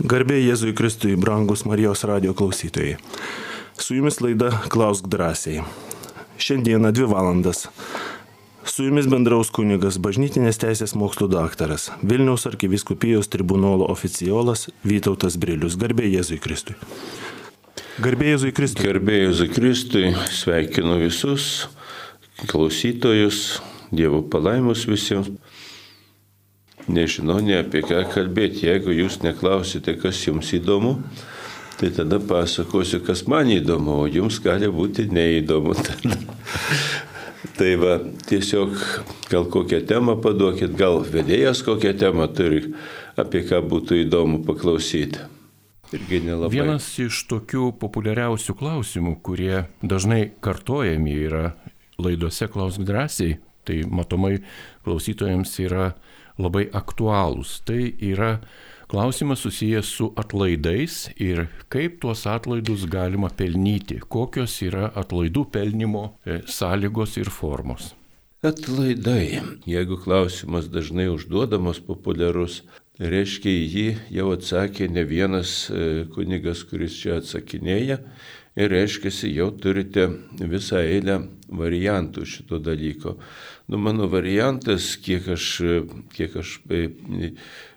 Garbė 0.00 0.38
Jėzui 0.40 0.70
Kristui, 0.72 1.12
brangus 1.20 1.66
Marijos 1.68 2.06
radio 2.08 2.32
klausytojai. 2.32 2.94
Su 3.76 3.98
jumis 3.98 4.16
laida 4.24 4.48
Klausk 4.72 5.10
drąsiai. 5.12 5.60
Šiandieną 6.40 6.88
dvi 6.96 7.08
valandas. 7.10 7.66
Su 8.64 8.86
jumis 8.86 9.10
bendraus 9.12 9.50
kunigas 9.52 9.98
bažnytinės 10.00 10.56
teisės 10.62 10.96
mokslo 10.96 11.28
daktaras, 11.28 11.90
Vilniaus 12.00 12.48
arkiviskupijos 12.48 13.28
tribunolo 13.28 13.90
oficiolas 13.92 14.70
Vytautas 14.88 15.36
Brilius. 15.36 15.76
Garbė 15.76 16.08
Jėzui 16.08 16.40
Kristui. 16.40 16.78
Garbė 18.00 18.32
Jėzui 18.32 18.54
Kristui. 18.56 18.88
Garbė 18.88 19.20
Jėzui 19.26 19.50
Kristui, 19.52 20.06
sveikinu 20.32 20.96
visus 21.04 21.68
klausytojus, 22.48 23.60
Dievo 23.92 24.22
palaimus 24.32 24.86
visiems 24.88 25.28
nežinau 26.88 27.40
ne 27.44 27.58
apie 27.60 27.82
ką 27.86 28.04
kalbėti. 28.12 28.66
Jeigu 28.68 28.94
jūs 28.94 29.20
neklausite, 29.24 29.96
kas 30.00 30.20
jums 30.26 30.52
įdomu, 30.56 30.98
tai 31.80 31.90
tada 31.96 32.20
pasakosiu, 32.22 33.02
kas 33.04 33.26
man 33.30 33.50
įdomu, 33.52 34.02
o 34.04 34.08
jums 34.10 34.40
gali 34.44 34.70
būti 34.70 35.08
neįdomu. 35.12 35.74
tai 37.58 37.74
va, 37.80 37.98
tiesiog 38.28 38.76
gal 39.30 39.48
kokią 39.52 39.82
temą 39.88 40.16
paduokit, 40.22 40.76
gal 40.76 41.02
vedėjas 41.04 41.64
kokią 41.66 41.96
temą 42.00 42.30
turi, 42.36 42.62
apie 43.20 43.44
ką 43.48 43.62
būtų 43.66 44.02
įdomu 44.04 44.42
paklausyti. 44.46 45.26
Irgi 45.90 46.20
nelabai. 46.22 46.54
Vienas 46.54 46.86
iš 47.02 47.24
tokių 47.30 47.72
populiariausių 47.80 48.54
klausimų, 48.60 49.16
kurie 49.26 49.64
dažnai 49.82 50.28
kartojami 50.44 51.16
yra 51.26 51.48
laidose 51.98 52.46
Klausk 52.52 52.84
drąsiai, 52.86 53.40
tai 53.66 53.82
matomai 53.90 54.38
klausytojams 54.86 55.56
yra 55.64 55.90
labai 56.40 56.66
aktualūs. 56.72 57.60
Tai 57.68 57.78
yra 58.10 58.32
klausimas 58.90 59.44
susijęs 59.44 59.92
su 59.96 60.10
atlaidais 60.18 61.06
ir 61.20 61.46
kaip 61.70 62.00
tuos 62.02 62.26
atlaidus 62.26 62.88
galima 62.90 63.30
pelnyti, 63.30 64.00
kokios 64.08 64.56
yra 64.66 64.90
atlaidų 64.98 65.46
pelnimo 65.54 66.04
e, 66.24 66.40
sąlygos 66.50 67.16
ir 67.20 67.30
formos. 67.30 67.92
Atlaidai. 68.42 69.42
Jeigu 69.68 70.00
klausimas 70.00 70.70
dažnai 70.72 71.10
užduodamas 71.12 71.78
populiarus, 71.84 72.62
tai 72.96 73.10
reiškia 73.12 73.52
jį 73.52 73.86
jau 74.16 74.30
atsakė 74.34 74.88
ne 74.88 75.04
vienas 75.04 75.52
e, 75.68 76.06
kunigas, 76.14 76.64
kuris 76.64 76.96
čia 76.96 77.18
atsakinėja. 77.20 78.00
Ir 78.58 78.72
reiškia, 78.72 79.12
jau 79.30 79.52
turite 79.54 80.08
visą 80.34 80.80
eilę 80.82 81.20
variantų 81.52 82.24
šito 82.26 82.58
dalyko. 82.58 83.18
Nu, 83.70 83.78
mano 83.78 84.08
variantas, 84.10 84.96
kiek 84.98 85.28
aš, 85.30 85.44
kiek 86.10 86.32
aš 86.40 86.56
e, 86.74 86.88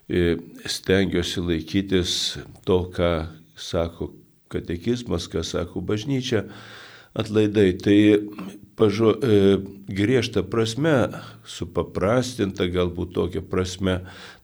e, 0.09 0.21
stengiuosi 0.65 1.43
laikytis 1.45 2.13
to, 2.65 2.79
ką 2.95 3.09
sako 3.53 4.07
katekizmas, 4.49 5.27
ką 5.29 5.43
sako 5.45 5.83
bažnyčia, 5.85 6.47
atlaidai. 7.13 7.75
Tai 7.77 7.97
pažo, 8.73 9.13
e, 9.13 9.59
griežta 9.85 10.41
prasme, 10.41 10.95
supaprastinta 11.45 12.65
galbūt 12.73 13.13
tokia 13.13 13.45
prasme, 13.45 13.99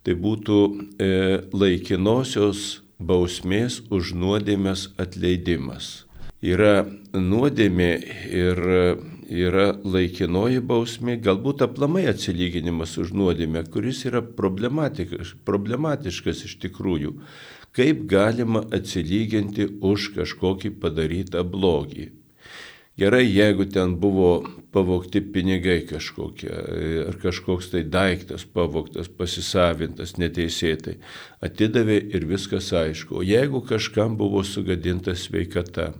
tai 0.06 0.14
būtų 0.14 0.60
e, 0.70 1.10
laikinosios 1.50 2.84
bausmės 3.02 3.82
už 3.90 4.14
nuodėmės 4.14 4.92
atleidimas. 5.02 6.09
Yra 6.40 6.88
nuodėmė 7.12 7.90
ir 8.32 8.60
yra 9.30 9.78
laikinoji 9.84 10.62
bausmė, 10.66 11.20
galbūt 11.22 11.62
aplamai 11.66 12.06
atsilyginimas 12.10 12.98
už 12.98 13.12
nuodėmę, 13.14 13.64
kuris 13.70 14.06
yra 14.10 14.22
problematiškas, 14.24 16.46
iš 16.48 16.56
tikrųjų. 16.64 17.14
Kaip 17.76 18.08
galima 18.10 18.64
atsilyginti 18.74 19.68
už 19.86 20.14
kažkokį 20.16 20.70
padarytą 20.82 21.44
blogį? 21.44 22.10
Gerai, 23.00 23.26
jeigu 23.28 23.66
ten 23.72 23.96
buvo 23.96 24.44
pavokti 24.74 25.22
pinigai 25.22 25.86
kažkokie, 25.88 26.50
ar 27.08 27.16
kažkoks 27.22 27.70
tai 27.72 27.84
daiktas 27.88 28.44
pavoktas, 28.44 29.08
pasisavintas 29.08 30.18
neteisėtai, 30.20 30.98
atidavė 31.40 32.12
ir 32.12 32.26
viskas 32.28 32.74
aišku. 32.76 33.22
O 33.22 33.24
jeigu 33.24 33.62
kažkam 33.64 34.18
buvo 34.20 34.44
sugadinta 34.44 35.16
sveikata, 35.16 35.94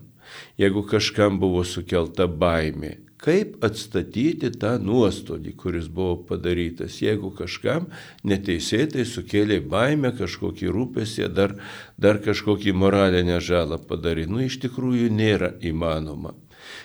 jeigu 0.62 0.84
kažkam 0.88 1.40
buvo 1.42 1.64
sukelta 1.68 2.28
baimė, 2.28 2.98
kaip 3.20 3.58
atstatyti 3.66 4.52
tą 4.62 4.78
nuostolį, 4.82 5.54
kuris 5.60 5.90
buvo 5.92 6.16
padarytas, 6.30 7.02
jeigu 7.04 7.34
kažkam 7.36 7.90
neteisėtai 8.24 9.04
sukėlė 9.08 9.60
baimę, 9.68 10.14
kažkokį 10.20 10.72
rūpesį, 10.76 11.28
dar, 11.36 11.58
dar 12.00 12.22
kažkokį 12.24 12.76
moralinę 12.80 13.42
žalą 13.44 13.82
padarė. 13.90 14.28
Nu, 14.32 14.40
iš 14.46 14.62
tikrųjų 14.64 15.12
nėra 15.12 15.56
įmanoma. 15.60 16.36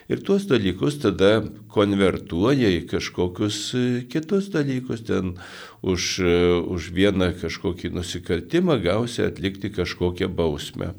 Ir 0.09 0.21
tuos 0.25 0.45
dalykus 0.49 0.99
tada 1.03 1.43
konvertuoja 1.73 2.71
į 2.73 2.85
kažkokius 2.91 3.59
e, 3.77 3.85
kitus 4.11 4.51
dalykus. 4.55 5.05
Ten 5.09 5.37
už, 5.83 6.19
e, 6.21 6.35
už 6.61 6.91
vieną 6.97 7.33
kažkokį 7.41 7.95
nusikaltimą 7.95 8.79
gausi 8.85 9.25
atlikti 9.25 9.73
kažkokią 9.75 10.29
bausmę. 10.29 10.95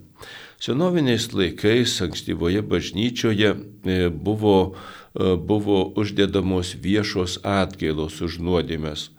Senoviniais 0.60 1.28
laikais 1.34 1.98
ankstyvoje 2.02 2.62
bažnyčioje 2.62 3.56
e, 3.56 4.10
buvo 4.10 4.76
E, 5.16 5.36
buvo 5.36 5.94
uždedamos 5.96 6.76
viešos 6.76 7.40
atgailos 7.48 8.20
už 8.20 8.42
nuodėmės. 8.44 9.12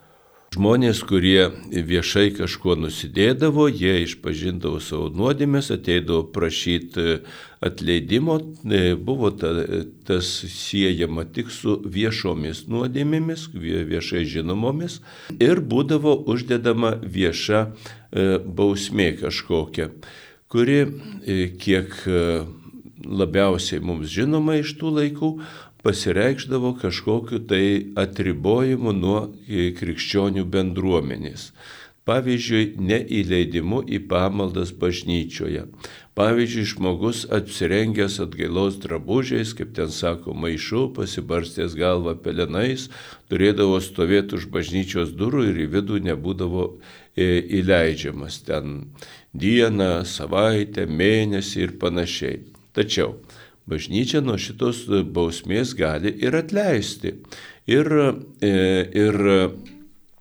Žmonės, 0.56 1.00
kurie 1.08 1.48
viešai 1.72 2.30
kažkuo 2.36 2.76
nusidėdavo, 2.78 3.66
jie 3.68 4.04
išpažindavo 4.04 4.78
savo 4.80 5.08
nuodėmės, 5.08 5.72
ateidavo 5.74 6.22
prašyti 6.32 7.22
atleidimo, 7.64 8.36
e, 8.68 8.92
buvo 8.94 9.32
ta, 9.32 9.54
tas 10.06 10.28
siejama 10.52 11.24
tik 11.24 11.48
su 11.50 11.78
viešomis 11.80 12.66
nuodėmėmis, 12.68 13.48
viešai 13.56 14.26
žinomomis 14.28 15.00
ir 15.40 15.64
būdavo 15.64 16.18
uždedama 16.28 16.94
vieša 17.00 17.66
bausmė 18.46 19.10
kažkokia, 19.24 19.90
kuri, 20.52 20.80
kiek 21.62 21.94
labiausiai 23.06 23.82
mums 23.84 24.10
žinoma 24.10 24.58
iš 24.60 24.74
tų 24.80 24.92
laikų, 25.00 25.30
pasireikšdavo 25.86 26.74
kažkokiu 26.82 27.42
tai 27.46 27.64
atribojimu 27.98 28.94
nuo 28.96 29.20
krikščionių 29.46 30.46
bendruomenės. 30.50 31.52
Pavyzdžiui, 32.06 32.76
neįleidimu 32.86 33.80
į 33.90 33.98
pamaldas 34.06 34.70
bažnyčioje. 34.78 35.64
Pavyzdžiui, 36.16 36.66
žmogus 36.70 37.24
apsirengęs 37.34 38.20
atgailos 38.22 38.78
drabužiais, 38.82 39.50
kaip 39.58 39.74
ten 39.74 39.90
sako, 39.90 40.34
maišu, 40.38 40.86
pasibarstęs 40.94 41.74
galvą 41.76 42.14
pelenais, 42.22 42.86
turėdavo 43.28 43.82
stovėti 43.82 44.38
už 44.38 44.46
bažnyčios 44.54 45.12
durų 45.18 45.48
ir 45.50 45.60
į 45.66 45.68
vidų 45.74 46.00
nebūdavo 46.06 46.68
e, 46.70 47.26
įleidžiamas 47.58 48.38
ten 48.46 48.78
dieną, 49.40 50.04
savaitę, 50.08 50.86
mėnesį 50.86 51.66
ir 51.66 51.74
panašiai. 51.80 52.40
Tačiau 52.76 53.16
bažnyčia 53.66 54.22
nuo 54.24 54.38
šitos 54.38 54.84
bausmės 55.12 55.74
gali 55.78 56.12
ir 56.22 56.36
atleisti. 56.38 57.16
Ir, 57.66 57.90
e, 58.40 58.54
ir 58.94 59.16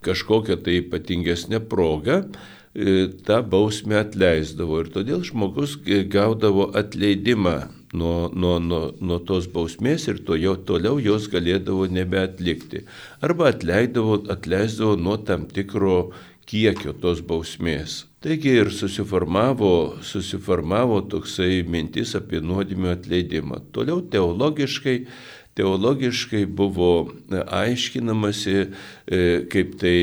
kažkokią 0.06 0.58
tai 0.62 0.80
ypatingesnę 0.82 1.60
progą 1.70 2.22
e, 2.22 3.08
tą 3.26 3.40
bausmę 3.46 4.00
atleisdavo. 4.02 4.82
Ir 4.82 4.92
todėl 4.94 5.22
žmogus 5.26 5.76
gaudavo 6.10 6.70
atleidimą 6.74 7.58
nuo, 7.96 8.30
nuo, 8.34 8.58
nuo, 8.60 8.82
nuo 9.00 9.18
tos 9.28 9.48
bausmės 9.52 10.08
ir 10.10 10.22
to 10.26 10.38
jau 10.38 10.56
toliau 10.68 10.98
jos 11.02 11.30
galėdavo 11.32 11.86
nebeatlikti. 11.92 12.84
Arba 13.24 13.52
atleidavo, 13.54 14.20
atleisdavo 14.32 14.96
nuo 15.00 15.16
tam 15.22 15.46
tikro 15.46 16.10
kiekio 16.46 16.94
tos 17.02 17.22
bausmės. 17.26 18.04
Taigi 18.26 18.56
ir 18.58 18.70
susiformavo, 18.74 19.98
susiformavo 20.02 20.96
toksai 21.06 21.60
mintis 21.62 22.16
apie 22.18 22.40
nuodėmio 22.42 22.90
atleidimą. 22.96 23.60
Toliau 23.70 24.00
teologiškai, 24.10 24.94
teologiškai 25.54 26.40
buvo 26.50 26.88
aiškinamasi, 27.30 28.56
e, 28.58 29.20
kaip 29.46 29.76
tai 29.78 29.94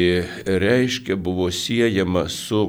reiškia, 0.48 1.18
buvo 1.20 1.50
siejama 1.52 2.30
su 2.32 2.62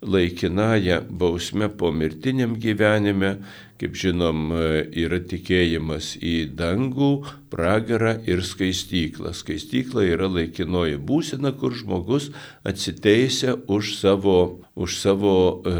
laikinaja 0.00 1.02
bausme 1.10 1.68
po 1.68 1.92
mirtiniam 1.92 2.56
gyvenime, 2.56 3.34
kaip 3.82 3.96
žinom, 3.98 4.52
yra 4.94 5.18
tikėjimas 5.26 6.14
į 6.22 6.52
dangų 6.54 7.12
pragarą 7.52 8.14
ir 8.30 8.40
skaistyklą. 8.46 9.34
Skaistykla 9.36 10.06
yra 10.06 10.28
laikinoji 10.30 11.00
būsena, 11.02 11.52
kur 11.58 11.74
žmogus 11.76 12.30
atsiteisia 12.64 13.56
už 13.66 13.96
savo, 13.98 14.62
už 14.78 14.96
savo 15.02 15.34
e, 15.34 15.74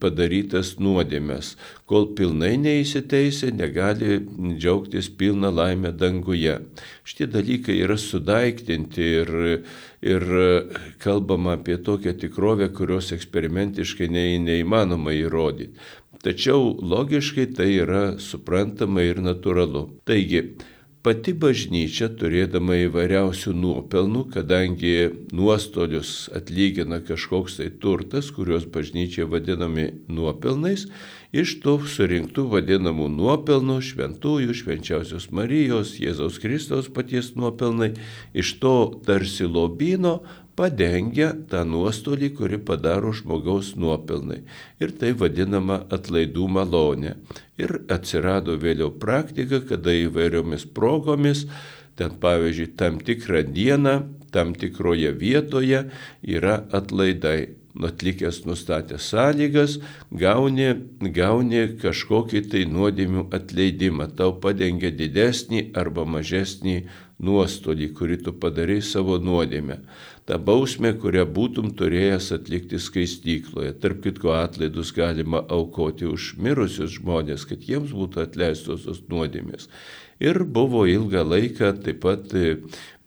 padarytas 0.00 0.76
nuodėmės. 0.80 1.56
Kol 1.90 2.12
pilnai 2.16 2.54
neįsiteisė, 2.62 3.50
negali 3.52 4.20
džiaugtis 4.54 5.10
pilną 5.20 5.50
laimę 5.52 5.90
danguje. 5.92 6.60
Šitie 7.04 7.26
dalykai 7.34 7.80
yra 7.82 7.98
sudaiktinti 7.98 9.08
ir, 9.24 9.32
ir 10.06 10.26
kalbama 11.02 11.58
apie 11.58 11.80
tokią 11.82 12.14
tikrovę, 12.22 12.70
kurios 12.72 13.10
eksperimentiškai 13.16 14.08
ne, 14.08 14.28
neįmanoma 14.46 15.16
įrodyti. 15.18 15.74
Tačiau 16.20 16.74
logiškai 16.84 17.46
tai 17.56 17.70
yra 17.80 18.04
suprantama 18.20 19.06
ir 19.06 19.22
natūralu. 19.24 19.86
Taigi, 20.04 20.42
Pati 21.00 21.32
bažnyčia, 21.32 22.10
turėdama 22.20 22.74
įvairiausių 22.82 23.54
nuopelnų, 23.56 24.26
kadangi 24.34 24.90
nuostolius 25.32 26.26
atlygina 26.36 26.98
kažkoks 27.00 27.56
tai 27.56 27.70
turtas, 27.80 28.28
kuriuos 28.36 28.66
bažnyčia 28.68 29.24
vadinami 29.24 29.86
nuopelnais, 30.12 30.84
iš 31.32 31.54
tų 31.64 31.78
surinktų 31.88 32.44
vadinamų 32.52 33.08
nuopelnų 33.14 33.78
šventųjų, 33.88 34.58
švenčiausios 34.60 35.30
Marijos, 35.32 35.94
Jėzaus 36.04 36.36
Kristaus 36.42 36.92
paties 36.92 37.32
nuopelnai, 37.32 37.94
iš 38.36 38.58
to 38.60 38.76
tarsi 39.08 39.48
lobino 39.48 40.18
padengia 40.60 41.30
tą 41.48 41.62
nuostolį, 41.64 42.34
kurį 42.36 42.60
padaro 42.68 43.14
žmogaus 43.16 43.72
nuopelnai. 43.80 44.42
Ir 44.82 44.92
tai 45.00 45.14
vadinama 45.16 45.80
atlaidų 45.96 46.48
malonė. 46.52 47.14
Ir 47.60 47.78
atsirado 47.92 48.58
vėliau 48.60 48.92
praktika, 48.92 49.62
kada 49.64 49.94
įvairiomis 50.02 50.66
progomis, 50.76 51.46
ten 51.96 52.18
pavyzdžiui, 52.20 52.74
tam 52.80 53.00
tikrą 53.04 53.44
dieną, 53.56 53.94
tam 54.34 54.52
tikroje 54.56 55.14
vietoje 55.16 55.86
yra 56.36 56.60
atlaidai. 56.72 57.56
Atlikęs 57.70 58.40
nustatę 58.48 58.96
sąlygas, 58.98 59.76
gauni, 60.10 60.72
gauni 61.14 61.60
kažkokį 61.78 62.40
tai 62.50 62.64
nuodėmių 62.66 63.28
atleidimą, 63.36 64.08
tau 64.18 64.34
padengia 64.42 64.90
didesnį 64.90 65.68
arba 65.78 66.02
mažesnį 66.02 66.74
nuostolį, 67.22 67.92
kurį 67.94 68.18
tu 68.26 68.34
padarai 68.42 68.80
savo 68.82 69.20
nuodėmę 69.22 69.78
tą 70.30 70.38
bausmę, 70.46 70.92
kurią 71.02 71.24
būtum 71.34 71.72
turėjęs 71.78 72.30
atlikti 72.36 72.78
skaistykloje. 72.78 73.72
Tarp 73.82 74.04
kitko 74.04 74.34
atlaidus 74.38 74.92
galima 74.94 75.42
aukoti 75.50 76.06
už 76.06 76.34
mirusius 76.38 76.94
žmonės, 77.00 77.46
kad 77.50 77.66
jiems 77.66 77.90
būtų 77.96 78.22
atleistos 78.28 78.86
tos 78.86 79.02
nuodėmės. 79.10 79.66
Ir 80.22 80.44
buvo 80.44 80.84
ilgą 80.86 81.24
laiką 81.26 81.72
taip 81.82 82.02
pat 82.04 82.34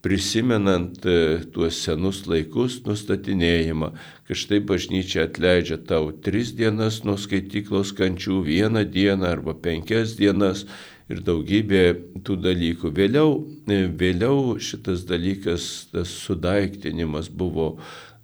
prisimenant 0.03 1.05
e, 1.07 1.39
tuos 1.55 1.77
senus 1.79 2.25
laikus 2.27 2.81
nustatinėjimą, 2.83 3.93
kad 4.27 4.39
štai 4.39 4.59
bažnyčia 4.67 5.29
atleidžia 5.29 5.77
tau 5.87 6.09
tris 6.25 6.51
dienas 6.57 6.99
nuo 7.07 7.15
skaityklos 7.15 7.93
kančių, 7.95 8.41
vieną 8.43 8.83
dieną 8.91 9.29
arba 9.31 9.55
penkias 9.55 10.17
dienas 10.19 10.65
ir 11.07 11.21
daugybė 11.23 11.83
tų 12.27 12.35
dalykų. 12.43 12.91
Vėliau, 12.99 13.29
e, 13.71 13.85
vėliau 13.87 14.57
šitas 14.59 15.05
dalykas, 15.07 15.69
tas 15.95 16.11
sudaiktinimas 16.25 17.29
buvo 17.31 17.77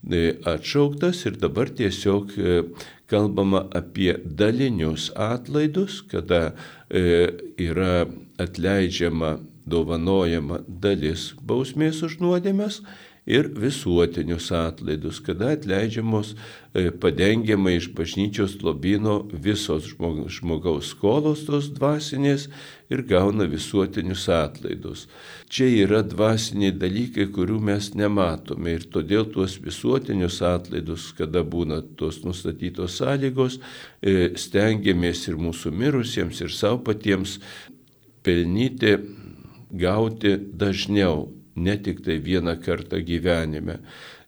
e, 0.03 0.35
atšauktas 0.51 1.23
ir 1.31 1.39
dabar 1.39 1.71
tiesiog 1.71 2.35
kalbama 3.09 3.63
apie 3.71 4.17
dalinius 4.19 5.07
atlaidus, 5.15 6.03
kada 6.11 6.51
yra 6.91 8.03
atleidžiama, 8.37 9.39
dovanojama 9.71 10.63
dalis 10.67 11.29
bausmės 11.45 12.03
už 12.07 12.19
nuodėmės 12.23 12.81
ir 13.29 13.49
visuotinius 13.53 14.49
atlaidus, 14.51 15.19
kada 15.21 15.51
atleidžiamos 15.53 16.33
e, 16.73 16.89
padengiama 16.89 17.75
iš 17.77 17.91
bažnyčios 17.93 18.55
lobino 18.65 19.19
visos 19.45 19.91
žmogaus 20.33 20.89
skolos 20.95 21.43
tos 21.45 21.69
dvasinės 21.75 22.47
ir 22.89 23.03
gauna 23.05 23.45
visuotinius 23.51 24.25
atlaidus. 24.33 25.05
Čia 25.49 25.69
yra 25.83 26.01
dvasiniai 26.01 26.73
dalykai, 26.73 27.29
kurių 27.35 27.59
mes 27.69 27.91
nematome 27.93 28.73
ir 28.79 28.89
todėl 28.89 29.29
tuos 29.29 29.59
visuotinius 29.61 30.41
atlaidus, 30.41 31.11
kada 31.17 31.45
būna 31.45 31.83
tos 32.01 32.23
nustatytos 32.25 32.97
sąlygos, 32.97 33.59
e, 34.01 34.33
stengiamės 34.41 35.27
ir 35.29 35.37
mūsų 35.37 35.75
mirusiems, 35.75 36.41
ir 36.41 36.49
savo 36.55 36.81
patiems 36.89 37.37
pelnyti, 38.25 38.97
gauti 39.71 40.35
dažniau 40.37 41.27
ne 41.55 41.75
tik 41.83 42.03
tai 42.05 42.19
vieną 42.23 42.55
kartą 42.63 43.01
gyvenime. 43.05 43.79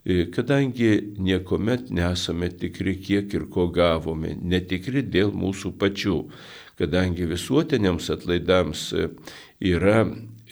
E, 0.05 0.25
kadangi 0.33 1.13
niekuomet 1.17 1.91
nesame 1.93 2.49
tikri, 2.49 2.95
kiek 2.97 3.33
ir 3.33 3.45
ko 3.53 3.67
gavome, 3.69 4.33
netikri 4.41 5.03
dėl 5.05 5.29
mūsų 5.31 5.75
pačių, 5.77 6.17
kadangi 6.81 7.27
visuotiniams 7.29 8.09
atlaidams 8.09 8.87
e, 8.97 9.07
yra 9.71 10.03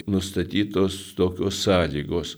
nustatytos 0.07 1.15
tokios 1.17 1.63
sąlygos 1.65 2.37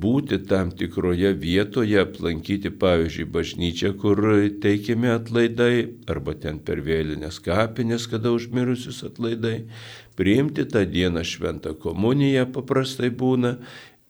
būti 0.00 0.40
tam 0.48 0.70
tikroje 0.74 1.32
vietoje, 1.38 2.00
aplankyti, 2.02 2.72
pavyzdžiui, 2.82 3.26
bažnyčią, 3.36 3.92
kur 4.00 4.20
teikiami 4.62 5.10
atlaidai, 5.14 5.74
arba 6.10 6.34
ten 6.34 6.60
per 6.64 6.82
vėlinės 6.84 7.40
kapinės, 7.44 8.08
kada 8.10 8.34
užmirusius 8.34 9.02
atlaidai, 9.08 9.64
priimti 10.18 10.66
tą 10.70 10.84
dieną 10.88 11.24
šventą 11.26 11.74
komuniją 11.80 12.46
paprastai 12.54 13.10
būna, 13.10 13.56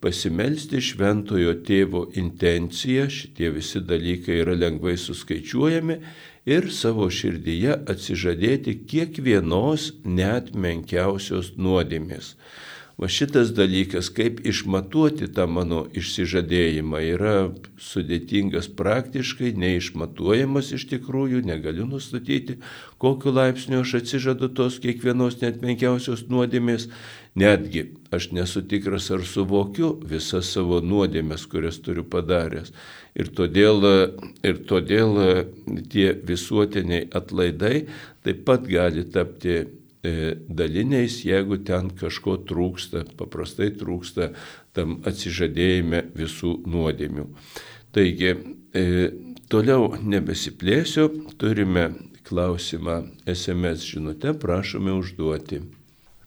pasimelsti 0.04 0.82
šventojo 0.84 1.54
tėvo 1.64 2.04
intenciją, 2.20 3.08
šitie 3.08 3.48
visi 3.54 3.80
dalykai 3.80 4.42
yra 4.42 4.56
lengvai 4.58 4.98
suskaičiuojami 5.00 5.96
ir 6.44 6.68
savo 6.76 7.08
širdyje 7.08 7.78
atsižadėti 7.88 8.76
kiekvienos 8.90 9.92
net 10.04 10.52
menkiausios 10.52 11.54
nuodėmės. 11.56 12.34
Va 12.94 13.08
šitas 13.10 13.50
dalykas, 13.50 14.06
kaip 14.14 14.38
išmatuoti 14.46 15.26
tą 15.34 15.48
mano 15.50 15.80
išsižadėjimą, 15.98 17.00
yra 17.16 17.32
sudėtingas 17.82 18.68
praktiškai, 18.78 19.50
neišmatuojamas 19.58 20.70
iš 20.76 20.86
tikrųjų, 20.92 21.42
negaliu 21.48 21.88
nustatyti, 21.90 22.60
kokiu 23.02 23.34
laipsniu 23.34 23.82
aš 23.82 23.96
atsižadu 23.98 24.52
tos 24.54 24.78
kiekvienos 24.78 25.40
net 25.42 25.58
menkiausios 25.66 26.28
nuodėmės. 26.30 26.86
Netgi 27.34 27.88
aš 28.14 28.30
nesu 28.30 28.62
tikras, 28.62 29.10
ar 29.10 29.26
suvokiu 29.26 29.96
visas 30.06 30.54
savo 30.54 30.78
nuodėmės, 30.78 31.48
kurias 31.50 31.82
turiu 31.82 32.06
padaręs. 32.06 32.70
Ir 33.18 33.34
todėl, 33.34 33.82
ir 34.46 34.66
todėl 34.70 35.18
tie 35.90 36.12
visuotiniai 36.14 37.08
atlaidai 37.10 37.88
taip 38.22 38.46
pat 38.46 38.70
gali 38.70 39.02
tapti 39.10 39.64
daliniais, 40.04 41.22
jeigu 41.24 41.58
ten 41.64 41.88
kažko 41.96 42.36
trūksta, 42.48 43.04
paprastai 43.18 43.70
trūksta 43.78 44.32
tam 44.76 44.98
atsižadėjime 45.06 46.02
visų 46.16 46.58
nuodėmių. 46.68 47.28
Taigi, 47.94 48.34
e, 48.74 48.84
toliau 49.48 49.94
nebesiplėsiu, 50.02 51.08
turime 51.38 51.92
klausimą 52.26 52.98
SMS 53.28 53.86
žinutę, 53.86 54.34
prašome 54.34 54.92
užduoti. 54.98 55.62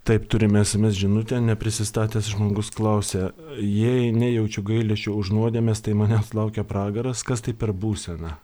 Taip, 0.07 0.29
turime 0.31 0.63
SMS 0.63 0.95
žinutę, 0.95 1.41
neprisistatęs 1.43 2.31
žmogus 2.31 2.71
klausė, 2.71 3.33
jei 3.59 4.13
nejaučiu 4.15 4.63
gailėšio 4.63 5.17
už 5.19 5.33
nuodėmės, 5.35 5.83
tai 5.83 5.97
manęs 5.99 6.31
laukia 6.37 6.63
pragaras, 6.63 7.25
kas 7.27 7.43
tai 7.43 7.51
per 7.53 7.75
būseną? 7.75 8.37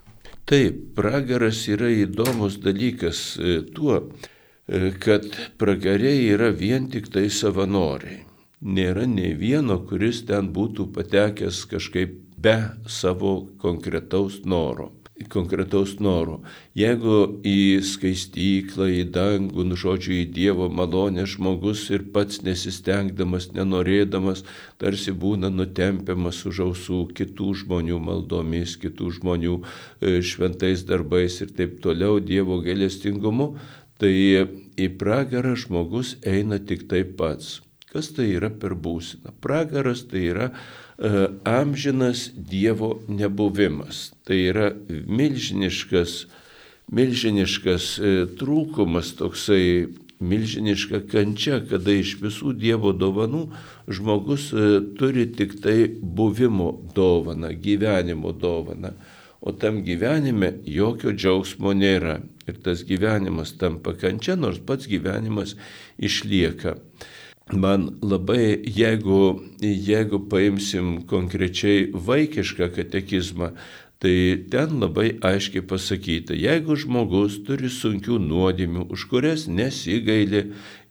Taip, 0.43 0.81
pragaras 0.97 1.61
yra 1.71 1.87
įdomus 2.03 2.59
dalykas 2.59 3.23
e, 3.39 3.61
tuo, 3.71 4.01
E, 4.03 4.32
kad 4.99 5.25
pragariai 5.57 6.29
yra 6.31 6.49
vien 6.49 6.87
tik 6.91 7.11
tai 7.11 7.27
savanoriai. 7.29 8.23
Nėra 8.63 9.03
nei 9.05 9.33
vieno, 9.35 9.81
kuris 9.83 10.23
ten 10.23 10.53
būtų 10.55 10.87
patekęs 10.95 11.65
kažkaip 11.67 12.15
be 12.39 12.57
savo 12.87 13.49
konkretaus 13.59 14.45
noro. 14.45 14.93
Konkretaus 15.29 15.99
noro. 16.01 16.39
Jeigu 16.75 17.37
į 17.45 17.83
skaistyklą, 17.85 18.87
į 18.89 19.03
dangų, 19.13 19.63
nu 19.67 19.77
žodžiu, 19.77 20.15
į 20.23 20.23
Dievo 20.35 20.67
malonę 20.73 21.27
žmogus 21.29 21.85
ir 21.93 22.07
pats 22.15 22.41
nesistengdamas, 22.43 23.51
nenorėdamas, 23.53 24.41
tarsi 24.81 25.13
būna 25.13 25.51
nutempiamas 25.53 26.41
už 26.49 26.63
ausų 26.65 27.03
kitų 27.19 27.53
žmonių 27.61 28.01
maldomis, 28.03 28.73
kitų 28.81 29.11
žmonių 29.19 29.59
e, 29.61 30.17
šventais 30.25 30.83
darbais 30.89 31.39
ir 31.45 31.53
taip 31.55 31.77
toliau 31.85 32.17
Dievo 32.19 32.59
gailestingumu, 32.65 33.53
tai 34.03 34.15
į 34.75 34.89
pragarą 34.99 35.55
žmogus 35.59 36.17
eina 36.27 36.59
tik 36.59 36.89
tai 36.91 37.05
pats. 37.07 37.61
Kas 37.93 38.09
tai 38.15 38.31
yra 38.33 38.49
per 38.49 38.73
būsina? 38.73 39.31
Pragaras 39.39 40.01
tai 40.09 40.25
yra 40.31 40.47
e, 40.49 41.27
amžinas 41.45 42.31
Dievo 42.33 42.95
nebuvimas. 43.07 44.09
Tai 44.25 44.39
yra 44.49 44.71
milžiniškas, 44.89 46.15
milžiniškas 46.89 47.89
e, 48.01 48.13
trūkumas, 48.39 49.13
toksai 49.19 49.93
milžiniška 50.23 51.03
kančia, 51.11 51.61
kada 51.69 51.93
iš 51.93 52.15
visų 52.23 52.55
Dievo 52.57 52.95
dovanų 52.97 53.45
žmogus 53.87 54.49
e, 54.51 54.79
turi 54.97 55.27
tik 55.37 55.59
tai 55.61 55.85
buvimo 55.93 56.73
dovaną, 56.97 57.53
gyvenimo 57.61 58.33
dovaną, 58.33 58.95
o 59.43 59.53
tam 59.53 59.83
gyvenime 59.85 60.55
jokio 60.65 61.13
džiaugsmo 61.13 61.77
nėra. 61.77 62.23
Ir 62.47 62.59
tas 62.63 62.83
gyvenimas 62.87 63.53
tampa 63.59 63.93
kančia, 63.95 64.35
nors 64.35 64.59
pats 64.59 64.89
gyvenimas 64.91 65.55
išlieka. 65.97 66.75
Man 67.53 67.89
labai, 68.01 68.55
jeigu, 68.63 69.43
jeigu 69.59 70.21
paimsim 70.31 71.01
konkrečiai 71.07 71.89
vaikišką 71.91 72.69
katekizmą, 72.71 73.51
Tai 74.03 74.45
ten 74.51 74.81
labai 74.81 75.13
aiškiai 75.23 75.63
pasakyta, 75.63 76.35
jeigu 76.35 76.75
žmogus 76.75 77.37
turi 77.47 77.69
sunkių 77.71 78.17
nuodėmių, 78.19 78.89
už 78.91 79.05
kurias 79.07 79.45
nesigaili 79.47 80.41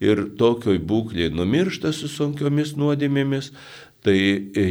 ir 0.01 0.23
tokioj 0.41 0.79
būklėje 0.89 1.35
numiršta 1.37 1.93
su 1.93 2.09
sunkiomis 2.09 2.73
nuodėmėmis, 2.81 3.51
tai 4.01 4.17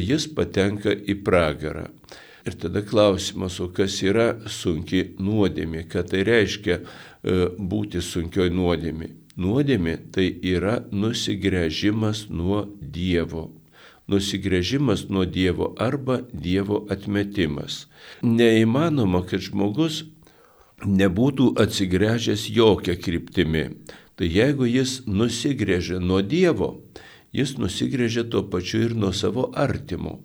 jis 0.10 0.26
patenka 0.34 0.90
į 0.90 1.20
pragarą. 1.22 1.86
Ir 2.46 2.58
tada 2.58 2.82
klausimas, 2.82 3.60
o 3.62 3.70
kas 3.70 4.00
yra 4.02 4.34
sunki 4.50 5.12
nuodėmė, 5.22 5.86
ką 5.92 6.06
tai 6.10 6.24
reiškia 6.26 6.80
e, 6.82 6.84
būti 7.58 8.02
sunkioj 8.02 8.50
nuodėmė. 8.54 9.12
Nuodėmė 9.42 9.98
tai 10.14 10.28
yra 10.42 10.80
nusigrėžimas 10.92 12.28
nuo 12.34 12.66
Dievo 12.82 13.50
nusigrėžimas 14.12 15.08
nuo 15.10 15.26
Dievo 15.26 15.72
arba 15.80 16.22
Dievo 16.34 16.86
atmetimas. 16.92 17.86
Neįmanoma, 18.24 19.24
kad 19.28 19.44
žmogus 19.46 20.04
nebūtų 20.86 21.54
atsigręžęs 21.62 22.48
jokią 22.56 22.98
kryptimį. 23.02 23.66
Tai 24.18 24.28
jeigu 24.28 24.68
jis 24.70 25.02
nusigrėžia 25.08 26.02
nuo 26.02 26.22
Dievo, 26.22 26.74
jis 27.34 27.56
nusigrėžia 27.62 28.26
tuo 28.30 28.44
pačiu 28.52 28.86
ir 28.90 28.98
nuo 28.98 29.14
savo 29.16 29.50
artimo. 29.56 30.20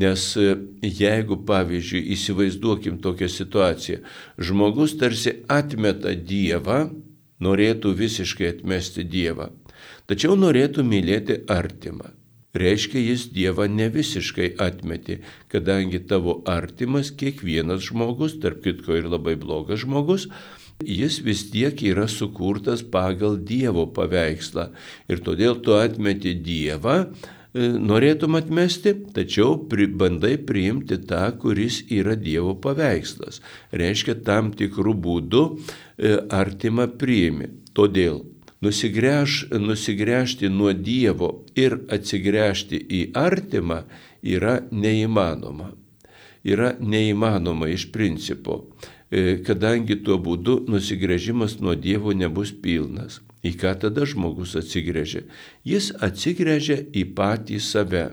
Nes 0.00 0.24
e, 0.40 0.56
jeigu, 0.82 1.38
pavyzdžiui, 1.46 2.02
įsivaizduokim 2.16 2.98
tokią 3.04 3.28
situaciją, 3.30 4.00
žmogus 4.42 4.96
tarsi 4.98 5.36
atmeta 5.46 6.16
Dievą, 6.18 6.88
norėtų 7.44 7.94
visiškai 7.98 8.50
atmesti 8.56 9.06
Dievą, 9.06 9.52
tačiau 10.10 10.34
norėtų 10.38 10.82
mylėti 10.86 11.42
artimą 11.50 12.10
reiškia 12.54 13.02
jis 13.02 13.28
Dievą 13.34 13.66
ne 13.68 13.88
visiškai 13.90 14.54
atmeti, 14.62 15.18
kadangi 15.52 16.00
tavo 16.08 16.40
artimas 16.46 17.10
kiekvienas 17.10 17.88
žmogus, 17.88 18.38
tarp 18.42 18.62
kitko 18.64 18.98
ir 19.00 19.10
labai 19.10 19.34
blogas 19.40 19.82
žmogus, 19.82 20.28
jis 20.82 21.20
vis 21.26 21.44
tiek 21.50 21.82
yra 21.82 22.06
sukurtas 22.10 22.82
pagal 22.82 23.38
Dievo 23.38 23.86
paveikslą. 23.94 24.70
Ir 25.10 25.22
todėl 25.26 25.58
tu 25.62 25.74
atmeti 25.78 26.34
Dievą, 26.38 27.10
norėtum 27.54 28.34
atmesti, 28.34 28.92
tačiau 29.14 29.56
pri, 29.70 29.86
bandai 29.86 30.34
priimti 30.42 30.98
tą, 31.06 31.28
kuris 31.38 31.84
yra 31.90 32.16
Dievo 32.18 32.56
paveikslas. 32.58 33.40
Reiškia, 33.70 34.18
tam 34.26 34.50
tikrų 34.58 34.94
būdų 35.04 35.42
e, 35.54 36.16
artimą 36.34 36.88
priimi. 36.98 37.52
Todėl 37.74 38.24
nusigręž, 38.64 39.52
nusigręžti 39.54 40.50
nuo 40.50 40.72
Dievo 40.72 41.44
ir 41.54 41.78
atsigręžti 41.94 42.80
į 42.80 43.02
artimą 43.14 43.84
yra 44.22 44.58
neįmanoma. 44.72 45.70
Yra 46.44 46.74
neįmanoma 46.80 47.70
iš 47.72 47.86
principo, 47.92 48.64
e, 49.10 49.38
kadangi 49.46 50.00
tuo 50.02 50.18
būdu 50.18 50.64
nusigrėžimas 50.66 51.60
nuo 51.62 51.78
Dievo 51.78 52.12
nebus 52.12 52.50
pilnas. 52.50 53.20
Į 53.44 53.52
ką 53.60 53.74
tada 53.82 54.06
žmogus 54.08 54.54
atsigrėžia? 54.56 55.26
Jis 55.68 55.90
atsigrėžia 56.04 56.78
į 56.96 57.04
patį 57.16 57.60
save. 57.60 58.06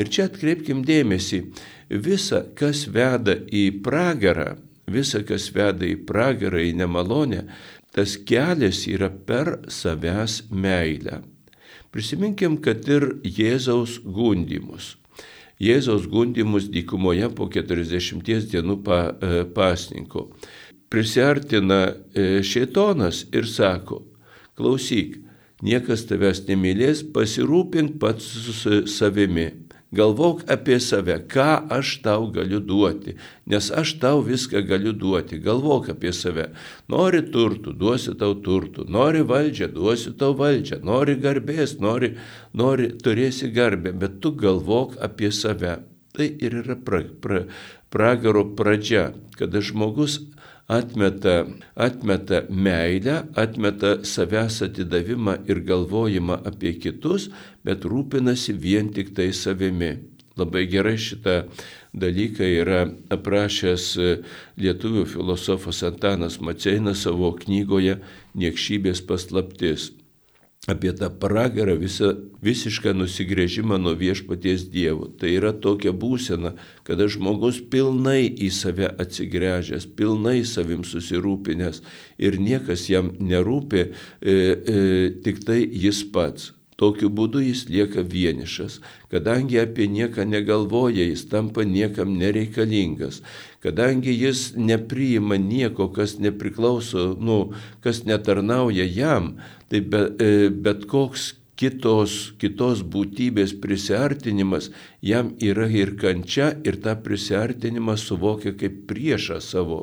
Ir 0.00 0.10
čia 0.12 0.26
atkreipkim 0.30 0.82
dėmesį, 0.84 1.42
visa, 1.90 2.42
kas 2.56 2.84
veda 2.92 3.36
į 3.52 3.82
pragarą, 3.84 4.56
visa, 4.88 5.22
kas 5.24 5.50
veda 5.52 5.86
į 5.88 5.98
pragarą, 6.08 6.60
į 6.60 6.74
nemalonę, 6.80 7.46
tas 7.96 8.16
kelias 8.28 8.84
yra 8.88 9.08
per 9.08 9.58
savęs 9.72 10.46
meilę. 10.50 11.22
Prisiminkim, 11.92 12.58
kad 12.60 12.84
ir 12.92 13.08
Jėzaus 13.24 14.00
gundimus. 14.04 14.96
Jėzaus 15.62 16.04
gundimus 16.12 16.66
dykumoje 16.68 17.30
po 17.32 17.46
40 17.48 18.50
dienų 18.52 18.76
pa, 18.84 18.98
e, 19.08 19.44
pasninko. 19.48 20.26
Prisartina 20.92 21.80
e, 21.88 22.42
šėtonas 22.44 23.24
ir 23.32 23.48
sako, 23.48 24.02
klausyk, 24.56 25.20
niekas 25.64 26.06
tavęs 26.10 26.44
nemylės, 26.48 27.04
pasirūpink 27.14 28.00
pats 28.02 28.26
su 28.26 28.82
savimi 28.90 29.50
Galvok 29.94 30.42
apie 30.50 30.80
save, 30.82 31.14
ką 31.30 31.70
aš 31.70 32.00
tau 32.02 32.26
galiu 32.34 32.58
duoti, 32.58 33.14
nes 33.46 33.68
aš 33.70 33.94
tau 34.02 34.18
viską 34.18 34.64
galiu 34.66 34.92
duoti. 34.92 35.38
Galvok 35.38 35.92
apie 35.94 36.10
save. 36.12 36.48
Nori 36.90 37.22
turtų, 37.30 37.70
duosiu 37.78 38.16
tau 38.18 38.34
turtų. 38.34 38.88
Nori 38.90 39.22
valdžią, 39.22 39.70
duosiu 39.76 40.12
tau 40.18 40.34
valdžią. 40.34 40.80
Nori 40.82 41.14
garbės, 41.22 41.78
nori, 41.78 42.16
nori 42.52 42.90
turėsi 42.98 43.52
garbę, 43.54 43.94
bet 43.94 44.18
tu 44.20 44.34
galvok 44.34 44.98
apie 45.06 45.30
save. 45.30 45.78
Tai 46.16 46.28
ir 46.34 46.60
yra 46.64 46.74
pra, 46.76 47.04
pra, 47.22 47.44
pragaro 47.92 48.42
pradžia, 48.58 49.12
kada 49.38 49.62
žmogus 49.62 50.18
atmeta, 50.68 51.46
atmeta 51.74 52.42
meilę, 52.50 53.22
atmeta 53.34 54.04
savęs 54.04 54.62
atidavimą 54.66 55.36
ir 55.48 55.62
galvojimą 55.64 56.42
apie 56.44 56.74
kitus, 56.82 57.30
bet 57.64 57.86
rūpinasi 57.86 58.56
vien 58.58 58.92
tik 58.92 59.14
tai 59.14 59.32
savimi. 59.32 59.96
Labai 60.36 60.66
gerai 60.68 60.98
šitą 61.00 61.46
dalyką 61.96 62.44
yra 62.60 62.82
aprašęs 63.14 63.86
lietuvių 64.60 65.06
filosofas 65.08 65.80
Antanas 65.86 66.36
Maceinas 66.44 67.06
savo 67.06 67.30
knygoje 67.40 67.96
Niekšybės 68.36 69.00
paslaptis 69.08 69.94
apie 70.66 70.92
tą 70.92 71.10
pragarą, 71.22 71.76
visą, 71.78 72.10
visišką 72.42 72.94
nusigrėžimą 72.98 73.78
nuo 73.78 73.94
viešpaties 73.98 74.66
Dievo. 74.72 75.06
Tai 75.18 75.30
yra 75.30 75.52
tokia 75.54 75.92
būsena, 75.94 76.56
kada 76.86 77.06
žmogus 77.10 77.60
pilnai 77.70 78.26
į 78.26 78.50
save 78.54 78.90
atsigręžęs, 79.02 79.86
pilnai 79.98 80.40
savim 80.48 80.82
susirūpinęs 80.86 81.82
ir 82.18 82.40
niekas 82.42 82.88
jam 82.90 83.14
nerūpi, 83.20 83.86
e, 83.86 84.34
e, 84.34 84.82
tik 85.22 85.44
tai 85.46 85.62
jis 85.70 86.02
pats. 86.10 86.55
Tokiu 86.76 87.08
būdu 87.08 87.40
jis 87.40 87.62
lieka 87.72 88.02
vienišas, 88.04 88.80
kadangi 89.12 89.56
apie 89.62 89.86
nieką 89.88 90.26
negalvoja, 90.28 91.06
jis 91.08 91.22
tampa 91.30 91.64
niekam 91.64 92.18
nereikalingas, 92.20 93.22
kadangi 93.64 94.12
jis 94.12 94.50
nepriima 94.60 95.38
nieko, 95.40 95.88
kas 95.88 96.18
nepriklauso, 96.20 97.14
nu, 97.16 97.38
kas 97.80 98.04
netarnauja 98.04 98.84
jam, 98.84 99.38
tai 99.72 99.80
be, 99.80 100.02
e, 100.20 100.50
bet 100.52 100.84
koks 100.90 101.32
kitos, 101.56 102.34
kitos 102.36 102.84
būtybės 102.84 103.56
prisartinimas 103.62 104.68
jam 105.00 105.32
yra 105.40 105.70
ir 105.72 105.94
kančia 105.96 106.52
ir 106.68 106.76
tą 106.84 106.92
prisartinimą 107.00 107.96
suvokia 107.96 108.52
kaip 108.60 108.84
priešą 108.90 109.40
savo 109.40 109.80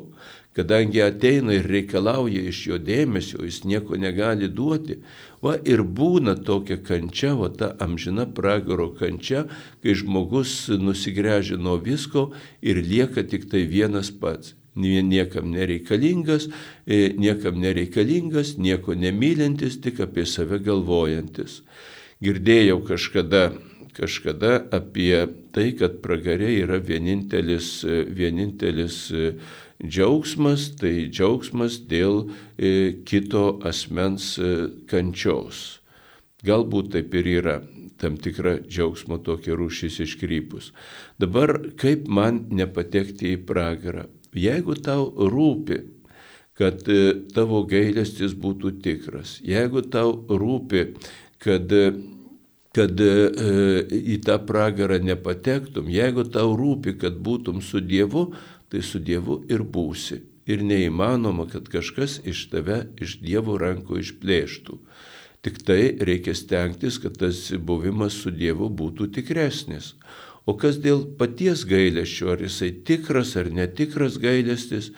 kadangi 0.54 1.02
ateina 1.02 1.54
ir 1.54 1.66
reikalauja 1.68 2.44
iš 2.48 2.60
jo 2.68 2.78
dėmesio, 2.78 3.42
jis 3.44 3.64
nieko 3.66 3.98
negali 4.00 4.48
duoti. 4.48 5.00
Va 5.44 5.56
ir 5.66 5.82
būna 5.82 6.36
tokia 6.46 6.78
kančia, 6.80 7.34
va 7.36 7.50
ta 7.50 7.74
amžina 7.84 8.24
pragaro 8.26 8.92
kančia, 8.96 9.44
kai 9.82 9.96
žmogus 9.98 10.70
nusigręžia 10.80 11.58
nuo 11.60 11.76
visko 11.82 12.30
ir 12.62 12.80
lieka 12.80 13.26
tik 13.28 13.50
tai 13.50 13.66
vienas 13.68 14.10
pats. 14.10 14.54
Niekam 14.74 15.52
nereikalingas, 15.54 16.48
e, 16.86 17.12
niekam 17.14 17.60
nereikalingas, 17.62 18.56
nieko 18.58 18.96
nemylintis, 18.98 19.78
tik 19.78 20.00
apie 20.02 20.24
save 20.26 20.58
galvojantis. 20.58 21.60
Girdėjau 22.24 22.80
kažkada 22.88 23.52
kažkada 23.94 24.56
apie 24.74 25.26
tai, 25.54 25.68
kad 25.78 26.00
pragarė 26.02 26.50
yra 26.64 26.80
vienintelis, 26.82 27.68
e, 27.86 28.02
vienintelis 28.10 28.98
e, 29.14 29.28
Džiaugsmas 29.82 30.68
tai 30.78 31.08
džiaugsmas 31.10 31.80
dėl 31.90 32.28
e, 32.56 33.02
kito 33.06 33.58
asmens 33.66 34.36
e, 34.38 34.68
kančios. 34.90 35.80
Galbūt 36.46 36.92
taip 36.94 37.14
ir 37.18 37.30
yra 37.40 37.56
tam 37.98 38.18
tikra 38.20 38.58
džiaugsmo 38.62 39.18
tokia 39.24 39.56
rūšis 39.58 40.00
iškrypus. 40.04 40.70
Dabar 41.18 41.56
kaip 41.80 42.06
man 42.06 42.44
nepatekti 42.54 43.34
į 43.34 43.42
pragarą? 43.48 44.06
Jeigu 44.34 44.76
tau 44.78 45.10
rūpi, 45.10 45.80
kad 46.58 46.86
e, 46.86 47.26
tavo 47.34 47.64
gailestis 47.66 48.34
būtų 48.38 48.76
tikras, 48.84 49.38
jeigu 49.42 49.82
tau 49.90 50.20
rūpi, 50.30 50.90
kad 51.42 51.72
kad 52.74 52.98
į 52.98 54.16
tą 54.26 54.34
pragarą 54.48 54.96
nepatektum, 54.98 55.86
jeigu 55.94 56.24
tau 56.26 56.56
rūpi, 56.58 56.96
kad 56.98 57.20
būtum 57.22 57.60
su 57.62 57.78
Dievu, 57.78 58.24
tai 58.68 58.82
su 58.82 59.00
Dievu 59.00 59.42
ir 59.48 59.62
būsi. 59.62 60.22
ir 60.46 60.60
neįmanoma, 60.60 61.46
kad 61.48 61.70
kažkas 61.72 62.18
iš 62.28 62.50
tave 62.52 62.82
iš 63.00 63.16
Dievo 63.24 63.56
rankų 63.56 63.96
išplėštų. 64.02 64.74
Tik 65.44 65.60
tai 65.64 65.80
reikia 66.00 66.34
stengtis, 66.36 66.98
kad 67.00 67.16
tas 67.20 67.50
buvimas 67.56 68.12
su 68.12 68.32
Dievu 68.32 68.68
būtų 68.68 69.10
tikresnis. 69.16 69.94
O 70.44 70.52
kas 70.60 70.76
dėl 70.76 71.06
paties 71.16 71.64
gailesčio, 71.64 72.34
ar 72.34 72.44
jisai 72.44 72.70
tikras 72.84 73.34
ar 73.40 73.48
netikras 73.48 74.18
gailestis, 74.20 74.90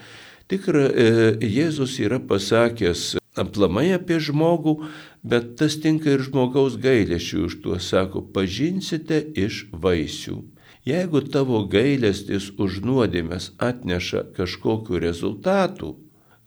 tikra, 0.51 0.87
e, 0.91 1.07
Jėzus 1.47 1.95
yra 2.03 2.19
pasakęs 2.19 3.15
aplamai 3.39 3.93
apie 3.95 4.19
žmogų, 4.23 4.81
bet 5.23 5.55
tas 5.59 5.77
tinka 5.79 6.11
ir 6.15 6.25
žmogaus 6.27 6.75
gailesčiui 6.81 7.45
už 7.47 7.59
tuo 7.63 7.79
sako, 7.79 8.23
pažinsite 8.35 9.21
iš 9.35 9.67
vaisių. 9.71 10.41
Jeigu 10.87 11.19
tavo 11.27 11.65
gailestis 11.67 12.45
už 12.63 12.77
nuodėmės 12.87 13.49
atneša 13.59 14.21
kažkokiu 14.37 15.01
rezultatu, 15.03 15.89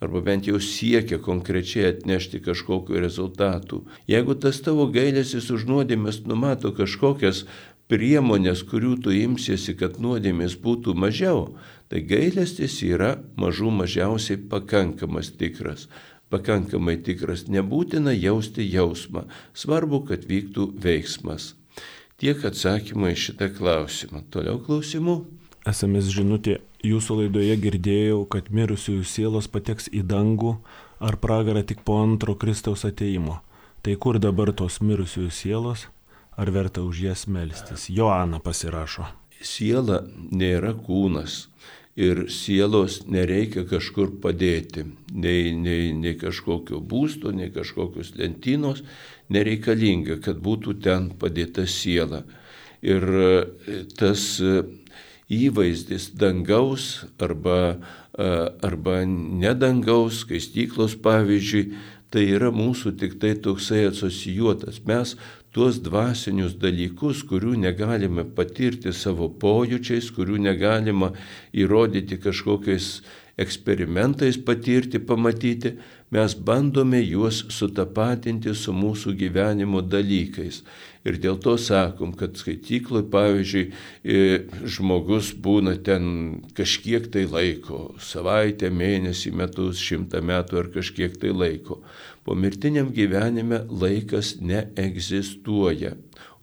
arba 0.01 0.23
bent 0.25 0.49
jau 0.49 0.57
siekia 0.65 1.19
konkrečiai 1.21 1.91
atnešti 1.91 2.41
kažkokiu 2.47 3.03
rezultatu, 3.05 3.83
jeigu 4.09 4.39
tas 4.41 4.63
tavo 4.65 4.87
gailestis 4.95 5.51
už 5.53 5.67
nuodėmės 5.69 6.23
numato 6.31 6.73
kažkokias 6.73 7.43
priemonės, 7.93 8.65
kurių 8.71 8.95
tu 9.05 9.13
imsiesi, 9.13 9.77
kad 9.77 10.01
nuodėmės 10.01 10.57
būtų 10.65 10.97
mažiau, 10.97 11.59
tai 11.93 12.01
gailestis 12.01 12.81
yra 12.87 13.19
mažų 13.37 13.77
mažiausiai 13.83 14.41
pakankamas 14.41 15.35
tikras. 15.37 15.91
Pakankamai 16.33 16.97
tikras 16.97 17.45
nebūtina 17.53 18.17
jausti 18.17 18.65
jausmą, 18.73 19.29
svarbu, 19.53 20.07
kad 20.09 20.25
vyktų 20.25 20.71
veiksmas. 20.81 21.60
Tiek 22.21 22.43
atsakymų 22.45 23.15
į 23.15 23.17
šitą 23.17 23.47
klausimą. 23.57 24.21
Toliau 24.29 24.59
klausimų. 24.61 25.15
SMS 25.71 26.11
žinutė, 26.13 26.59
jūsų 26.85 27.17
laidoje 27.23 27.55
girdėjau, 27.63 28.19
kad 28.29 28.51
mirusiųjų 28.53 29.07
sielos 29.09 29.49
pateks 29.49 29.89
į 29.89 30.03
dangų 30.11 30.59
ar 31.01 31.17
pragarą 31.21 31.63
tik 31.65 31.81
po 31.85 31.97
antro 32.03 32.35
Kristaus 32.37 32.85
ateimo. 32.85 33.39
Tai 33.81 33.97
kur 33.97 34.21
dabar 34.21 34.53
tos 34.53 34.83
mirusiųjų 34.85 35.33
sielos, 35.33 35.87
ar 36.37 36.53
verta 36.53 36.85
už 36.85 37.01
jas 37.07 37.25
melstis? 37.25 37.89
Joana 37.89 38.43
pasirašo. 38.45 39.09
Siela 39.41 40.03
nėra 40.29 40.75
kūnas 40.77 41.47
ir 41.99 42.27
sielos 42.31 43.01
nereikia 43.11 43.65
kažkur 43.69 44.15
padėti, 44.23 44.85
nei, 45.13 45.51
nei, 45.55 45.91
nei 45.97 46.15
kažkokio 46.19 46.81
būsto, 46.81 47.33
nei 47.35 47.51
kažkokios 47.53 48.15
lentynos, 48.19 48.85
nereikalinga, 49.31 50.21
kad 50.23 50.39
būtų 50.43 50.79
ten 50.85 51.11
padėta 51.19 51.67
siela. 51.67 52.25
Ir 52.83 53.05
e, 53.05 53.81
tas 53.99 54.39
e, 54.41 54.63
įvaizdis 55.31 56.11
dangaus 56.19 57.05
arba, 57.21 57.79
e, 58.15 58.29
arba 58.67 59.03
nedangaus, 59.07 60.23
skaistyklos 60.25 60.97
pavyzdžiui, 61.03 61.67
tai 62.11 62.25
yra 62.35 62.51
mūsų 62.55 62.97
tik 62.99 63.19
tai 63.23 63.37
toksai 63.39 63.85
asocijuotas. 63.91 64.81
Mes 64.87 65.15
tuos 65.55 65.81
dvasinius 65.83 66.55
dalykus, 66.63 67.25
kurių 67.27 67.57
negalime 67.65 68.25
patirti 68.37 68.93
savo 68.95 69.29
pojūčiais, 69.43 70.11
kurių 70.15 70.39
negalima 70.47 71.11
įrodyti 71.53 72.21
kažkokiais 72.23 73.01
eksperimentais 73.41 74.39
patirti, 74.47 75.01
pamatyti, 75.01 75.75
mes 76.15 76.35
bandome 76.35 77.01
juos 77.03 77.45
sutapatinti 77.55 78.55
su 78.55 78.75
mūsų 78.77 79.15
gyvenimo 79.19 79.83
dalykais. 79.83 80.63
Ir 81.09 81.17
dėl 81.17 81.39
to 81.41 81.55
sakom, 81.57 82.13
kad 82.13 82.37
skaityklai, 82.37 83.01
pavyzdžiui, 83.09 83.63
e, 84.05 84.17
žmogus 84.69 85.31
būna 85.33 85.79
ten 85.81 86.43
kažkiek 86.57 87.07
tai 87.13 87.25
laiko, 87.25 87.95
savaitę, 87.97 88.69
mėnesį, 88.69 89.33
metus, 89.33 89.81
šimtą 89.81 90.21
metų 90.21 90.61
ar 90.61 90.69
kažkiek 90.75 91.17
tai 91.23 91.33
laiko. 91.33 91.81
Po 92.25 92.37
mirtiniam 92.37 92.91
gyvenime 92.93 93.63
laikas 93.73 94.35
neegzistuoja, 94.45 95.95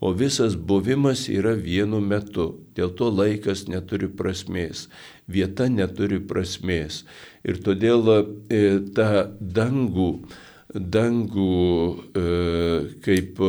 o 0.02 0.10
visas 0.14 0.58
buvimas 0.58 1.28
yra 1.30 1.54
vienu 1.54 2.02
metu. 2.02 2.48
Dėl 2.74 2.96
to 2.98 3.12
laikas 3.14 3.68
neturi 3.70 4.10
prasmės, 4.10 4.88
vieta 5.30 5.70
neturi 5.70 6.18
prasmės. 6.18 7.04
Ir 7.46 7.62
todėl 7.62 8.10
e, 8.10 8.62
ta 8.98 9.30
dangų, 9.38 10.12
dangų 10.78 11.58
e, 12.14 12.24
kaip 13.06 13.42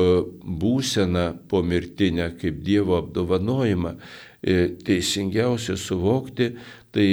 būsena 0.42 1.30
pomirtinę, 1.50 2.32
kaip 2.40 2.60
Dievo 2.64 2.98
apdovanojimą, 3.02 3.94
e, 4.42 4.58
teisingiausia 4.84 5.76
suvokti, 5.76 6.52
tai 6.94 7.08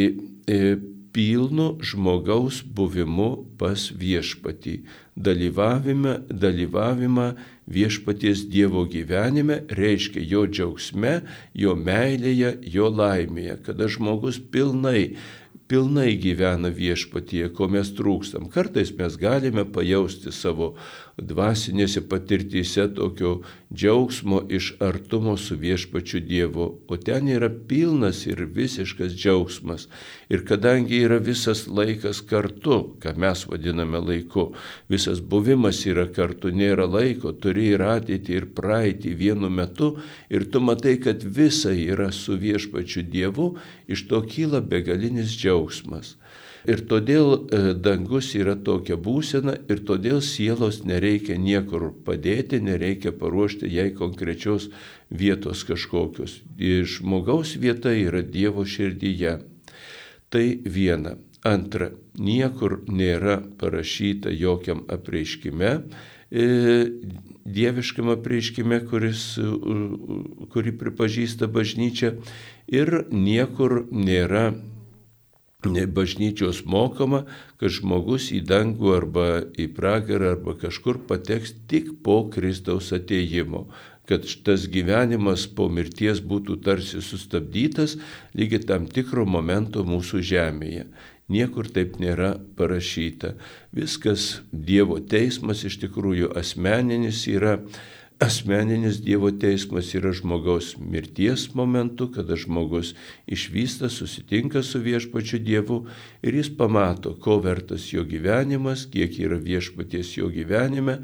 e, 0.48 0.76
pilnu 1.16 1.78
žmogaus 1.80 2.60
buvimu 2.76 3.46
pas 3.60 3.88
viešpatį. 3.96 4.76
Dalyvavimą, 5.16 6.18
dalyvavimą 6.28 7.30
viešpaties 7.72 8.50
Dievo 8.52 8.84
gyvenime 8.92 9.62
reiškia 9.72 10.26
jo 10.28 10.44
džiaugsme, 10.50 11.22
jo 11.56 11.78
meilėje, 11.80 12.58
jo 12.68 12.92
laimėje, 12.92 13.62
kada 13.70 13.88
žmogus 13.88 14.42
pilnai 14.52 15.16
pilnai 15.68 16.14
gyvena 16.22 16.70
viešpatyje, 16.70 17.50
ko 17.58 17.68
mes 17.72 17.90
trūkstam. 17.98 18.50
Kartais 18.54 18.92
mes 18.98 19.18
galime 19.22 19.66
pajausti 19.66 20.34
savo 20.36 20.76
dvasinėse 21.18 22.02
patirtyse 22.10 22.88
tokio 22.96 23.38
džiaugsmo 23.74 24.42
iš 24.52 24.74
artumo 24.84 25.38
su 25.38 25.56
viešpačiu 25.56 26.20
Dievu, 26.20 26.66
o 26.88 26.98
ten 26.98 27.30
yra 27.32 27.50
pilnas 27.50 28.26
ir 28.28 28.44
visiškas 28.56 29.16
džiaugsmas. 29.16 29.88
Ir 30.30 30.44
kadangi 30.48 31.00
yra 31.08 31.22
visas 31.24 31.66
laikas 31.68 32.20
kartu, 32.28 32.98
ką 33.00 33.16
mes 33.22 33.46
vadiname 33.48 34.02
laiku, 34.04 34.50
visas 34.92 35.22
buvimas 35.22 35.86
yra 35.88 36.08
kartu, 36.12 36.52
nėra 36.52 36.88
laiko, 36.90 37.32
turi 37.32 37.72
ir 37.78 37.86
ateitį, 37.86 38.36
ir 38.36 38.50
praeitį 38.58 39.16
vienu 39.16 39.50
metu, 39.50 39.96
ir 40.30 40.50
tu 40.52 40.60
matai, 40.60 40.98
kad 41.00 41.24
visa 41.24 41.72
yra 41.72 42.12
su 42.12 42.36
viešpačiu 42.40 43.08
Dievu, 43.08 43.54
iš 43.88 44.08
to 44.12 44.22
kyla 44.28 44.60
begalinis 44.62 45.32
džiaugsmas. 45.40 46.16
Ir 46.66 46.82
todėl 46.90 47.28
e, 47.36 47.60
dangus 47.78 48.32
yra 48.38 48.56
tokia 48.58 48.98
būsena 48.98 49.54
ir 49.70 49.84
todėl 49.86 50.22
sielos 50.26 50.82
nereikia 50.88 51.38
niekur 51.38 51.92
padėti, 52.08 52.58
nereikia 52.64 53.14
paruošti 53.14 53.70
jai 53.70 53.92
konkrečios 53.94 54.72
vietos 55.10 55.62
kažkokios. 55.68 56.40
Žmogaus 56.58 57.56
vieta 57.62 57.94
yra 57.94 58.24
Dievo 58.26 58.66
širdyje. 58.66 59.38
Tai 60.34 60.46
viena. 60.66 61.16
Antra, 61.46 61.92
niekur 62.18 62.80
nėra 62.90 63.38
parašyta 63.62 64.32
jokiam 64.34 64.82
apreiškime, 64.90 65.74
e, 66.34 66.46
dieviškam 67.46 68.10
apreiškime, 68.16 68.80
kuris, 68.90 69.36
kurį 70.50 70.74
pripažįsta 70.82 71.46
bažnyčia, 71.46 72.16
ir 72.66 73.04
niekur 73.14 73.84
nėra 73.94 74.56
bažnyčios 75.98 76.64
mokama, 76.66 77.26
kad 77.60 77.74
žmogus 77.74 78.32
į 78.36 78.44
dangų 78.46 78.94
arba 78.96 79.28
į 79.58 79.68
pragarą 79.76 80.36
arba 80.36 80.56
kažkur 80.60 81.02
pateks 81.08 81.56
tik 81.68 81.92
po 82.04 82.26
Kristaus 82.30 82.94
ateimo 82.94 83.68
kad 84.06 84.22
tas 84.46 84.68
gyvenimas 84.70 85.48
po 85.50 85.66
mirties 85.70 86.22
būtų 86.22 86.60
tarsi 86.66 87.02
sustabdytas 87.02 87.98
lygiai 88.38 88.62
tam 88.70 88.86
tikro 88.86 89.26
momento 89.26 89.82
mūsų 89.82 90.22
žemėje. 90.22 90.86
Niekur 91.26 91.66
taip 91.74 91.98
nėra 91.98 92.36
parašyta. 92.58 93.34
Viskas 93.74 94.44
Dievo 94.54 95.00
teismas 95.02 95.64
iš 95.66 95.80
tikrųjų 95.82 96.30
asmeninis 96.38 97.24
yra 97.32 97.58
Asmeninis 98.20 99.02
Dievo 99.04 99.28
teismas 99.36 99.90
yra 99.98 100.14
žmogaus 100.16 100.76
mirties 100.80 101.50
momentu, 101.54 102.08
kada 102.08 102.38
žmogus 102.40 102.94
išvysta, 103.28 103.90
susitinka 103.92 104.64
su 104.64 104.80
viešpačiu 104.80 105.40
Dievu 105.44 105.82
ir 106.24 106.36
jis 106.40 106.50
pamato, 106.58 107.18
ko 107.20 107.42
vertas 107.44 107.90
jo 107.92 108.06
gyvenimas, 108.08 108.86
kiek 108.92 109.20
yra 109.20 109.36
viešpaties 109.36 110.14
jo 110.16 110.30
gyvenime, 110.32 111.02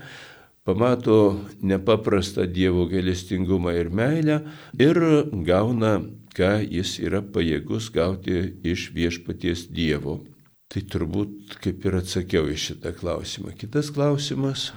pamato 0.64 1.42
nepaprastą 1.62 2.46
Dievo 2.48 2.86
gailestingumą 2.88 3.74
ir 3.76 3.90
meilę 3.92 4.38
ir 4.80 5.00
gauna, 5.48 5.98
ką 6.32 6.54
jis 6.64 6.96
yra 7.04 7.20
pajėgus 7.20 7.90
gauti 7.92 8.54
iš 8.64 8.88
viešpaties 8.96 9.66
Dievo. 9.68 10.22
Tai 10.72 10.86
turbūt 10.88 11.60
kaip 11.60 11.84
ir 11.84 12.00
atsakiau 12.00 12.48
į 12.48 12.56
šitą 12.56 12.96
klausimą. 12.96 13.52
Kitas 13.60 13.92
klausimas. 13.92 14.70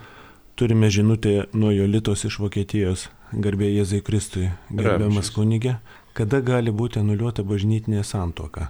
Turime 0.57 0.91
žinutę 0.91 1.45
nuo 1.53 1.71
Jolitos 1.71 2.21
iš 2.29 2.37
Vokietijos. 2.39 3.09
Garbė 3.35 3.67
Jėzai 3.73 3.99
Kristui, 4.07 4.53
gerbiamas 4.71 5.33
kunigė, 5.35 5.73
kada 6.15 6.39
gali 6.47 6.71
būti 6.71 7.01
anuliuota 7.01 7.43
bažnytinė 7.43 8.05
santoka? 8.07 8.69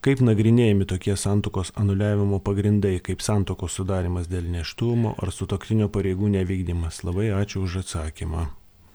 Kaip 0.00 0.22
nagrinėjami 0.24 0.86
tokie 0.88 1.12
santokos 1.20 1.74
anuliavimo 1.76 2.38
pagrindai, 2.40 2.94
kaip 3.04 3.20
santokos 3.20 3.76
sudarimas 3.76 4.30
dėl 4.32 4.48
neštumo 4.48 5.12
ar 5.20 5.28
sutoktinio 5.28 5.90
pareigų 5.92 6.32
nevykdymas? 6.38 7.02
Labai 7.04 7.28
ačiū 7.36 7.66
už 7.68 7.82
atsakymą. 7.82 8.46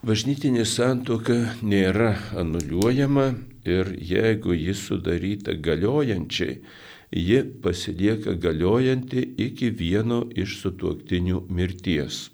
Bažnytinė 0.01 0.65
santoka 0.65 1.37
nėra 1.61 2.15
anuliuojama 2.41 3.27
ir 3.69 3.93
jeigu 3.93 4.57
jis 4.57 4.81
sudaryta 4.89 5.53
galiojančiai, 5.53 6.57
ji 7.11 7.43
pasilieka 7.61 8.33
galiojanti 8.33 9.23
iki 9.37 9.69
vieno 9.69 10.23
iš 10.35 10.61
sutuoktinių 10.61 11.43
mirties. 11.49 12.29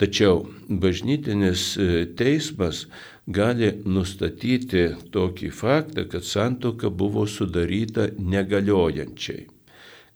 Tačiau 0.00 0.46
bažnytinis 0.68 1.76
e, 1.76 2.06
teismas 2.16 2.86
gali 3.28 3.72
nustatyti 3.84 4.86
tokį 5.12 5.50
faktą, 5.52 6.06
kad 6.08 6.24
santoka 6.24 6.88
buvo 6.88 7.26
sudaryta 7.28 8.06
negaliojančiai, 8.16 9.44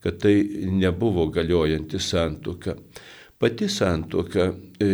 kad 0.01 0.23
tai 0.23 0.39
nebuvo 0.73 1.27
galiojanti 1.29 2.01
santoka. 2.01 2.79
Pati 3.37 3.69
santoka 3.69 4.55
e, 4.81 4.89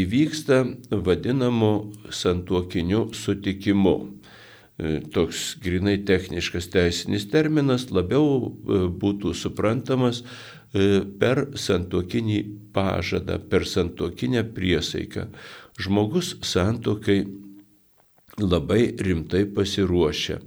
įvyksta 0.00 0.62
vadinamu 0.96 1.92
santuokiniu 2.08 3.10
sutikimu. 3.12 3.96
E, 4.78 5.00
toks 5.12 5.56
grinai 5.60 5.98
techniškas 6.08 6.70
teisinis 6.72 7.26
terminas 7.30 7.90
labiau 7.92 8.48
e, 8.48 8.78
būtų 9.02 9.34
suprantamas 9.36 10.22
e, 10.22 11.02
per 11.20 11.44
santokinį 11.60 12.38
pažadą, 12.72 13.36
per 13.52 13.66
santokinę 13.68 14.46
priesaiką. 14.56 15.28
Žmogus 15.82 16.38
santokai 16.46 17.20
labai 18.40 18.94
rimtai 18.96 19.44
pasiruošia. 19.44 20.40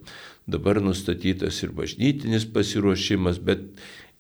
Dabar 0.50 0.82
nustatytas 0.82 1.62
ir 1.66 1.74
bažnytinis 1.78 2.46
pasiruošimas, 2.54 3.38
bet 3.42 3.62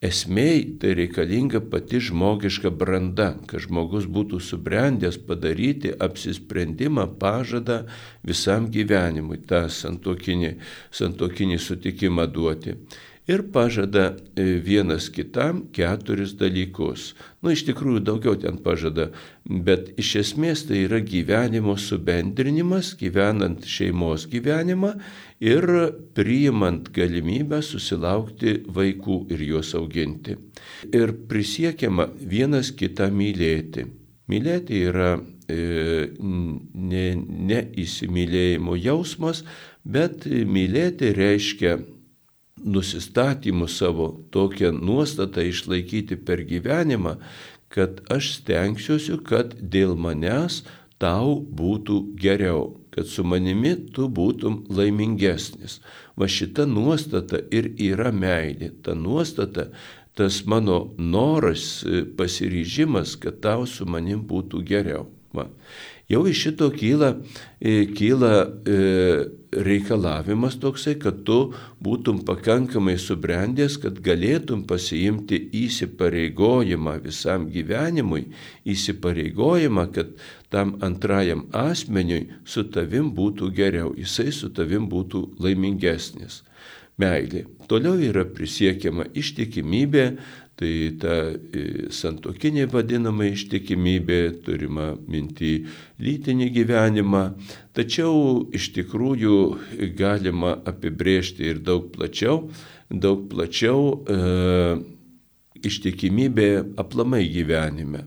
esmėj 0.03 0.61
tai 0.81 0.93
reikalinga 0.99 1.61
pati 1.71 2.01
žmogiška 2.03 2.71
branda, 2.71 3.33
kad 3.47 3.63
žmogus 3.65 4.07
būtų 4.11 4.41
subrendęs 4.43 5.17
padaryti 5.27 5.93
apsisprendimą, 5.95 7.07
pažadą 7.21 7.83
visam 8.23 8.69
gyvenimui, 8.71 9.41
tą 9.47 9.65
santokinį, 9.71 10.55
santokinį 10.91 11.59
sutikimą 11.61 12.27
duoti 12.27 12.79
ir 13.27 13.41
pažada 13.51 14.15
e, 14.35 14.43
vienas 14.61 15.09
kitam 15.09 15.63
keturis 15.73 16.35
dalykus. 16.37 17.13
Nu, 17.41 17.51
iš 17.53 17.65
tikrųjų 17.67 18.03
daugiau 18.05 18.35
ten 18.41 18.59
pažada, 18.61 19.09
bet 19.45 19.91
iš 20.01 20.15
esmės 20.21 20.65
tai 20.69 20.83
yra 20.85 21.01
gyvenimo 21.01 21.75
subendrinimas, 21.81 22.93
gyvenant 22.99 23.65
šeimos 23.69 24.27
gyvenimą 24.29 24.95
ir 25.45 25.65
priimant 26.17 26.89
galimybę 26.95 27.61
susilaukti 27.63 28.57
vaikų 28.75 29.19
ir 29.33 29.43
juos 29.45 29.73
auginti. 29.77 30.37
Ir 30.89 31.13
prisiekiama 31.29 32.09
vienas 32.17 32.71
kitą 32.73 33.11
mylėti. 33.13 33.85
Mylėti 34.31 34.81
yra 34.89 35.11
e, 35.47 35.57
ne, 36.17 37.05
ne 37.51 37.59
įsimylėjimo 37.77 38.77
jausmas, 38.81 39.43
bet 39.85 40.25
mylėti 40.25 41.13
reiškia 41.13 41.77
nusistatymu 42.65 43.67
savo 43.69 44.07
tokią 44.33 44.71
nuostatą 44.73 45.45
išlaikyti 45.45 46.17
per 46.17 46.41
gyvenimą, 46.49 47.19
kad 47.69 48.01
aš 48.09 48.39
stengsiuosi, 48.39 49.19
kad 49.27 49.53
dėl 49.61 49.93
manęs 49.99 50.63
tau 50.97 51.37
būtų 51.43 51.99
geriau, 52.17 52.71
kad 52.95 53.09
su 53.11 53.25
manimi 53.27 53.73
tu 53.91 54.07
būtum 54.07 54.61
laimingesnis. 54.71 55.81
Va 56.15 56.29
šita 56.31 56.63
nuostata 56.69 57.41
ir 57.51 57.73
yra 57.75 58.13
meilė. 58.15 58.71
Ta 58.83 58.95
nuostata, 58.95 59.67
tas 60.15 60.45
mano 60.47 60.93
noras, 60.97 61.83
pasiryžimas, 62.17 63.17
kad 63.19 63.41
tau 63.43 63.67
su 63.67 63.85
manim 63.85 64.23
būtų 64.23 64.63
geriau. 64.63 65.09
Va. 65.35 65.49
Jau 66.07 66.21
iš 66.29 66.43
šito 66.43 66.69
kyla, 66.69 67.15
e, 67.59 67.87
kyla 67.97 68.31
e, 68.45 68.75
reikalavimas 69.65 70.59
toksai, 70.61 70.93
kad 71.01 71.23
tu 71.25 71.39
būtum 71.81 72.19
pakankamai 72.27 72.93
subrendęs, 73.01 73.79
kad 73.81 73.97
galėtum 74.05 74.61
pasiimti 74.69 75.39
įsipareigojimą 75.65 76.99
visam 77.07 77.49
gyvenimui, 77.49 78.27
įsipareigojimą, 78.69 79.87
kad 79.97 80.13
tam 80.55 80.77
antrajam 80.85 81.45
asmeniui 81.51 82.29
su 82.47 82.63
tavim 82.71 83.11
būtų 83.15 83.51
geriau, 83.59 83.91
jisai 83.99 84.31
su 84.31 84.49
tavim 84.55 84.87
būtų 84.91 85.27
laimingesnis. 85.43 86.41
Meilė. 86.95 87.41
Toliau 87.67 87.99
yra 87.99 88.23
prisiekiama 88.23 89.09
ištikimybė, 89.19 90.05
Tai 90.55 90.71
ta 90.95 91.15
e, 91.35 91.61
santokinė 91.91 92.69
vadinama 92.71 93.25
ištikimybė, 93.27 94.19
turima 94.45 94.93
minti 95.11 95.65
lytinį 95.99 96.47
gyvenimą, 96.55 97.23
tačiau 97.75 98.45
iš 98.55 98.69
tikrųjų 98.77 99.35
galima 99.99 100.53
apibrėžti 100.71 101.49
ir 101.51 101.59
daug 101.59 101.89
plačiau, 101.91 102.45
daug 102.87 103.27
plačiau 103.33 103.99
e, 104.07 104.19
ištikimybė 105.67 106.49
aplamai 106.79 107.25
gyvenime. 107.35 108.05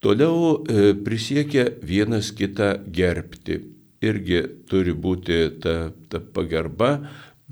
Toliau 0.00 0.64
e, 0.64 0.94
prisiekia 1.04 1.66
vienas 1.84 2.32
kitą 2.32 2.72
gerbti. 2.88 3.60
Irgi 4.00 4.40
turi 4.70 4.94
būti 4.96 5.42
ta, 5.60 5.92
ta 6.08 6.22
pagarba, 6.24 6.94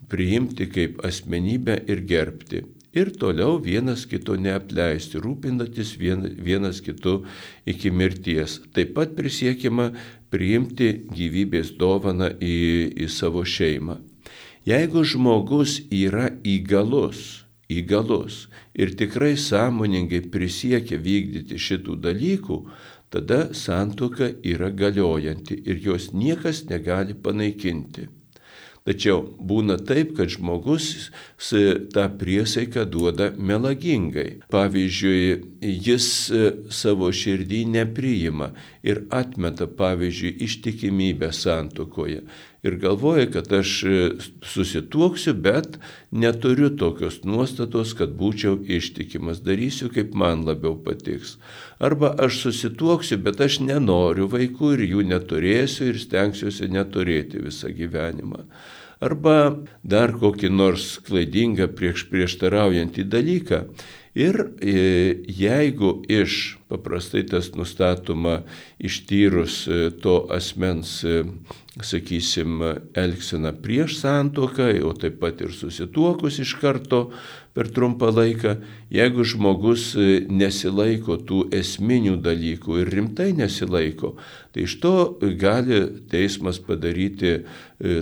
priimti 0.09 0.71
kaip 0.73 1.03
asmenybę 1.05 1.77
ir 1.93 2.01
gerbti 2.09 2.65
ir 2.93 3.11
toliau 3.15 3.59
vienas 3.63 4.07
kito 4.09 4.37
neapleisti, 4.37 5.21
rūpinantis 5.23 5.95
vienas 5.99 6.81
kitu 6.85 7.23
iki 7.69 7.91
mirties. 7.91 8.59
Taip 8.75 8.95
pat 8.97 9.15
prisiekima 9.19 9.91
priimti 10.33 10.91
gyvybės 11.13 11.75
dovaną 11.79 12.33
į, 12.41 12.57
į 13.05 13.11
savo 13.13 13.45
šeimą. 13.45 13.99
Jeigu 14.69 15.05
žmogus 15.07 15.79
yra 15.95 16.29
įgalus, 16.45 17.45
įgalus 17.69 18.47
ir 18.75 18.95
tikrai 18.97 19.37
sąmoningai 19.37 20.23
prisiekia 20.33 20.99
vykdyti 21.05 21.59
šitų 21.61 21.99
dalykų, 22.05 22.61
tada 23.13 23.41
santuoka 23.55 24.31
yra 24.45 24.71
galiojanti 24.71 25.63
ir 25.65 25.83
jos 25.85 26.13
niekas 26.13 26.65
negali 26.69 27.15
panaikinti. 27.15 28.09
Tačiau 28.89 29.19
būna 29.37 29.77
taip, 29.85 30.15
kad 30.17 30.31
žmogus 30.33 31.11
tą 31.93 32.07
priesaiką 32.21 32.87
duoda 32.89 33.27
melagingai. 33.37 34.39
Pavyzdžiui, 34.49 35.25
jis 35.61 36.07
e, 36.33 36.47
savo 36.73 37.11
širdį 37.13 37.67
nepriima 37.75 38.49
ir 38.89 39.03
atmeta, 39.13 39.69
pavyzdžiui, 39.69 40.39
ištikimybę 40.47 41.29
santokoje. 41.37 42.23
Ir 42.67 42.75
galvoja, 42.83 43.29
kad 43.31 43.53
aš 43.55 43.73
e, 43.87 43.99
susituoksiu, 44.43 45.35
bet 45.39 45.77
neturiu 46.11 46.73
tokios 46.75 47.21
nuostatos, 47.23 47.93
kad 47.99 48.17
būčiau 48.19 48.57
ištikimas, 48.79 49.45
darysiu, 49.47 49.93
kaip 49.95 50.17
man 50.19 50.43
labiau 50.49 50.75
patiks. 50.83 51.37
Arba 51.79 52.17
aš 52.19 52.41
susituoksiu, 52.49 53.21
bet 53.23 53.39
aš 53.47 53.61
nenoriu 53.63 54.27
vaikų 54.33 54.75
ir 54.75 54.85
jų 54.89 55.07
neturėsiu 55.13 55.93
ir 55.93 56.03
stengsiuosi 56.03 56.67
neturėti 56.75 57.47
visą 57.47 57.71
gyvenimą 57.71 58.43
arba 59.01 59.55
dar 59.87 60.13
kokį 60.19 60.51
nors 60.51 60.97
klaidingą 61.07 61.69
prieš 61.79 62.09
prieštaraujantį 62.11 63.05
dalyką. 63.07 63.63
Ir 64.17 64.41
e, 64.61 65.21
jeigu 65.29 65.99
iš, 66.09 66.57
paprastai 66.69 67.27
tas 67.29 67.51
nustatoma 67.57 68.43
ištyrus 68.81 69.67
e, 69.69 69.91
to 70.01 70.23
asmens, 70.33 71.03
e, 71.05 71.25
sakysim, 71.85 72.63
elgsena 72.99 73.53
prieš 73.53 74.01
santoką, 74.01 74.71
o 74.89 74.95
taip 74.99 75.21
pat 75.21 75.45
ir 75.45 75.53
susituokus 75.55 76.41
iš 76.43 76.57
karto 76.59 77.11
per 77.55 77.69
trumpą 77.75 78.11
laiką, 78.15 78.57
jeigu 78.91 79.27
žmogus 79.27 79.93
nesilaiko 80.27 81.21
tų 81.23 81.45
esminių 81.55 82.17
dalykų 82.23 82.81
ir 82.83 82.91
rimtai 82.97 83.29
nesilaiko, 83.39 84.17
tai 84.51 84.67
iš 84.67 84.79
to 84.83 84.95
gali 85.39 85.85
teismas 86.11 86.59
padaryti 86.59 87.45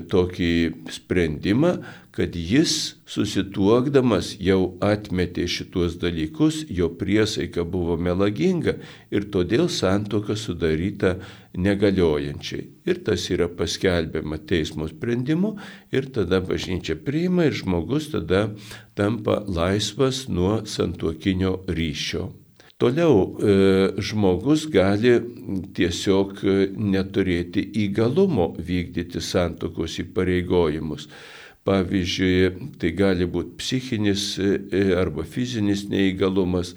tokį 0.08 0.52
sprendimą, 0.96 1.76
kad 2.16 2.32
jis 2.32 2.96
susituokdamas 3.04 4.30
jau 4.40 4.78
atmetė 4.80 5.44
šituos 5.52 5.98
dalykus, 6.00 6.62
jo 6.72 6.88
priesaika 6.96 7.64
buvo 7.68 7.98
melaginga 8.00 8.78
ir 9.12 9.26
todėl 9.34 9.68
santoka 9.68 10.32
sudaryta 10.40 11.18
negaliojančiai. 11.52 12.64
Ir 12.88 13.02
tas 13.04 13.28
yra 13.34 13.50
paskelbiama 13.52 14.40
teismo 14.48 14.88
sprendimu 14.88 15.52
ir 15.92 16.08
tada 16.16 16.40
bažnyčia 16.40 16.96
priima 16.96 17.50
ir 17.50 17.60
žmogus 17.60 18.08
tada 18.14 18.46
tampa 18.96 19.42
laisvas 19.44 20.24
nuo 20.32 20.62
santuokinio 20.64 21.66
ryšio. 21.68 22.30
Toliau 22.80 23.20
e, 23.40 23.52
žmogus 24.04 24.66
gali 24.72 25.18
tiesiog 25.76 26.42
neturėti 26.76 27.62
įgalumo 27.86 28.54
vykdyti 28.56 29.20
santokos 29.20 30.00
įpareigojimus. 30.00 31.10
Pavyzdžiui, 31.66 32.68
tai 32.78 32.92
gali 32.94 33.26
būti 33.26 33.56
psichinis 33.58 34.36
e, 34.38 34.52
e, 34.70 34.84
arba 34.94 35.24
fizinis 35.26 35.86
neįgalumas. 35.90 36.76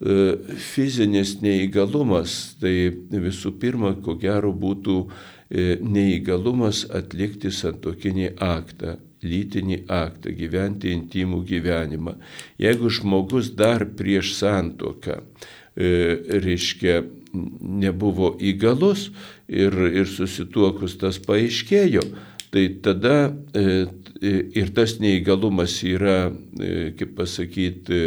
E, 0.00 0.14
fizinis 0.56 1.34
neįgalumas 1.44 2.56
tai 2.62 2.74
visų 3.12 3.52
pirma, 3.60 3.92
ko 4.00 4.16
gero, 4.20 4.54
būtų 4.56 5.02
neįgalumas 5.50 6.84
atlikti 6.94 7.50
santokinį 7.50 8.34
aktą. 8.38 8.98
lytinį 9.20 9.82
aktą, 9.92 10.30
gyventi 10.32 10.94
intimų 10.96 11.42
gyvenimą. 11.44 12.14
Jeigu 12.56 12.88
žmogus 12.88 13.50
dar 13.52 13.84
prieš 13.98 14.30
santoką, 14.38 15.18
reiškia, 15.76 17.02
nebuvo 17.60 18.30
įgalus 18.40 19.10
ir, 19.44 19.76
ir 19.92 20.08
susituokus 20.08 20.96
tas 21.02 21.20
paaiškėjo, 21.20 22.06
tai 22.50 22.64
tada 22.80 23.34
ir 24.20 24.72
tas 24.76 24.98
neįgalumas 25.00 25.78
yra, 25.86 26.30
e, 26.60 26.90
kaip 26.98 27.14
pasakyti, 27.18 28.00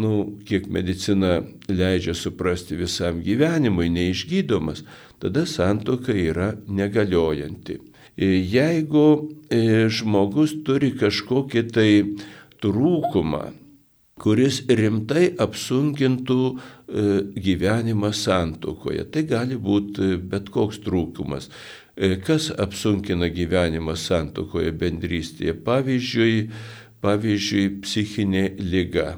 nu, 0.00 0.12
kiek 0.48 0.68
medicina 0.72 1.40
leidžia 1.68 2.14
suprasti 2.16 2.78
visam 2.78 3.20
gyvenimui, 3.24 3.90
neišgydomas, 3.92 4.84
tada 5.20 5.46
santoka 5.46 6.14
yra 6.16 6.54
negaliojanti. 6.68 7.80
Jeigu 8.20 9.06
žmogus 9.88 10.58
turi 10.66 10.90
kažkokį 10.98 11.62
tai 11.72 11.90
trūkumą, 12.60 13.44
kuris 14.20 14.60
rimtai 14.68 15.30
apsunkintų 15.40 16.40
e, 16.50 16.56
gyvenimą 17.40 18.12
santokoje. 18.16 19.06
Tai 19.12 19.24
gali 19.28 19.56
būti 19.56 20.16
bet 20.20 20.50
koks 20.52 20.82
trūkumas. 20.84 21.48
E, 22.00 22.16
kas 22.26 22.48
apsunkina 22.64 23.28
gyvenimą 23.28 23.92
santokoje 24.00 24.72
bendrystėje? 24.82 25.52
Pavyzdžiui, 25.66 26.36
pavyzdžiui 27.04 27.66
psichinė 27.84 28.44
lyga 28.72 29.08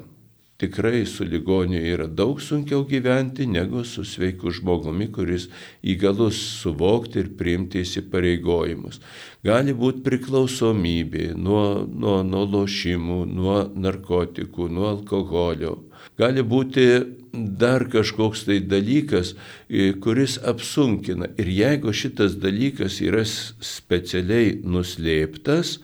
tikrai 0.63 1.05
su 1.05 1.23
ligoniu 1.23 1.81
yra 1.93 2.07
daug 2.07 2.41
sunkiau 2.41 2.85
gyventi 2.87 3.47
negu 3.47 3.83
su 3.83 4.05
sveiku 4.07 4.51
žmogumi, 4.51 5.09
kuris 5.11 5.49
įgalus 5.83 6.39
suvokti 6.61 7.19
ir 7.19 7.31
priimti 7.39 7.81
įsipareigojimus. 7.83 9.01
Gali 9.43 9.75
būti 9.75 10.03
priklausomybė 10.05 11.33
nuo, 11.35 11.65
nuo, 11.89 12.21
nuo 12.23 12.43
lošimų, 12.55 13.19
nuo 13.27 13.57
narkotikų, 13.75 14.69
nuo 14.71 14.87
alkoholio. 14.93 15.75
Gali 16.19 16.43
būti 16.45 16.85
dar 17.33 17.87
kažkoks 17.89 18.45
tai 18.45 18.59
dalykas, 18.59 19.33
e, 19.69 19.93
kuris 19.97 20.37
apsunkina. 20.37 21.31
Ir 21.41 21.49
jeigu 21.49 21.93
šitas 21.93 22.37
dalykas 22.41 22.99
yra 23.01 23.25
specialiai 23.25 24.59
nuslėptas, 24.61 25.79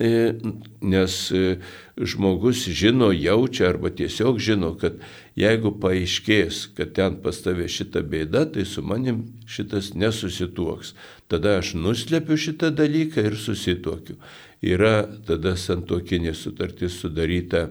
E, 0.00 0.32
nes 0.80 1.14
e, 1.30 1.58
žmogus 2.00 2.62
žino, 2.72 3.10
jaučia 3.12 3.66
arba 3.68 3.90
tiesiog 3.92 4.38
žino, 4.40 4.70
kad 4.80 4.96
jeigu 5.36 5.74
paaiškės, 5.82 6.60
kad 6.78 6.94
ten 6.96 7.18
pas 7.20 7.36
tavę 7.44 7.66
šita 7.68 8.00
bėda, 8.08 8.46
tai 8.54 8.64
su 8.64 8.80
manim 8.80 9.26
šitas 9.44 9.92
nesusituoks. 9.92 10.94
Tada 11.28 11.58
aš 11.60 11.74
nuslepiu 11.76 12.40
šitą 12.40 12.72
dalyką 12.72 13.26
ir 13.28 13.36
susituokiu. 13.36 14.16
Yra 14.60 15.06
tada 15.24 15.54
santokinė 15.56 16.34
sutartis 16.36 16.98
sudaryta, 17.00 17.70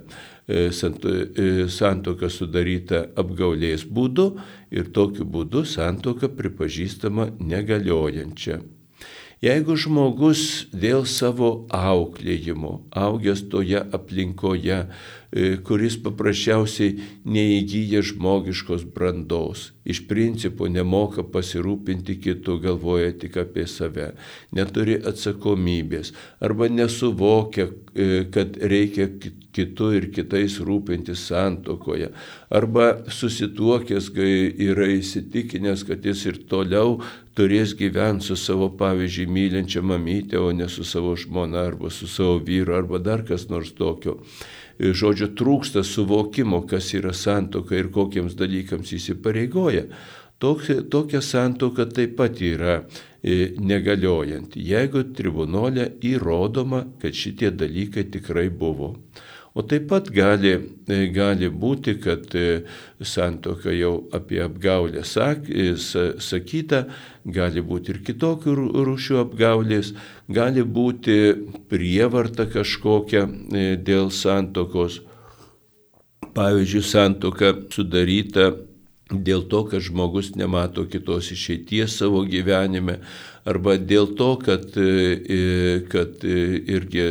e, 0.49 0.69
santoka 1.69 2.29
sudaryta 2.33 3.03
apgaulės 3.21 3.85
būdu 3.85 4.31
ir 4.73 4.89
tokiu 4.95 5.25
būdu 5.25 5.65
santoka 5.69 6.31
pripažįstama 6.33 7.29
negaliojančia. 7.39 8.61
Jeigu 9.39 9.77
žmogus 9.79 10.67
dėl 10.75 11.05
savo 11.07 11.49
auklėjimo, 11.71 12.73
augęs 12.91 13.45
toje 13.51 13.79
aplinkoje, 13.95 14.81
E, 15.29 15.59
kuris 15.61 15.93
paprasčiausiai 16.01 16.95
neįgyja 17.29 17.99
žmogiškos 18.07 18.87
brandos, 18.95 19.67
iš 19.85 19.99
principo 20.09 20.65
nemoka 20.65 21.21
pasirūpinti 21.21 22.15
kitų, 22.23 22.55
galvoja 22.63 23.11
tik 23.13 23.37
apie 23.37 23.67
save, 23.69 24.07
neturi 24.57 24.95
atsakomybės 24.97 26.15
arba 26.41 26.71
nesuvokia, 26.73 27.67
e, 27.93 28.25
kad 28.33 28.57
reikia 28.57 29.05
kitų 29.53 29.91
ir 29.99 30.09
kitais 30.17 30.57
rūpintis 30.65 31.27
santokoje, 31.29 32.09
arba 32.49 32.95
susituokęs 33.05 34.09
yra 34.17 34.89
įsitikinęs, 34.97 35.85
kad 35.85 36.09
jis 36.09 36.25
ir 36.25 36.41
toliau 36.49 37.03
turės 37.39 37.73
gyventi 37.79 38.27
su 38.27 38.35
savo, 38.35 38.67
pavyzdžiui, 38.79 39.31
mylinčia 39.31 39.81
mamytė, 39.81 40.39
o 40.43 40.51
ne 40.51 40.67
su 40.67 40.83
savo 40.83 41.15
žmona 41.15 41.63
arba 41.71 41.91
su 41.93 42.07
savo 42.11 42.37
vyru 42.43 42.75
arba 42.75 42.99
dar 42.99 43.23
kas 43.27 43.47
nors 43.49 43.71
tokio 43.77 44.19
žodžio, 44.79 45.33
trūksta 45.35 45.83
suvokimo, 45.83 46.63
kas 46.67 46.93
yra 46.95 47.13
santoka 47.15 47.75
ir 47.75 47.91
kokiems 47.91 48.35
dalykams 48.39 48.93
įsipareigoja, 48.95 49.85
tokia 50.39 51.21
santoka 51.23 51.85
taip 51.91 52.15
pat 52.19 52.39
yra 52.39 52.77
e, 53.21 53.51
negaliojanti, 53.59 54.63
jeigu 54.71 55.03
tribunolė 55.15 55.89
įrodoma, 56.11 56.85
kad 57.01 57.15
šitie 57.15 57.51
dalykai 57.51 58.07
tikrai 58.13 58.47
buvo. 58.49 58.95
O 59.57 59.63
taip 59.65 59.89
pat 59.89 60.07
gali, 60.13 60.53
e, 60.87 60.97
gali 61.11 61.49
būti, 61.49 61.97
kad 61.99 62.29
e, 62.37 62.61
santoka 63.01 63.73
jau 63.73 64.05
apie 64.15 64.39
apgaulę 64.45 65.03
sak, 65.03 65.49
e, 65.49 65.73
sakyta, 65.75 66.85
gali 67.25 67.61
būti 67.65 67.93
ir 67.93 67.99
kitokių 68.05 68.55
rūšių 68.87 69.19
apgaulės, 69.23 69.93
gali 70.27 70.63
būti 70.63 71.17
prievarta 71.71 72.47
kažkokia 72.49 73.25
dėl 73.83 74.11
santokos. 74.11 75.01
Pavyzdžiui, 76.35 76.83
santoka 76.85 77.53
sudaryta 77.73 78.51
dėl 79.09 79.47
to, 79.49 79.63
kad 79.65 79.81
žmogus 79.81 80.35
nemato 80.37 80.85
kitos 80.85 81.31
išeities 81.33 81.97
savo 81.97 82.21
gyvenime, 82.29 82.99
arba 83.47 83.75
dėl 83.77 84.13
to, 84.17 84.33
kad, 84.41 84.65
e, 84.77 85.15
e, 85.23 85.39
kad 85.89 86.23
e, 86.23 86.59
irgi 86.75 87.05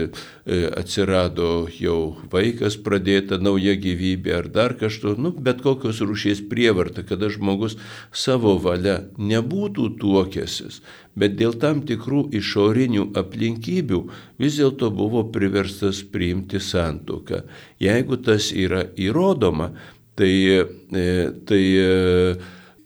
atsirado 0.48 1.68
jau 1.76 2.16
vaikas, 2.32 2.78
pradėta 2.80 3.36
nauja 3.36 3.74
gyvybė 3.76 4.32
ar 4.38 4.46
dar 4.52 4.74
kažko, 4.80 5.12
nu, 5.20 5.32
bet 5.32 5.60
kokios 5.64 6.00
rūšies 6.00 6.40
prievarta, 6.48 7.04
kada 7.04 7.28
žmogus 7.32 7.76
savo 8.12 8.54
valia 8.62 9.02
nebūtų 9.20 9.90
tuokęsis, 10.00 10.80
bet 11.18 11.36
dėl 11.36 11.52
tam 11.60 11.82
tikrų 11.84 12.30
išorinių 12.40 13.10
aplinkybių 13.20 14.00
vis 14.40 14.56
dėlto 14.56 14.88
buvo 14.94 15.26
priverstas 15.34 16.00
priimti 16.00 16.62
santuoką. 16.64 17.44
Jeigu 17.84 18.16
tas 18.24 18.48
yra 18.56 18.86
įrodoma, 18.96 19.74
tai, 20.16 20.32
tai 21.44 21.62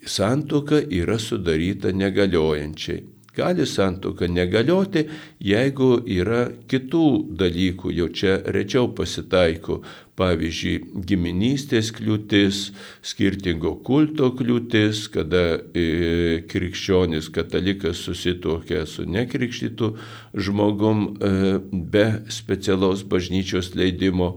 santuoka 0.03 0.83
yra 0.91 1.19
sudaryta 1.23 1.95
negaliojančiai. 1.95 3.12
Gali 3.33 3.65
santuoka 3.67 4.27
negalioti, 4.29 5.07
jeigu 5.41 6.03
yra 6.05 6.51
kitų 6.69 7.07
dalykų, 7.41 7.93
jau 7.97 8.11
čia 8.13 8.35
rečiau 8.53 8.91
pasitaiko, 8.93 9.79
pavyzdžiui, 10.21 10.75
giminystės 11.09 11.89
kliūtis, 11.97 12.61
skirtingo 13.01 13.73
kulto 13.89 14.29
kliūtis, 14.37 15.07
kada 15.17 15.47
e, 15.73 16.45
krikščionis 16.45 17.33
katalikas 17.33 18.05
susituokia 18.05 18.85
su 18.85 19.09
nekrikštytu 19.09 19.95
žmogum 20.37 21.07
e, 21.09 21.35
be 21.73 22.07
specialaus 22.29 23.01
bažnyčios 23.01 23.73
leidimo. 23.73 24.35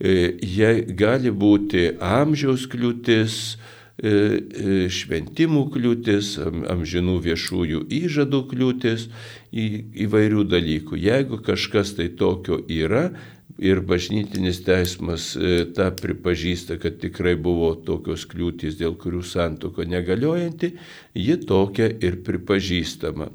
E, 0.00 0.38
jie 0.40 0.86
gali 0.96 1.28
būti 1.28 1.90
amžiaus 2.00 2.64
kliūtis, 2.72 3.42
e, 3.58 3.77
šventimų 3.98 5.62
kliūtis, 5.74 6.36
amžinų 6.70 7.16
viešųjų 7.24 7.80
įžadų 7.98 8.42
kliūtis, 8.52 9.08
į, 9.50 9.64
įvairių 10.06 10.44
dalykų. 10.46 11.00
Jeigu 11.02 11.40
kažkas 11.42 11.96
tai 11.98 12.06
tokio 12.14 12.60
yra 12.70 13.08
ir 13.58 13.80
bažnytinis 13.82 14.60
teismas 14.62 15.32
tą 15.74 15.88
pripažįsta, 15.98 16.78
kad 16.78 17.00
tikrai 17.02 17.34
buvo 17.34 17.72
tokios 17.74 18.22
kliūtis, 18.30 18.78
dėl 18.78 18.94
kurių 18.94 19.24
santoko 19.26 19.82
negaliojanti, 19.82 20.76
ji 21.18 21.40
tokia 21.42 21.90
ir 21.90 22.20
pripažįstama. 22.22 23.32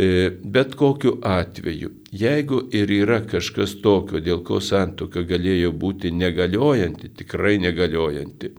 E, 0.00 0.30
bet 0.44 0.74
kokiu 0.78 1.16
atveju, 1.26 1.90
jeigu 2.14 2.60
ir 2.72 2.92
yra 2.94 3.18
kažkas 3.26 3.74
tokio, 3.82 4.20
dėl 4.22 4.44
ko 4.46 4.60
santoka 4.62 5.24
galėjo 5.26 5.72
būti 5.74 6.12
negaliojanti, 6.14 7.10
tikrai 7.18 7.58
negaliojanti, 7.58 8.52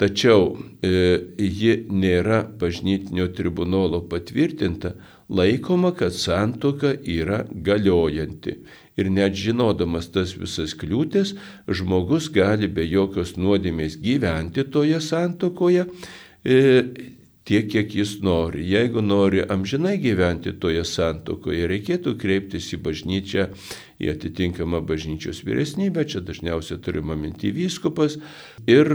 tačiau 0.00 0.54
e, 0.80 0.90
ji 1.36 1.74
nėra 1.92 2.42
bažnytinio 2.60 3.28
tribunolo 3.36 4.00
patvirtinta, 4.08 4.94
laikoma, 5.28 5.92
kad 5.96 6.16
santoka 6.16 6.94
yra 7.04 7.42
galiojanti. 7.50 8.56
Ir 9.00 9.10
net 9.12 9.36
žinodamas 9.38 10.10
tas 10.12 10.32
visas 10.36 10.72
kliūtis, 10.76 11.34
žmogus 11.68 12.30
gali 12.32 12.68
be 12.68 12.84
jokios 12.88 13.36
nuodėmės 13.36 13.98
gyventi 14.00 14.64
toje 14.72 15.00
santokoje, 15.04 15.86
e, 16.44 16.58
tiek, 17.50 17.66
kiek 17.70 17.94
jis 17.94 18.16
nori. 18.22 18.62
Jeigu 18.70 19.02
nori 19.02 19.42
amžinai 19.42 19.96
gyventi 20.02 20.52
toje 20.62 20.84
santokoje, 20.86 21.66
reikėtų 21.70 22.14
kreiptis 22.20 22.68
į 22.76 22.78
bažnyčią, 22.84 23.46
į 24.00 24.12
atitinkamą 24.14 24.80
bažnyčios 24.86 25.42
vyresnybę, 25.46 26.06
čia 26.08 26.22
dažniausiai 26.24 26.78
turima 26.84 27.16
minti 27.18 27.50
vyskupas, 27.54 28.20
ir 28.70 28.92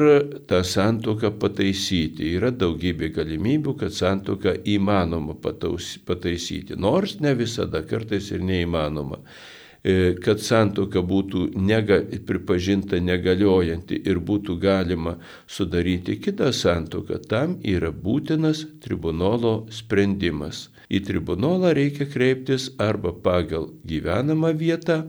tą 0.50 0.62
santoką 0.64 1.34
pataisyti. 1.42 2.32
Yra 2.38 2.54
daugybė 2.56 3.12
galimybių, 3.18 3.76
kad 3.84 3.96
santoką 3.96 4.56
įmanoma 4.76 5.36
pataisyti, 5.44 6.80
nors 6.80 7.20
ne 7.20 7.36
visada, 7.36 7.84
kartais 7.84 8.32
ir 8.32 8.46
neįmanoma. 8.46 9.20
E, 9.86 10.16
kad 10.26 10.42
santoka 10.42 11.04
būtų 11.06 11.52
nega, 11.62 12.02
pripažinta 12.28 12.98
negaliojanti 12.98 14.02
ir 14.10 14.18
būtų 14.20 14.58
galima 14.60 15.20
sudaryti 15.46 16.18
kitą 16.18 16.50
santoką, 16.50 17.22
tam 17.30 17.60
yra 17.62 17.94
būtinas 17.94 18.66
tribunolo 18.82 19.60
sprendimas. 19.70 20.70
Į 20.86 21.02
tribunolą 21.08 21.72
reikia 21.74 22.06
kreiptis 22.06 22.68
arba 22.82 23.10
pagal 23.14 23.72
gyvenamą 23.90 24.52
vietą, 24.58 25.00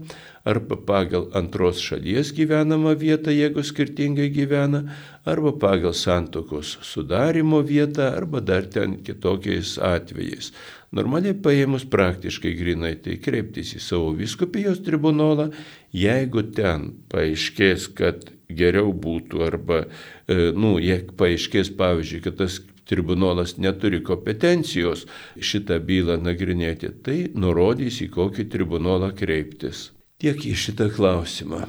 arba 0.47 0.79
pagal 0.89 1.27
antros 1.37 1.83
šalies 1.85 2.31
gyvenamą 2.37 2.95
vietą, 2.97 3.35
jeigu 3.35 3.65
skirtingai 3.67 4.31
gyvena, 4.33 4.87
arba 5.27 5.53
pagal 5.53 5.93
santokos 5.93 6.79
sudarimo 6.87 7.61
vietą, 7.67 8.09
arba 8.17 8.41
dar 8.41 8.65
ten 8.73 8.97
kitokiais 9.05 9.77
atvejais. 9.83 10.53
Normaliai 10.95 11.35
paėmus 11.35 11.87
praktiškai 11.91 12.53
grinai, 12.59 12.95
tai 13.03 13.17
kreiptis 13.23 13.75
į 13.77 13.83
savo 13.83 14.13
viskupijos 14.17 14.79
tribunolą, 14.87 15.51
jeigu 15.95 16.45
ten 16.55 16.93
paaiškės, 17.11 17.89
kad 17.99 18.31
geriau 18.47 18.93
būtų, 18.95 19.43
arba, 19.49 19.83
e, 20.31 20.53
nu, 20.55 20.77
jeigu 20.79 21.17
paaiškės, 21.19 21.73
pavyzdžiui, 21.79 22.23
kad 22.29 22.39
tas 22.39 22.61
tribunolas 22.87 23.57
neturi 23.59 23.99
kompetencijos 24.07 25.05
šitą 25.43 25.81
bylą 25.83 26.21
nagrinėti, 26.23 26.93
tai 27.03 27.19
nurodys 27.35 27.99
į 28.05 28.11
kokį 28.15 28.47
tribunolą 28.53 29.11
kreiptis. 29.19 29.91
Tiek 30.23 30.39
į 30.47 30.55
šitą 30.57 30.89
klausimą. 30.95 31.67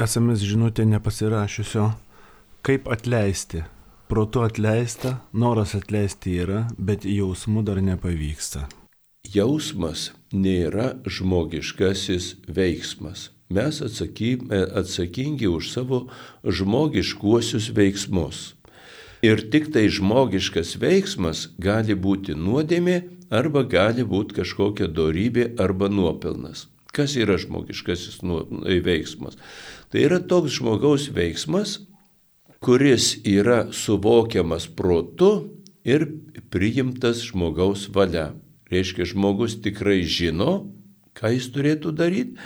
SMS 0.00 0.42
žinutė 0.42 0.88
nepasirašiusio, 0.88 1.92
kaip 2.66 2.88
atleisti. 2.90 3.62
Protu 4.14 4.40
atleista, 4.46 5.16
noras 5.32 5.72
atleisti 5.74 6.36
yra, 6.38 6.60
bet 6.78 7.02
jausmų 7.02 7.64
dar 7.66 7.80
nepavyksta. 7.82 8.60
Jausmas 9.26 10.12
nėra 10.30 10.92
žmogiškasis 11.02 12.28
veiksmas. 12.46 13.24
Mes 13.50 13.80
atsakingi 13.82 15.48
už 15.50 15.70
savo 15.72 15.98
žmogiškuosius 16.46 17.72
veiksmus. 17.74 18.44
Ir 19.26 19.42
tik 19.50 19.72
tai 19.74 19.88
žmogiškas 19.90 20.76
veiksmas 20.78 21.48
gali 21.58 21.96
būti 21.98 22.36
nuodėmė 22.38 23.00
arba 23.34 23.64
gali 23.66 24.06
būti 24.06 24.38
kažkokia 24.38 24.86
dorybė 24.94 25.48
arba 25.58 25.88
nuopelnas. 25.90 26.68
Kas 26.94 27.16
yra 27.18 27.34
žmogiškasis 27.34 28.22
veiksmas? 28.86 29.34
Tai 29.90 30.06
yra 30.06 30.22
toks 30.22 30.60
žmogaus 30.60 31.08
veiksmas, 31.10 31.80
kuris 32.64 33.18
yra 33.28 33.66
suvokiamas 33.72 34.66
protu 34.76 35.30
ir 35.84 36.06
priimtas 36.50 37.20
žmogaus 37.28 37.90
valia. 37.92 38.30
Reiškia, 38.72 39.04
žmogus 39.10 39.58
tikrai 39.60 40.00
žino, 40.08 40.64
ką 41.12 41.34
jis 41.36 41.50
turėtų 41.52 41.92
daryti 41.92 42.40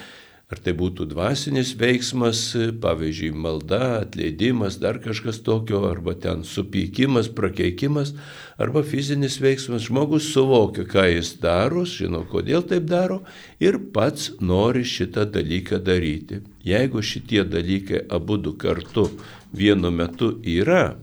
Ar 0.48 0.56
tai 0.64 0.72
būtų 0.72 1.04
dvasinis 1.10 1.74
veiksmas, 1.76 2.38
pavyzdžiui, 2.80 3.34
malda, 3.36 3.98
atleidimas, 3.98 4.78
dar 4.80 4.96
kažkas 5.04 5.42
tokio, 5.44 5.82
arba 5.84 6.14
ten 6.16 6.40
supykimas, 6.40 7.28
prakeikimas, 7.28 8.14
arba 8.56 8.80
fizinis 8.80 9.36
veiksmas. 9.44 9.84
Žmogus 9.90 10.30
suvokia, 10.32 10.86
ką 10.88 11.04
jis 11.10 11.34
daro, 11.42 11.82
žino, 11.84 12.22
kodėl 12.32 12.64
taip 12.64 12.88
daro 12.88 13.20
ir 13.60 13.76
pats 13.92 14.30
nori 14.40 14.86
šitą 14.88 15.26
dalyką 15.36 15.82
daryti. 15.84 16.40
Jeigu 16.64 17.04
šitie 17.04 17.44
dalykai 17.44 18.06
abu 18.08 18.40
du 18.40 18.56
kartu 18.56 19.10
vienu 19.52 19.90
metu 19.90 20.34
yra, 20.44 20.96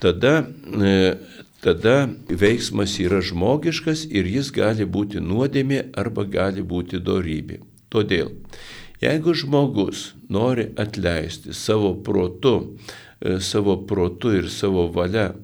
tada 0.00 0.46
e, 0.82 1.16
tada 1.62 2.08
veiksmas 2.30 2.98
yra 3.02 3.20
žmogiškas 3.24 4.06
ir 4.10 4.28
jis 4.30 4.52
gali 4.54 4.86
būti 4.86 5.20
nuodėmė 5.20 5.88
arba 5.98 6.24
gali 6.24 6.62
būti 6.62 7.00
dorybė. 7.02 7.62
Todėl 7.88 8.34
Jeigu 9.00 9.34
žmogus 9.34 10.14
nori 10.28 10.68
atleisti 10.76 11.54
savo 11.54 11.94
protu, 12.02 12.76
e, 13.20 13.40
savo 13.40 13.76
protu 13.86 14.32
ir 14.34 14.48
savo 14.50 14.88
valia 14.90 15.34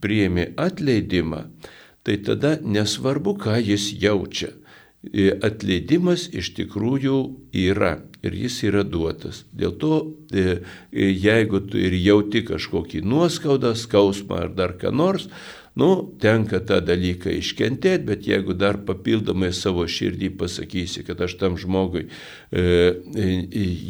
priemi 0.00 0.46
atleidimą, 0.56 1.42
tai 2.02 2.16
tada 2.22 2.58
nesvarbu, 2.62 3.34
ką 3.34 3.58
jis 3.66 3.90
jaučia. 3.98 4.52
E, 5.00 5.30
atleidimas 5.40 6.26
iš 6.36 6.50
tikrųjų 6.58 7.18
yra 7.56 7.94
ir 8.20 8.34
jis 8.36 8.58
yra 8.68 8.82
duotas. 8.84 9.46
Dėl 9.56 9.72
to, 9.80 9.94
e, 10.32 10.60
jeigu 10.92 11.62
tu 11.64 11.80
ir 11.80 11.96
jauti 11.96 12.42
kažkokį 12.44 13.00
nuoskaudą, 13.08 13.72
skausmą 13.72 14.42
ar 14.44 14.52
dar 14.52 14.76
ką 14.76 14.92
nors, 14.92 15.30
Nu, 15.78 16.16
tenka 16.18 16.58
tą 16.66 16.80
dalyką 16.82 17.30
iškentėti, 17.38 18.02
bet 18.08 18.26
jeigu 18.26 18.56
dar 18.58 18.80
papildomai 18.86 19.52
savo 19.54 19.84
širdį 19.86 20.32
pasakysi, 20.40 21.04
kad 21.06 21.22
aš 21.22 21.36
tam 21.38 21.54
žmogui 21.60 22.02
e, 22.02 22.10
e, 22.60 23.28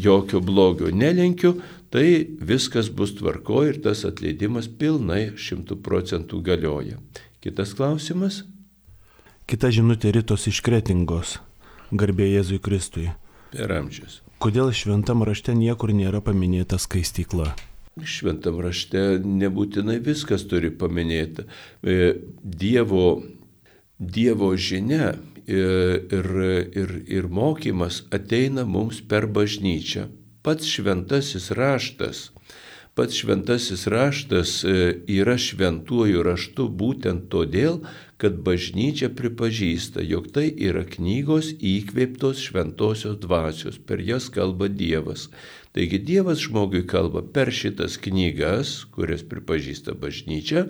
jokio 0.04 0.42
blogio 0.44 0.92
nelinkiu, 0.92 1.54
tai 1.90 2.28
viskas 2.52 2.92
bus 2.92 3.16
tvarko 3.18 3.64
ir 3.70 3.80
tas 3.82 4.04
atleidimas 4.06 4.68
pilnai 4.68 5.32
šimtų 5.40 5.80
procentų 5.80 6.44
galioja. 6.44 7.00
Kitas 7.40 7.72
klausimas? 7.74 8.44
Kita 9.50 9.66
žinutė 9.74 10.12
rytos 10.14 10.44
iš 10.46 10.60
kretingos. 10.62 11.40
Garbė 11.90 12.28
Jėzui 12.28 12.60
Kristui. 12.62 13.08
Per 13.50 13.72
amžius. 13.74 14.20
Kodėl 14.38 14.70
šventam 14.70 15.24
rašte 15.26 15.56
niekur 15.58 15.90
nėra 15.90 16.20
paminėta 16.22 16.78
skaistykla? 16.78 17.48
Šventam 17.98 18.60
rašte 18.62 19.18
nebūtinai 19.18 19.96
viskas 20.06 20.44
turi 20.46 20.70
paminėta. 20.70 21.48
E, 21.82 22.14
dievo, 22.46 23.24
dievo 23.98 24.52
žinia 24.54 25.16
ir, 25.50 26.30
ir, 26.70 26.94
ir 27.10 27.26
mokymas 27.26 28.04
ateina 28.14 28.62
mums 28.62 29.02
per 29.02 29.26
bažnyčią. 29.26 30.06
Pats 30.46 30.70
šventasis 30.76 31.50
raštas 31.58 32.28
pats 33.00 33.16
šventasis 33.16 33.86
raštas 33.88 34.50
e, 34.64 34.72
yra 35.08 35.38
šventuoju 35.40 36.20
raštu 36.26 36.66
būtent 36.68 37.30
todėl, 37.32 37.78
kad 38.20 38.36
bažnyčia 38.44 39.08
pripažįsta, 39.16 40.04
jog 40.04 40.26
tai 40.34 40.50
yra 40.68 40.82
knygos 40.84 41.48
įkvėptos 41.64 42.42
šventosios 42.44 43.16
dvasios, 43.22 43.78
per 43.80 44.04
jas 44.04 44.28
kalba 44.28 44.68
Dievas. 44.68 45.30
Taigi 45.70 45.98
Dievas 46.02 46.40
žmogui 46.42 46.82
kalba 46.82 47.20
per 47.22 47.52
šitas 47.54 47.94
knygas, 48.02 48.72
kurias 48.90 49.20
pripažįsta 49.22 49.92
bažnyčia, 49.94 50.64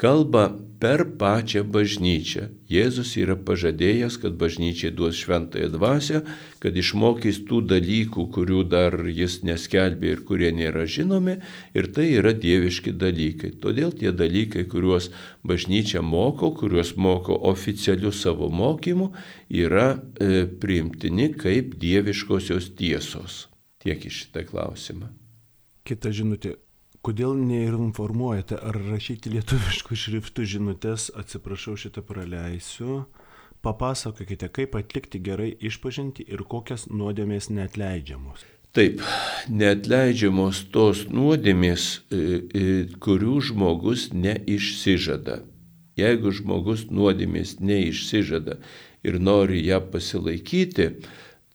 kalba 0.00 0.44
per 0.80 1.02
pačią 1.20 1.66
bažnyčią. 1.68 2.46
Jėzus 2.72 3.10
yra 3.20 3.36
pažadėjęs, 3.36 4.16
kad 4.22 4.38
bažnyčiai 4.40 4.94
duos 4.96 5.18
šventąją 5.20 5.68
dvasę, 5.74 6.22
kad 6.64 6.78
išmokys 6.80 7.42
tų 7.50 7.60
dalykų, 7.74 8.24
kurių 8.32 8.62
dar 8.72 8.96
jis 9.10 9.42
neskelbė 9.44 10.14
ir 10.14 10.24
kurie 10.30 10.48
nėra 10.56 10.86
žinomi, 10.88 11.36
ir 11.76 11.90
tai 11.92 12.08
yra 12.14 12.32
dieviški 12.32 12.96
dalykai. 12.96 13.52
Todėl 13.60 13.92
tie 14.00 14.14
dalykai, 14.16 14.64
kuriuos 14.64 15.10
bažnyčia 15.44 16.00
moko, 16.00 16.54
kuriuos 16.56 16.94
moko 16.96 17.36
oficialiu 17.52 18.16
savo 18.16 18.48
mokymu, 18.48 19.12
yra 19.52 19.90
e, 19.92 20.46
priimtini 20.48 21.34
kaip 21.36 21.76
dieviškosios 21.84 22.72
tiesos. 22.80 23.47
Tiek 23.82 24.04
iš 24.08 24.24
šitą 24.24 24.44
klausimą. 24.48 25.12
Kita 25.86 26.10
žinutė. 26.14 26.56
Kodėl 27.06 27.36
neinformuojate 27.38 28.58
ar 28.58 28.76
rašyti 28.88 29.30
lietuviškų 29.36 29.96
šriftų 29.96 30.44
žinutės, 30.50 31.08
atsiprašau 31.14 31.76
šitą 31.78 32.02
praleisiu, 32.04 33.04
papasakokite, 33.62 34.50
kaip 34.50 34.74
atlikti 34.78 35.20
gerai 35.22 35.52
išpažinti 35.70 36.26
ir 36.26 36.42
kokias 36.42 36.88
nuodėmės 36.90 37.52
neatleidžiamos. 37.54 38.42
Taip, 38.76 39.00
neatleidžiamos 39.48 40.64
tos 40.74 41.06
nuodėmės, 41.08 41.86
e, 42.10 42.18
e, 42.18 42.66
kurių 43.00 43.38
žmogus 43.48 44.10
neišsižada. 44.12 45.38
Jeigu 45.98 46.34
žmogus 46.34 46.84
nuodėmės 46.90 47.56
neišsižada 47.64 48.58
ir 49.06 49.18
nori 49.18 49.64
ją 49.64 49.80
pasilaikyti, 49.94 50.90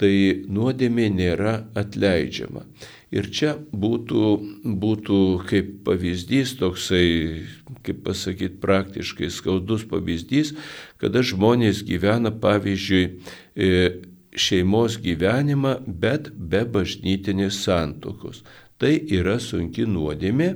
tai 0.02 0.44
nuodėmė 0.50 1.08
nėra 1.14 1.56
atleidžiama. 1.78 2.66
Ir 3.14 3.28
čia 3.30 3.52
būtų, 3.70 4.22
būtų 4.82 5.18
kaip 5.46 5.68
pavyzdys, 5.86 6.56
toksai, 6.58 7.44
kaip 7.86 8.02
pasakyti, 8.08 8.58
praktiškai 8.64 9.30
skaudus 9.30 9.86
pavyzdys, 9.90 10.56
kada 11.02 11.22
žmonės 11.22 11.84
gyvena, 11.86 12.32
pavyzdžiui, 12.34 13.04
e, 13.54 13.70
šeimos 14.34 14.98
gyvenimą, 15.04 15.76
bet 15.86 16.32
be 16.34 16.64
bažnytinės 16.66 17.62
santokos. 17.68 18.42
Tai 18.82 18.96
yra 19.14 19.38
sunki 19.40 19.86
nuodėmė. 19.86 20.50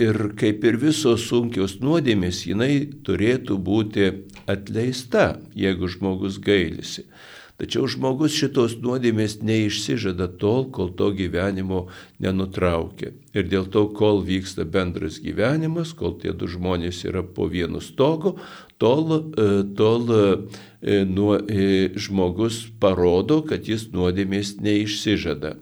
Ir 0.00 0.16
kaip 0.40 0.64
ir 0.64 0.78
visos 0.80 1.26
sunkios 1.28 1.76
nuodėmės, 1.84 2.46
jinai 2.48 2.86
turėtų 3.04 3.58
būti 3.60 4.06
atleista, 4.48 5.34
jeigu 5.52 5.90
žmogus 5.92 6.38
gailisi. 6.40 7.04
Tačiau 7.54 7.86
žmogus 7.86 8.34
šitos 8.34 8.72
nuodėmės 8.82 9.36
neišsižada 9.46 10.26
tol, 10.42 10.64
kol 10.74 10.88
to 10.98 11.12
gyvenimo 11.14 11.84
nenutraukia. 12.18 13.12
Ir 13.30 13.46
dėl 13.46 13.68
to, 13.70 13.84
kol 13.94 14.24
vyksta 14.26 14.66
bendras 14.66 15.20
gyvenimas, 15.22 15.92
kol 15.94 16.16
tie 16.18 16.32
du 16.34 16.48
žmonės 16.50 17.04
yra 17.06 17.22
po 17.22 17.46
vienu 17.52 17.78
stogu, 17.78 18.34
tol, 18.82 19.14
e, 19.38 19.46
tol 19.78 20.10
e, 20.10 20.98
nuo, 21.06 21.38
e, 21.38 21.94
žmogus 21.94 22.58
parodo, 22.82 23.38
kad 23.46 23.70
jis 23.70 23.86
nuodėmės 23.94 24.56
neišsižada. 24.58 25.54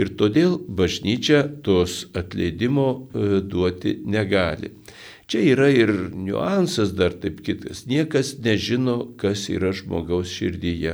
Ir 0.00 0.16
todėl 0.16 0.56
bažnyčia 0.56 1.44
tos 1.64 2.06
atleidimo 2.16 2.88
duoti 3.44 3.98
negali. 4.04 4.72
Čia 5.26 5.40
yra 5.42 5.66
ir 5.74 5.90
niuansas 6.14 6.92
dar 6.94 7.10
taip 7.18 7.40
kitas. 7.42 7.80
Niekas 7.90 8.36
nežino, 8.38 9.08
kas 9.18 9.48
yra 9.50 9.72
žmogaus 9.74 10.30
širdyje. 10.30 10.92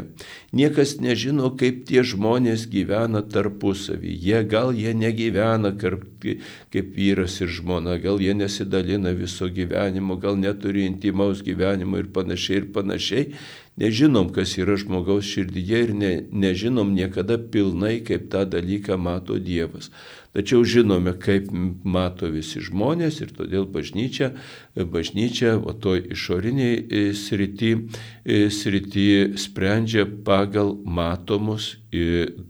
Niekas 0.56 0.94
nežino, 1.04 1.50
kaip 1.60 1.82
tie 1.90 2.00
žmonės 2.00 2.64
gyvena 2.72 3.20
tarpusavį. 3.28 4.14
Jie 4.24 4.40
gal 4.48 4.72
jie 4.72 4.94
negyvena 4.96 5.74
kaip 5.76 6.96
vyras 6.96 7.42
ir 7.44 7.52
žmona, 7.52 7.98
gal 8.00 8.24
jie 8.24 8.32
nesidalina 8.32 9.12
viso 9.12 9.50
gyvenimo, 9.52 10.16
gal 10.16 10.40
neturi 10.40 10.86
intimaus 10.88 11.44
gyvenimo 11.44 12.00
ir 12.00 12.08
panašiai 12.16 12.62
ir 12.62 12.70
panašiai. 12.72 13.26
Nežinom, 13.76 14.32
kas 14.32 14.56
yra 14.60 14.78
žmogaus 14.80 15.28
širdyje 15.28 15.78
ir 15.84 15.92
ne, 15.96 16.10
nežinom 16.32 16.90
niekada 16.96 17.36
pilnai, 17.36 18.00
kaip 18.04 18.30
tą 18.32 18.44
dalyką 18.48 18.96
mato 19.00 19.36
Dievas. 19.40 19.88
Tačiau 20.32 20.64
žinome, 20.64 21.12
kaip 21.20 21.50
mato 21.84 22.30
visi 22.32 22.62
žmonės 22.64 23.20
ir 23.20 23.34
todėl 23.36 23.66
bažnyčia, 23.68 24.30
bažnyčia 24.72 25.58
o 25.60 25.74
to 25.76 25.92
išoriniai 26.00 26.78
e, 26.80 27.02
srity, 27.12 27.74
e, 28.24 28.46
srity 28.48 29.36
sprendžia 29.36 30.06
pagal 30.24 30.72
matomus 30.88 31.74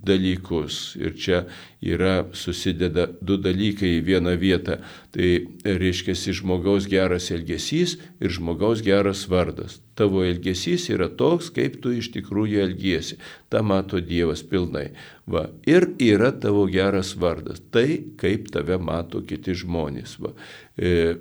dalykus. 0.06 0.94
Ir 1.02 1.18
čia 1.18 1.42
yra 1.82 2.28
susideda 2.32 3.08
du 3.20 3.36
dalykai 3.42 3.96
į 3.98 4.04
vieną 4.06 4.36
vietą. 4.38 4.78
Tai 5.12 5.30
reiškia 5.66 6.14
žmogaus 6.38 6.86
geras 6.90 7.30
elgesys 7.34 7.96
ir 8.22 8.30
žmogaus 8.30 8.84
geras 8.86 9.26
vardas. 9.28 9.80
Tavo 9.98 10.22
elgesys 10.24 10.88
yra 10.94 11.10
toks, 11.10 11.50
kaip 11.52 11.80
tu 11.82 11.92
iš 11.98 12.12
tikrųjų 12.14 12.62
elgiesi. 12.62 13.18
Ta 13.50 13.64
mato 13.66 14.00
Dievas 14.00 14.44
pilnai. 14.46 14.92
Va. 15.26 15.48
Ir 15.66 15.90
yra 16.00 16.32
tavo 16.32 16.64
geras 16.70 17.16
vardas. 17.18 17.60
Tai, 17.74 17.88
kaip 18.16 18.48
tave 18.54 18.78
mato 18.78 19.20
kiti 19.26 19.58
žmonės. 19.64 20.16
Va. 20.22 20.32
E, 20.78 21.18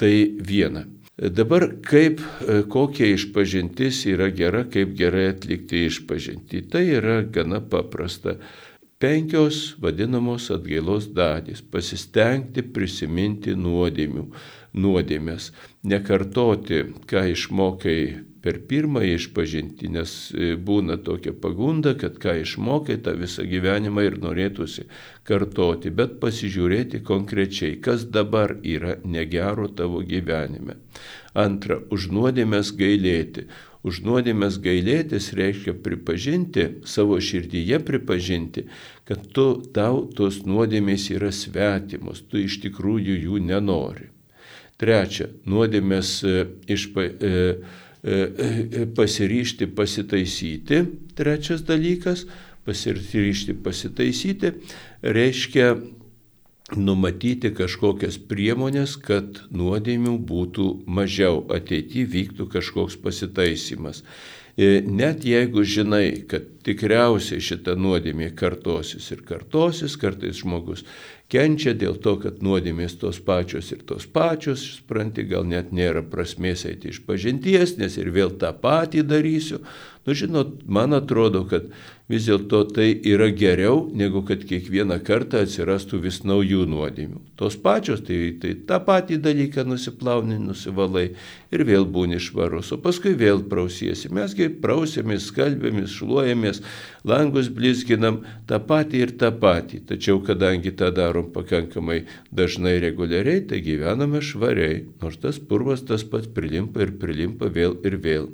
tai 0.00 0.16
viena. 0.40 0.86
Dabar 1.22 1.68
kaip, 1.84 2.22
e, 2.40 2.62
kokia 2.66 3.12
išpažintis 3.12 4.06
yra 4.10 4.30
gera, 4.32 4.64
kaip 4.64 4.96
gerai 4.96 5.28
atlikti 5.34 5.84
išpažinti. 5.86 6.64
Tai 6.72 6.82
yra 6.88 7.20
gana 7.22 7.60
paprasta. 7.60 8.38
Penkios 9.02 9.74
vadinamos 9.82 10.50
atgailos 10.54 11.08
dalys. 11.10 11.58
Pasistengti 11.74 12.62
prisiminti 12.62 13.56
nuodėmių, 13.58 14.28
nuodėmės. 14.78 15.48
Nekartoti, 15.90 16.84
ką 17.10 17.24
išmokai 17.32 17.96
per 18.46 18.60
pirmąjį 18.70 19.16
išpažinti, 19.16 19.90
nes 19.96 20.12
e, 20.30 20.52
būna 20.54 21.00
tokia 21.02 21.34
pagunda, 21.34 21.96
kad 21.98 22.20
ką 22.22 22.36
išmokai, 22.44 23.00
tą 23.02 23.16
visą 23.18 23.42
gyvenimą 23.50 24.06
ir 24.06 24.20
norėtųsi 24.22 24.86
kartoti, 25.26 25.90
bet 25.90 26.20
pasižiūrėti 26.22 27.02
konkrečiai, 27.06 27.80
kas 27.82 28.06
dabar 28.06 28.54
yra 28.62 29.00
negero 29.02 29.66
tavo 29.66 30.04
gyvenime. 30.06 30.78
Antra, 31.34 31.82
už 31.90 32.10
nuodėmės 32.14 32.70
gailėti. 32.78 33.48
Už 33.82 34.02
nuodėmės 34.06 34.60
gailėtis 34.62 35.32
reiškia 35.34 35.74
pripažinti, 35.82 36.68
savo 36.86 37.18
širdyje 37.18 37.80
pripažinti, 37.82 38.68
kad 39.08 39.24
tu, 39.34 39.46
tau 39.74 40.04
tos 40.06 40.44
nuodėmės 40.46 41.08
yra 41.14 41.32
svetimos, 41.34 42.22
tu 42.30 42.38
iš 42.44 42.60
tikrųjų 42.62 43.18
jų 43.26 43.42
nenori. 43.50 44.10
Trečia, 44.78 45.28
nuodėmės 45.46 46.20
e, 46.26 46.36
išpa, 46.70 47.06
e, 47.10 47.32
E, 48.04 48.10
e, 48.10 48.86
pasiryšti 48.96 49.66
pasitaisyti, 49.66 50.78
trečias 51.14 51.62
dalykas, 51.62 52.24
pasiryšti 52.66 53.54
pasitaisyti, 53.62 54.50
reiškia 55.06 55.76
numatyti 56.76 57.52
kažkokias 57.54 58.18
priemonės, 58.28 58.96
kad 59.00 59.42
nuodėmių 59.54 60.18
būtų 60.28 60.68
mažiau, 60.86 61.42
ateityje 61.52 62.08
vyktų 62.12 62.48
kažkoks 62.52 62.98
pasitaisimas. 63.02 64.02
E, 64.52 64.82
net 64.84 65.24
jeigu 65.24 65.64
žinai, 65.64 66.26
kad 66.28 66.44
tikriausiai 66.66 67.40
šita 67.40 67.72
nuodėmė 67.80 68.34
kartosis 68.36 69.06
ir 69.14 69.22
kartosis, 69.24 69.96
kartais 69.96 70.42
žmogus 70.42 70.84
kenčia 71.32 71.72
dėl 71.78 71.96
to, 72.04 72.18
kad 72.20 72.42
nuodėmės 72.44 72.98
tos 73.00 73.20
pačios 73.24 73.70
ir 73.72 73.80
tos 73.88 74.04
pačios, 74.04 74.64
supranti, 74.76 75.24
gal 75.28 75.46
net 75.48 75.72
nėra 75.72 76.02
prasmės 76.04 76.66
eiti 76.68 76.92
iš 76.92 77.00
pažinties, 77.06 77.78
nes 77.80 77.96
ir 77.96 78.12
vėl 78.12 78.34
tą 78.40 78.52
patį 78.52 79.06
darysiu. 79.08 79.62
Nu, 80.04 80.16
žinot, 80.18 80.60
man 80.66 80.92
atrodo, 80.98 81.46
kad 81.48 81.70
vis 82.12 82.26
dėlto 82.28 82.62
tai 82.76 82.90
yra 83.08 83.30
geriau, 83.32 83.86
negu 83.96 84.20
kad 84.28 84.42
kiekvieną 84.48 84.98
kartą 85.06 85.40
atsirastų 85.46 86.02
vis 86.04 86.20
naujų 86.28 86.66
nuodėmių. 86.68 87.20
Tos 87.40 87.56
pačios, 87.60 88.02
tai, 88.06 88.18
tai 88.42 88.52
tą 88.68 88.78
patį 88.84 89.18
dalyką 89.24 89.64
nusiplauni, 89.66 90.36
nusivalai 90.42 91.06
ir 91.52 91.64
vėl 91.68 91.86
būni 91.88 92.20
švarus, 92.22 92.72
o 92.76 92.78
paskui 92.82 93.14
vėl 93.18 93.42
prausiesi. 93.48 94.12
Mesgi 94.12 94.50
prausėmės, 94.62 95.30
skalbėmės, 95.30 95.96
šluojamės, 95.96 96.60
langus 97.08 97.48
blizginam 97.52 98.20
tą 98.50 98.60
patį 98.68 99.04
ir 99.06 99.14
tą 99.20 99.32
patį. 99.42 99.82
Tačiau 99.92 100.20
kadangi 100.26 100.74
tą 100.76 100.92
darom 100.94 101.32
pakankamai 101.32 102.02
dažnai 102.30 102.76
reguliariai, 102.84 103.46
tai 103.48 103.62
gyvename 103.64 104.20
švariai, 104.24 104.84
nors 105.02 105.18
tas 105.22 105.40
purvas 105.40 105.86
tas 105.88 106.04
pats 106.04 106.28
prilimpa 106.28 106.84
ir 106.84 106.94
prilimpa 107.00 107.48
vėl 107.52 107.78
ir 107.88 107.98
vėl. 108.04 108.30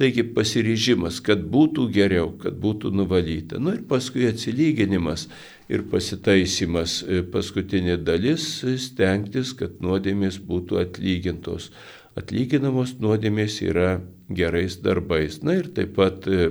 Taigi 0.00 0.24
pasiryžimas, 0.24 1.18
kad 1.20 1.42
būtų 1.52 1.84
geriau, 1.92 2.30
kad 2.40 2.56
būtų 2.60 2.94
nuvalyta. 2.96 3.58
Nu 3.60 3.74
ir 3.76 3.82
paskui 3.88 4.24
atsilyginimas 4.30 5.26
ir 5.68 5.84
pasitaisimas. 5.92 7.02
E, 7.04 7.20
paskutinė 7.22 7.98
dalis- 8.00 8.62
stengtis, 8.86 9.52
kad 9.52 9.82
nuodėmės 9.84 10.40
būtų 10.40 10.80
atlygintos. 10.80 11.70
Atlyginamos 12.16 12.96
nuodėmės 13.00 13.60
yra 13.64 14.00
gerais 14.32 14.78
darbais. 14.80 15.42
Na 15.42 15.56
ir 15.60 15.68
taip 15.68 15.94
pat 15.96 16.26
e, 16.26 16.50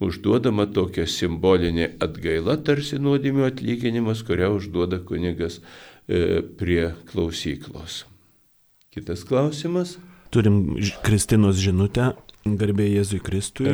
užduodama 0.00 0.66
tokia 0.66 1.06
simbolinė 1.08 1.94
atgaila, 2.04 2.56
tarsi 2.64 3.00
nuodėmių 3.00 3.48
atlyginimas, 3.48 4.22
kurią 4.28 4.52
užduoda 4.58 5.00
kunigas 5.00 5.60
e, 6.08 6.42
prie 6.42 6.92
klausyklos. 7.12 8.04
Kitas 8.92 9.24
klausimas. 9.24 9.96
Turim 10.30 10.76
Kristinos 11.02 11.56
žinutę. 11.62 12.12
Garbė 12.44 12.90
Jėzui 12.90 13.22
Kristui. 13.24 13.72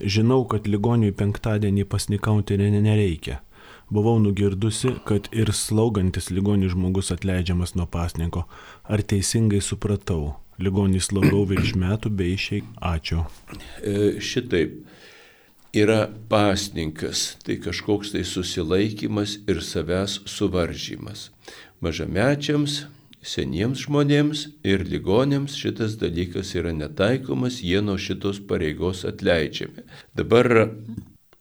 Žinau, 0.00 0.42
kad 0.44 0.68
ligoniui 0.68 1.14
penktadienį 1.16 1.86
pasnikauti 1.88 2.58
nereikia. 2.60 3.40
Buvau 3.88 4.18
nugirdusi, 4.20 4.94
kad 5.08 5.30
ir 5.32 5.52
slaugantis 5.56 6.30
ligonį 6.32 6.70
žmogus 6.72 7.12
atleidžiamas 7.14 7.74
nuo 7.78 7.86
pasninko. 7.88 8.44
Ar 8.84 9.00
teisingai 9.00 9.60
supratau? 9.64 10.34
Ligonį 10.60 11.00
slaugau 11.00 11.44
virš 11.48 11.74
metų 11.84 12.12
bei 12.12 12.34
išeik. 12.36 12.68
Ačiū. 12.80 13.24
E, 13.80 14.20
šitaip. 14.20 14.82
Yra 15.74 16.04
pasninkas, 16.30 17.32
tai 17.42 17.56
kažkoks 17.58 18.12
tai 18.14 18.22
susilaikimas 18.22 19.40
ir 19.50 19.58
savęs 19.58 20.20
suvaržymas. 20.30 21.32
Mažamečiams 21.82 22.84
seniems 23.24 23.86
žmonėms 23.86 24.44
ir 24.68 24.84
ligonėms 24.88 25.56
šitas 25.58 25.96
dalykas 26.00 26.52
yra 26.58 26.74
netaikomas, 26.76 27.62
jie 27.64 27.80
nuo 27.80 27.96
šitos 28.00 28.42
pareigos 28.48 29.04
atleidžiami. 29.08 29.86
Dabar 30.16 30.68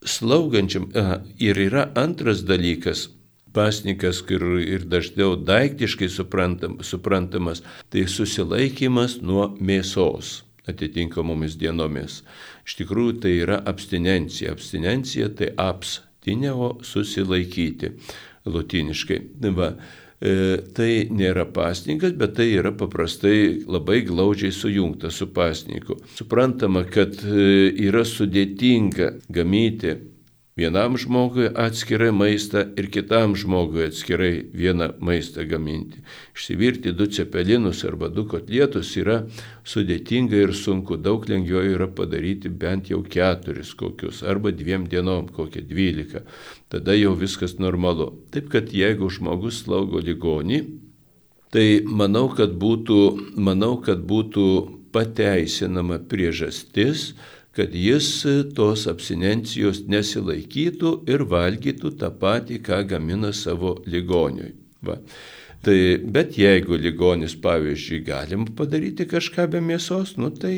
slaugančiam 0.06 0.90
aha, 0.96 1.22
ir 1.40 1.60
yra 1.60 1.90
antras 2.00 2.46
dalykas. 2.48 3.10
Pasnikas 3.54 4.24
ir, 4.34 4.42
ir 4.66 4.86
dažniau 4.90 5.36
daiktiškai 5.38 6.08
suprantam, 6.10 6.80
suprantamas, 6.82 7.62
tai 7.94 8.08
susilaikimas 8.10 9.20
nuo 9.22 9.52
mėsos 9.62 10.40
atitinkamomis 10.66 11.60
dienomis. 11.62 12.24
Iš 12.66 12.80
tikrųjų 12.80 13.20
tai 13.22 13.36
yra 13.44 13.60
abstinencija. 13.70 14.56
Abstinencija 14.56 15.30
tai 15.38 15.52
abstineo 15.60 16.80
susilaikyti 16.82 17.94
lotiniškai. 18.50 19.20
Va. 19.54 19.76
E, 20.24 20.34
tai 20.72 21.10
nėra 21.12 21.44
pasninkas, 21.52 22.14
bet 22.16 22.38
tai 22.38 22.46
yra 22.56 22.72
paprastai 22.80 23.66
labai 23.68 24.06
glaudžiai 24.08 24.54
sujungta 24.56 25.12
su 25.12 25.28
pasniku. 25.36 25.98
Suprantama, 26.16 26.86
kad 26.88 27.18
e, 27.28 27.74
yra 27.84 28.06
sudėtinga 28.08 29.10
gamyti 29.28 29.98
vienam 30.56 30.98
žmogui 30.98 31.48
atskirai 31.50 32.12
maistą 32.14 32.64
ir 32.78 32.90
kitam 32.94 33.34
žmogui 33.38 33.88
atskirai 33.88 34.34
vieną 34.54 34.92
maistą 35.02 35.46
gaminti. 35.50 36.04
Išsivirti 36.36 36.94
du 36.94 37.08
cepelinus 37.08 37.84
arba 37.90 38.10
du 38.14 38.28
kotlietus 38.30 38.94
yra 39.02 39.24
sudėtinga 39.66 40.44
ir 40.46 40.54
sunku, 40.58 40.98
daug 40.98 41.26
lengviau 41.30 41.66
yra 41.74 41.88
padaryti 41.90 42.50
bent 42.50 42.92
jau 42.94 43.02
keturis 43.02 43.74
kokius 43.74 44.22
arba 44.24 44.54
dviem 44.54 44.86
dienom 44.90 45.32
kokią 45.34 45.66
dvylika. 45.70 46.24
Tada 46.70 46.94
jau 46.98 47.16
viskas 47.18 47.58
normalu. 47.58 48.12
Taip 48.32 48.54
kad 48.54 48.70
jeigu 48.74 49.10
žmogus 49.10 49.64
slaugo 49.64 50.02
ligonį, 50.04 50.64
tai 51.54 51.82
manau, 51.86 52.28
kad 52.34 52.54
būtų, 52.58 53.00
manau, 53.42 53.78
kad 53.82 54.06
būtų 54.06 54.46
pateisinama 54.94 56.00
priežastis, 56.10 57.14
kad 57.54 57.76
jis 57.78 58.10
tos 58.58 58.88
abstinencijos 58.90 59.84
nesilaikytų 59.92 60.96
ir 61.10 61.26
valgytų 61.30 61.94
tą 62.02 62.10
patį, 62.18 62.60
ką 62.66 62.82
gamina 62.90 63.34
savo 63.36 63.78
ligoniui. 63.86 64.56
Va. 64.84 64.98
Tai, 65.64 65.78
bet 66.12 66.36
jeigu 66.36 66.76
ligonis, 66.76 67.38
pavyzdžiui, 67.40 68.02
galima 68.04 68.50
padaryti 68.58 69.06
kažką 69.08 69.46
be 69.54 69.62
mėsos, 69.64 70.18
nu 70.20 70.28
tai 70.36 70.56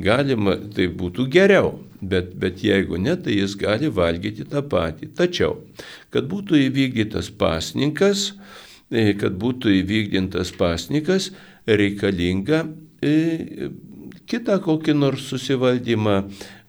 galima, 0.00 0.56
tai 0.74 0.88
būtų 0.90 1.28
geriau, 1.30 1.76
bet, 2.02 2.32
bet 2.40 2.64
jeigu 2.66 2.98
ne, 2.98 3.14
tai 3.14 3.36
jis 3.38 3.54
gali 3.60 3.92
valgyti 3.94 4.46
tą 4.50 4.64
patį. 4.66 5.12
Tačiau, 5.14 5.60
kad 6.10 6.26
būtų 6.30 6.58
įvykdytas 6.64 7.30
pasninkas, 7.38 8.32
e, 8.90 9.12
kad 9.20 9.38
būtų 9.38 9.76
įvykdytas 9.84 10.50
pasnikas, 10.58 11.30
reikalinga 11.70 12.64
e, 12.98 13.70
kitą 14.34 14.58
kokį 14.62 14.96
nors 14.98 15.28
susivaldymą, 15.30 16.16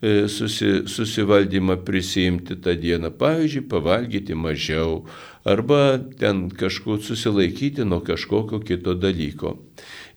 e, 0.01 0.27
susi, 0.29 0.85
susivaldymą 0.85 1.79
prisimti 1.85 2.57
tą 2.61 2.75
dieną. 2.77 3.09
Pavyzdžiui, 3.17 3.65
pavalgyti 3.69 4.37
mažiau 4.37 5.01
arba 5.45 5.97
ten 6.19 6.49
kažkur 6.49 7.01
susilaikyti 7.01 7.85
nuo 7.85 8.01
kažkokio 8.05 8.61
kito 8.65 8.93
dalyko. 8.93 9.57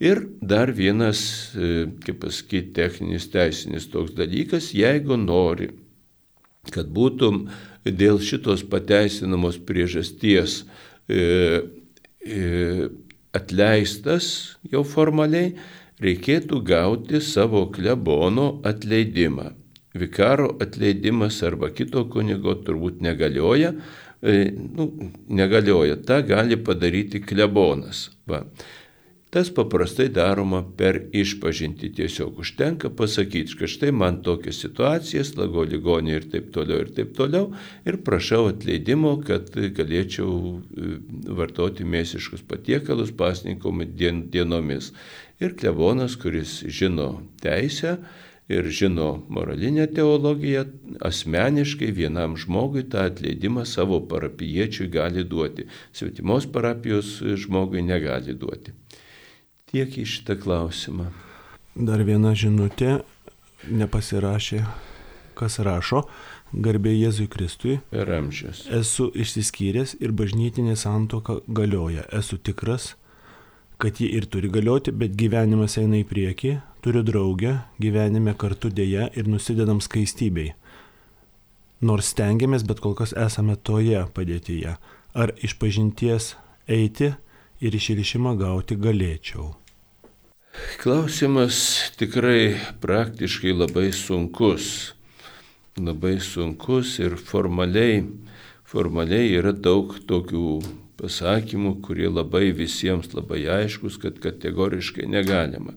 Ir 0.00 0.22
dar 0.40 0.72
vienas, 0.72 1.20
e, 1.56 1.88
kaip 2.04 2.20
pasakyti, 2.22 2.72
techninis 2.76 3.28
teisinis 3.32 3.88
toks 3.90 4.14
dalykas, 4.16 4.70
jeigu 4.76 5.16
nori, 5.16 5.72
kad 6.70 6.88
būtum 6.92 7.46
dėl 7.84 8.20
šitos 8.22 8.62
pateisinamos 8.68 9.58
priežasties 9.64 10.62
e, 11.08 11.62
e, 12.22 12.88
atleistas 13.34 14.56
jau 14.70 14.84
formaliai, 14.86 15.54
reikėtų 16.04 16.62
gauti 16.66 17.20
savo 17.24 17.66
klebono 17.74 18.50
atleidimą. 18.66 19.52
Vikaro 19.98 20.52
atleidimas 20.62 21.40
arba 21.42 21.70
kito 21.74 22.04
kunigo 22.12 22.54
turbūt 22.64 23.00
negalioja, 23.02 23.72
e, 24.22 24.50
nu, 24.52 24.90
negalioja, 25.28 25.96
tą 25.96 26.20
gali 26.26 26.58
padaryti 26.60 27.22
klebonas. 27.24 28.08
Va. 28.28 28.44
Tas 29.28 29.50
paprastai 29.52 30.06
daroma 30.08 30.62
per 30.76 31.02
išpažinti. 31.12 31.90
Tiesiog 31.92 32.38
užtenka 32.40 32.88
pasakyti, 32.96 33.58
kad 33.60 33.68
štai 33.68 33.90
man 33.92 34.22
tokia 34.24 34.54
situacija, 34.56 35.24
slago 35.28 35.66
ligonė 35.68 36.14
ir 36.16 36.28
taip 36.32 36.48
toliau 36.54 36.80
ir 36.80 36.94
taip 36.96 37.12
toliau. 37.16 37.50
Ir 37.84 37.98
prašau 38.06 38.46
atleidimo, 38.54 39.18
kad 39.28 39.50
galėčiau 39.52 40.32
e, 40.32 40.96
vartoti 41.40 41.84
mėsiškus 41.84 42.46
patiekalus 42.48 43.12
pasninkom 43.20 43.84
dienomis. 44.00 44.94
Ir 45.38 45.54
klebonas, 45.56 46.16
kuris 46.18 46.62
žino 46.66 47.22
teisę 47.42 47.98
ir 48.48 48.66
žino 48.72 49.22
moralinę 49.28 49.86
teologiją, 49.86 50.64
asmeniškai 51.04 51.92
vienam 51.92 52.36
žmogui 52.36 52.82
tą 52.90 53.04
atleidimą 53.10 53.66
savo 53.68 54.00
parapiečiui 54.00 54.88
gali 54.90 55.24
duoti. 55.24 55.68
Svetimos 55.92 56.48
parapijos 56.52 57.18
žmogui 57.22 57.84
negali 57.84 58.34
duoti. 58.34 58.72
Tiek 59.68 59.98
į 60.00 60.06
šitą 60.08 60.38
klausimą. 60.40 61.10
Dar 61.76 62.02
viena 62.02 62.32
žinutė 62.34 63.02
nepasirašė, 63.68 64.64
kas 65.38 65.60
rašo. 65.62 66.06
Garbė 66.48 66.94
Jėzui 66.94 67.26
Kristui. 67.28 67.74
Per 67.92 68.08
amžius. 68.16 68.62
Esu 68.72 69.10
išsiskyręs 69.12 69.98
ir 70.00 70.14
bažnytinė 70.16 70.78
santoka 70.80 71.42
galioja. 71.44 72.06
Esu 72.16 72.38
tikras, 72.40 72.94
kad 73.78 74.00
ji 74.00 74.08
ir 74.18 74.26
turi 74.26 74.48
galioti, 74.50 74.90
bet 74.90 75.14
gyvenimas 75.18 75.78
eina 75.78 76.00
į 76.00 76.06
priekį, 76.10 76.56
turiu 76.82 77.04
draugę, 77.06 77.54
gyvenime 77.78 78.34
kartu 78.38 78.72
dėja 78.74 79.06
ir 79.14 79.30
nusidedam 79.30 79.78
skaistybei. 79.84 80.52
Nors 81.80 82.10
stengiamės, 82.10 82.64
bet 82.66 82.82
kol 82.82 82.96
kas 82.98 83.14
esame 83.14 83.54
toje 83.54 84.02
padėtyje. 84.14 84.74
Ar 85.14 85.32
iš 85.46 85.54
pažinties 85.62 86.32
eiti 86.66 87.12
ir 87.62 87.78
išrišimą 87.78 88.34
gauti 88.40 88.74
galėčiau? 88.74 89.52
Klausimas 90.82 91.60
tikrai 92.00 92.58
praktiškai 92.82 93.54
labai 93.54 93.92
sunkus. 93.94 94.96
Labai 95.78 96.16
sunkus 96.18 96.96
ir 96.98 97.14
formaliai, 97.14 98.02
formaliai 98.66 99.30
yra 99.38 99.54
daug 99.54 99.94
tokių 100.10 100.48
pasakymų, 100.98 101.78
kurie 101.84 102.08
labai 102.10 102.50
visiems 102.56 103.12
labai 103.14 103.44
aiškus, 103.58 103.98
kad 104.02 104.18
kategoriškai 104.22 105.06
negalima. 105.10 105.76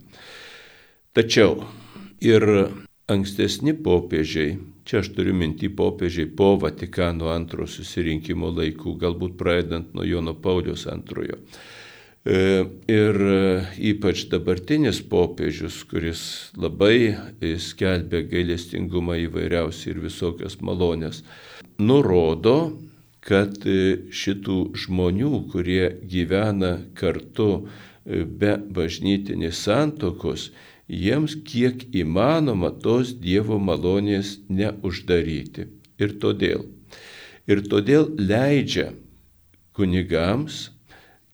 Tačiau 1.15 1.65
ir 2.23 2.45
ankstesni 3.11 3.73
popiežiai, 3.83 4.55
čia 4.87 5.01
aš 5.01 5.11
turiu 5.15 5.35
minti 5.35 5.69
popiežiai 5.69 6.29
po 6.37 6.55
Vatikano 6.61 7.31
antro 7.33 7.67
susirinkimo 7.67 8.51
laikų, 8.55 8.95
galbūt 9.01 9.37
pradedant 9.39 9.93
nuo 9.95 10.07
Jono 10.07 10.33
Paulius 10.33 10.87
antrojo. 10.89 11.41
E, 12.21 12.37
ir 12.85 13.17
ypač 13.81 14.27
dabartinis 14.29 15.01
popiežius, 15.09 15.81
kuris 15.89 16.21
labai 16.53 17.17
skelbia 17.57 18.21
gailestingumą 18.29 19.17
įvairiausią 19.25 19.95
ir 19.95 20.03
visokias 20.05 20.59
malonės, 20.61 21.23
nurodo, 21.81 22.77
kad 23.25 23.61
e, 23.69 24.01
šitų 24.09 24.57
žmonių, 24.83 25.31
kurie 25.53 25.93
gyvena 26.09 26.73
kartu 26.97 27.49
e, 27.61 28.23
be 28.25 28.57
bažnytinės 28.57 29.61
santokos, 29.67 30.49
jiems 30.89 31.37
kiek 31.47 31.85
įmanoma 31.95 32.73
tos 32.83 33.13
Dievo 33.13 33.59
malonės 33.61 34.39
neuždaryti. 34.49 35.69
Ir 36.01 36.17
todėl. 36.21 36.65
Ir 37.49 37.61
todėl 37.69 38.09
leidžia 38.17 38.91
kunigams, 39.77 40.71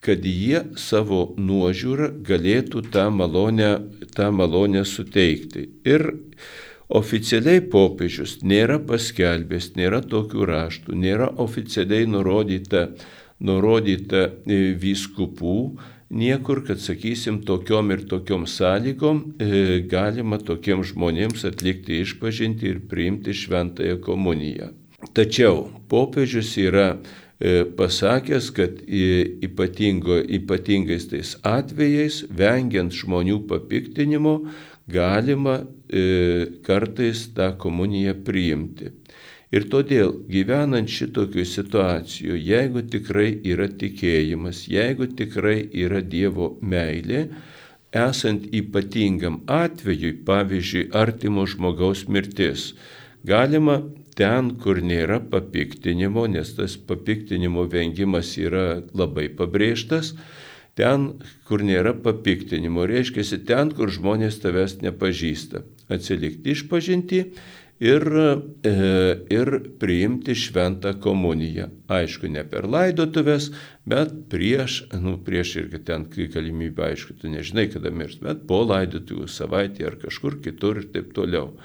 kad 0.03 0.23
jie 0.23 0.61
savo 0.79 1.33
nuožiūrą 1.39 2.11
galėtų 2.27 2.83
tą 2.93 3.07
malonę, 3.11 3.71
tą 4.15 4.29
malonę 4.31 4.83
suteikti. 4.85 5.67
Ir 5.87 6.05
Oficialiai 6.87 7.59
popiežius 7.67 8.37
nėra 8.47 8.77
paskelbęs, 8.79 9.73
nėra 9.75 9.99
tokių 10.07 10.45
raštų, 10.47 10.95
nėra 10.95 11.27
oficialiai 11.43 12.07
nurodyta, 12.07 12.85
nurodyta 13.43 14.21
e, 14.47 14.59
vyskupų, 14.79 15.57
niekur, 16.15 16.63
kad 16.63 16.79
sakysim, 16.79 17.41
tokiom 17.43 17.91
ir 17.91 18.05
tokiom 18.07 18.47
sąlygom 18.47 19.19
e, 19.19 19.49
galima 19.91 20.39
tokiems 20.39 20.93
žmonėms 20.93 21.43
atlikti 21.49 21.99
išpažinti 22.05 22.71
ir 22.71 22.79
priimti 22.87 23.35
šventąją 23.35 23.99
komuniją. 24.07 24.71
Tačiau 25.11 25.67
popiežius 25.91 26.53
yra 26.63 26.87
e, 26.95 27.65
pasakęs, 27.67 28.47
kad 28.55 28.79
ypatingo, 28.87 30.21
ypatingais 30.23 31.11
tais 31.11 31.35
atvejais, 31.43 32.23
vengiant 32.31 32.95
žmonių 32.95 33.41
papiktinimo, 33.51 34.39
galima 34.87 35.61
e, 35.89 36.47
kartais 36.63 37.27
tą 37.35 37.51
komuniją 37.59 38.15
priimti. 38.27 38.91
Ir 39.51 39.67
todėl 39.71 40.11
gyvenant 40.27 40.91
šitokių 40.91 41.45
situacijų, 41.47 42.35
jeigu 42.35 42.83
tikrai 42.91 43.29
yra 43.47 43.69
tikėjimas, 43.71 44.65
jeigu 44.67 45.07
tikrai 45.07 45.61
yra 45.71 46.01
Dievo 46.03 46.57
meilė, 46.59 47.29
esant 47.95 48.49
ypatingam 48.51 49.39
atvejui, 49.47 50.17
pavyzdžiui, 50.27 50.89
artimo 50.91 51.45
žmogaus 51.47 52.03
mirtis, 52.11 52.73
galima 53.23 53.79
ten, 54.19 54.57
kur 54.59 54.81
nėra 54.83 55.21
papiktinimo, 55.31 56.25
nes 56.27 56.51
tas 56.57 56.75
papiktinimo 56.89 57.63
vengimas 57.71 58.33
yra 58.41 58.81
labai 58.91 59.29
pabrėžtas, 59.31 60.11
ten, 60.77 61.11
kur 61.49 61.63
nėra 61.65 61.95
papiktinimo, 61.97 62.85
reiškia 62.89 63.41
ten, 63.47 63.73
kur 63.73 63.91
žmonės 63.93 64.39
tavęs 64.43 64.79
nepažįsta. 64.85 65.63
Atsilikti 65.93 66.53
išpažinti 66.53 67.23
ir, 67.79 68.05
e, 68.63 68.73
ir 69.33 69.51
priimti 69.79 70.35
šventą 70.35 70.93
komuniją. 71.01 71.69
Aišku, 71.89 72.29
ne 72.29 72.43
per 72.43 72.67
laidotuvės, 72.69 73.51
bet 73.85 74.13
prieš, 74.31 74.83
nu, 75.01 75.17
prieš 75.17 75.55
irgi 75.63 75.83
ten 75.85 76.07
galimybę, 76.09 76.91
aišku, 76.91 77.17
tu 77.21 77.29
nežinai, 77.29 77.69
kada 77.73 77.91
mirs, 77.91 78.19
bet 78.21 78.47
po 78.47 78.63
laidotuvų 78.65 79.27
savaitę 79.29 79.85
ar 79.85 79.97
kažkur 80.01 80.41
kitur 80.41 80.83
ir 80.83 80.89
taip 80.93 81.13
toliau. 81.13 81.55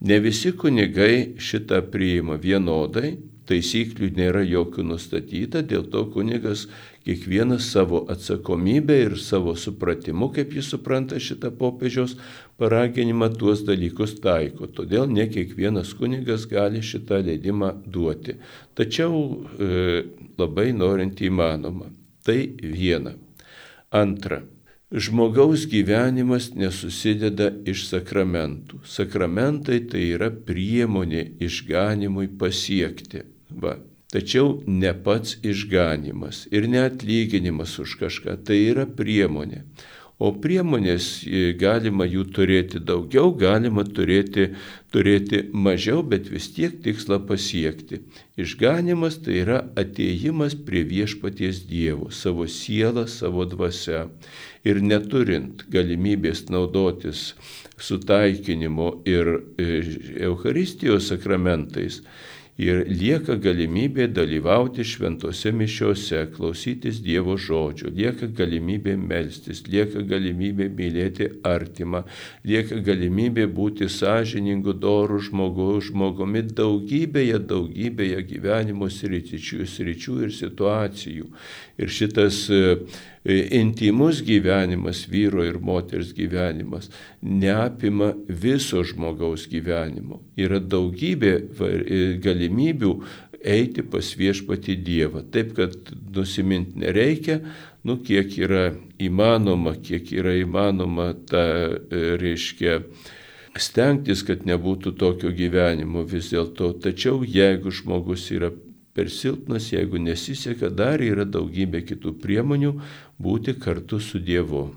Ne 0.00 0.20
visi 0.20 0.52
kunigai 0.52 1.38
šitą 1.40 1.80
priima 1.90 2.36
vienodai, 2.36 3.16
taisyklių 3.46 4.10
nėra 4.16 4.42
jokių 4.44 4.84
nustatyta, 4.90 5.62
dėl 5.62 5.86
to 5.90 6.04
kunigas 6.12 6.66
kiekvienas 7.06 7.68
savo 7.70 8.02
atsakomybę 8.10 8.96
ir 9.04 9.14
savo 9.22 9.54
supratimu, 9.56 10.32
kaip 10.34 10.56
jis 10.58 10.72
supranta 10.74 11.20
šitą 11.22 11.52
popiežiaus 11.54 12.16
paraginimą, 12.58 13.28
tuos 13.38 13.62
dalykus 13.68 14.16
taiko. 14.24 14.66
Todėl 14.66 15.06
ne 15.12 15.28
kiekvienas 15.30 15.94
kunigas 15.94 16.48
gali 16.50 16.82
šitą 16.82 17.20
leidimą 17.28 17.70
duoti. 17.86 18.34
Tačiau 18.74 19.22
e, 19.22 20.02
labai 20.38 20.72
norint 20.74 21.22
įmanoma. 21.22 21.92
Tai 22.26 22.40
viena. 22.58 23.14
Antra. 23.94 24.42
Žmogaus 24.90 25.66
gyvenimas 25.70 26.52
nesusideda 26.58 27.52
iš 27.66 27.88
sakramentų. 27.90 28.82
Sakramentai 28.86 29.80
tai 29.90 30.08
yra 30.14 30.30
priemonė 30.30 31.24
išganimui 31.42 32.28
pasiekti. 32.38 33.22
Va. 33.50 33.78
Tačiau 34.16 34.62
ne 34.64 34.94
pats 35.04 35.34
išganimas 35.44 36.46
ir 36.48 36.64
neatlyginimas 36.72 37.74
už 37.82 37.98
kažką, 38.00 38.38
tai 38.48 38.62
yra 38.70 38.86
priemonė. 38.88 39.58
O 40.16 40.30
priemonės 40.40 41.06
e, 41.28 41.50
galima 41.60 42.06
jų 42.08 42.22
turėti 42.38 42.80
daugiau, 42.80 43.34
galima 43.36 43.82
turėti, 43.84 44.46
turėti 44.88 45.42
mažiau, 45.52 46.00
bet 46.00 46.30
vis 46.32 46.46
tiek 46.54 46.78
tikslą 46.86 47.18
pasiekti. 47.28 47.98
Išganimas 48.40 49.18
tai 49.26 49.42
yra 49.42 49.58
ateimas 49.76 50.56
prie 50.56 50.86
viešpaties 50.88 51.66
Dievo, 51.68 52.08
savo 52.08 52.46
sielą, 52.48 53.04
savo 53.12 53.44
dvasę. 53.44 54.06
Ir 54.64 54.80
neturint 54.80 55.66
galimybės 55.68 56.46
naudotis 56.48 57.34
sutaikinimo 57.76 58.88
ir 59.04 59.34
e, 59.60 59.68
Eucharistijos 60.30 61.12
sakramentais, 61.12 62.00
ir 62.58 62.82
lieka 62.88 63.36
galimybė 63.40 64.06
dalyvauti 64.16 64.84
šventose 64.84 65.52
mišiose, 65.52 66.22
klausytis 66.36 67.02
Dievo 67.04 67.36
žodžio, 67.40 67.90
lieka 67.92 68.28
galimybė 68.38 68.96
melstis, 68.96 69.62
lieka 69.68 70.02
galimybė 70.08 70.70
mylėti 70.72 71.28
artimą, 71.46 72.04
lieka 72.48 72.80
galimybė 72.86 73.46
būti 73.52 73.90
sąžiningu, 73.92 74.72
doru 74.72 75.20
žmogu, 75.20 75.68
žmogumi 75.84 76.46
daugybėje, 76.56 77.42
daugybėje 77.52 78.24
gyvenimo 78.32 78.88
sričių, 78.90 79.64
sričių 79.68 80.20
ir 80.26 80.36
situacijų. 80.40 81.30
Ir 81.76 81.92
šitas 81.92 82.46
E, 82.56 82.78
intimus 83.26 84.22
gyvenimas, 84.22 85.06
vyro 85.10 85.44
ir 85.44 85.58
moters 85.58 86.12
gyvenimas, 86.14 86.90
neapima 87.22 88.12
viso 88.28 88.84
žmogaus 88.86 89.48
gyvenimo. 89.50 90.20
Yra 90.38 90.60
daugybė 90.62 91.32
e, 91.34 92.00
galimybių 92.22 92.92
eiti 93.46 93.82
pas 93.82 94.12
viešpati 94.18 94.76
Dievą. 94.82 95.24
Taip, 95.30 95.54
kad 95.58 95.74
nusiminti 96.14 96.78
nereikia, 96.82 97.40
nu 97.86 97.98
kiek 98.02 98.32
yra 98.38 98.70
įmanoma, 99.02 99.76
kiek 99.82 100.10
yra 100.16 100.36
įmanoma 100.40 101.12
tą, 101.28 101.46
e, 101.90 102.04
reiškia, 102.20 102.80
stengtis, 103.56 104.22
kad 104.26 104.44
nebūtų 104.46 104.92
tokio 105.00 105.32
gyvenimo 105.34 106.04
vis 106.06 106.30
dėlto. 106.34 106.74
Tačiau 106.82 107.22
jeigu 107.24 107.72
žmogus 107.72 108.28
yra 108.34 108.52
per 108.96 109.10
silpnas, 109.12 109.68
jeigu 109.74 110.00
nesiseka, 110.00 110.70
dar 110.72 111.04
yra 111.04 111.26
daugybė 111.28 111.82
kitų 111.90 112.16
priemonių 112.22 112.72
būti 113.20 113.56
kartu 113.60 114.00
su 114.00 114.18
Dievu. 114.18 114.70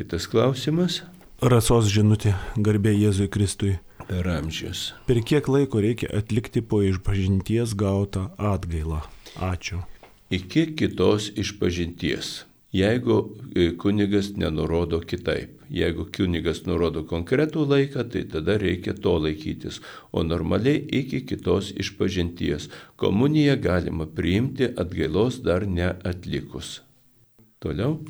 Kitas 0.00 0.26
klausimas. 0.32 1.02
Rasos 1.42 1.90
žinutė, 1.92 2.32
garbė 2.56 2.94
Jėzui 2.96 3.28
Kristui. 3.28 3.74
Per 4.08 4.26
amžius. 4.26 4.92
Per 5.06 5.20
kiek 5.20 5.46
laiko 5.52 5.82
reikia 5.84 6.08
atlikti 6.16 6.62
po 6.64 6.80
išpažinties 6.86 7.76
gautą 7.78 8.30
atgailą? 8.38 9.02
Ačiū. 9.36 9.82
Iki 10.32 10.72
kitos 10.80 11.28
išpažinties 11.36 12.40
jeigu 12.72 13.36
e, 13.54 13.70
kunigas 13.76 14.32
nenurodo 14.36 15.00
kitaip. 15.00 15.60
Jeigu 15.72 16.06
kunigas 16.12 16.64
nurodo 16.66 17.04
konkretų 17.08 17.64
laiką, 17.68 18.04
tai 18.12 18.24
tada 18.28 18.58
reikia 18.60 18.92
to 18.92 19.14
laikytis, 19.24 19.80
o 20.12 20.24
normaliai 20.24 20.82
iki 21.00 21.22
kitos 21.28 21.72
išpažinties. 21.80 22.68
Komuniją 23.00 23.56
galima 23.60 24.06
priimti 24.06 24.68
atgailos 24.76 25.40
dar 25.44 25.64
neatlikus. 25.66 26.80
Toliau. 27.62 28.00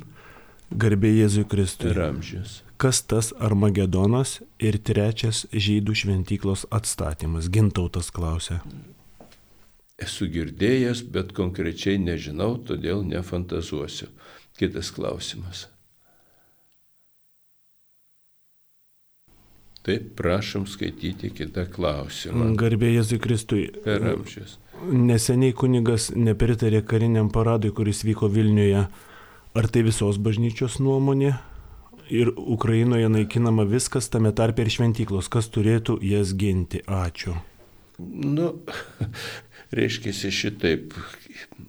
Garbė 0.73 1.11
Jėzui 1.13 1.45
Kristui. 1.45 1.91
Ir 1.93 2.01
amžius. 2.07 2.63
Kas 2.81 3.03
tas 3.05 3.29
Armagedonas 3.39 4.41
ir 4.59 4.79
trečias 4.81 5.45
žydų 5.53 5.93
šventyklos 5.95 6.65
atstatymas? 6.73 7.47
Gintautas 7.53 8.09
klausė. 8.11 8.57
Esu 10.03 10.27
girdėjęs, 10.27 11.05
bet 11.13 11.31
konkrečiai 11.37 11.99
nežinau, 12.01 12.57
todėl 12.67 13.05
nefantazuosiu. 13.07 14.09
Kitas 14.63 14.93
klausimas. 14.95 15.67
Taip, 19.83 20.13
prašom 20.15 20.63
skaityti 20.71 21.27
kitą 21.35 21.65
klausimą. 21.67 22.53
Garbė 22.55 22.93
Jėzui 22.93 23.17
Kristui. 23.19 23.65
Per 23.83 24.05
amžius. 24.13 24.55
Neseniai 24.87 25.51
kunigas 25.59 26.07
nepritarė 26.15 26.79
kariniam 26.87 27.27
paradui, 27.31 27.73
kuris 27.75 28.05
vyko 28.07 28.29
Vilniuje. 28.31 28.85
Ar 29.53 29.67
tai 29.67 29.83
visos 29.83 30.21
bažnyčios 30.23 30.79
nuomonė? 30.79 31.33
Ir 32.07 32.31
Ukrainoje 32.39 33.11
naikinama 33.11 33.67
viskas, 33.67 34.07
tame 34.07 34.31
tarp 34.31 34.63
ir 34.63 34.71
šventyklos. 34.71 35.27
Kas 35.27 35.51
turėtų 35.51 35.99
jas 36.07 36.31
ginti? 36.39 36.79
Ačiū. 36.87 37.35
Nu, 37.99 38.53
reiškia 39.75 40.31
šitaip. 40.31 40.95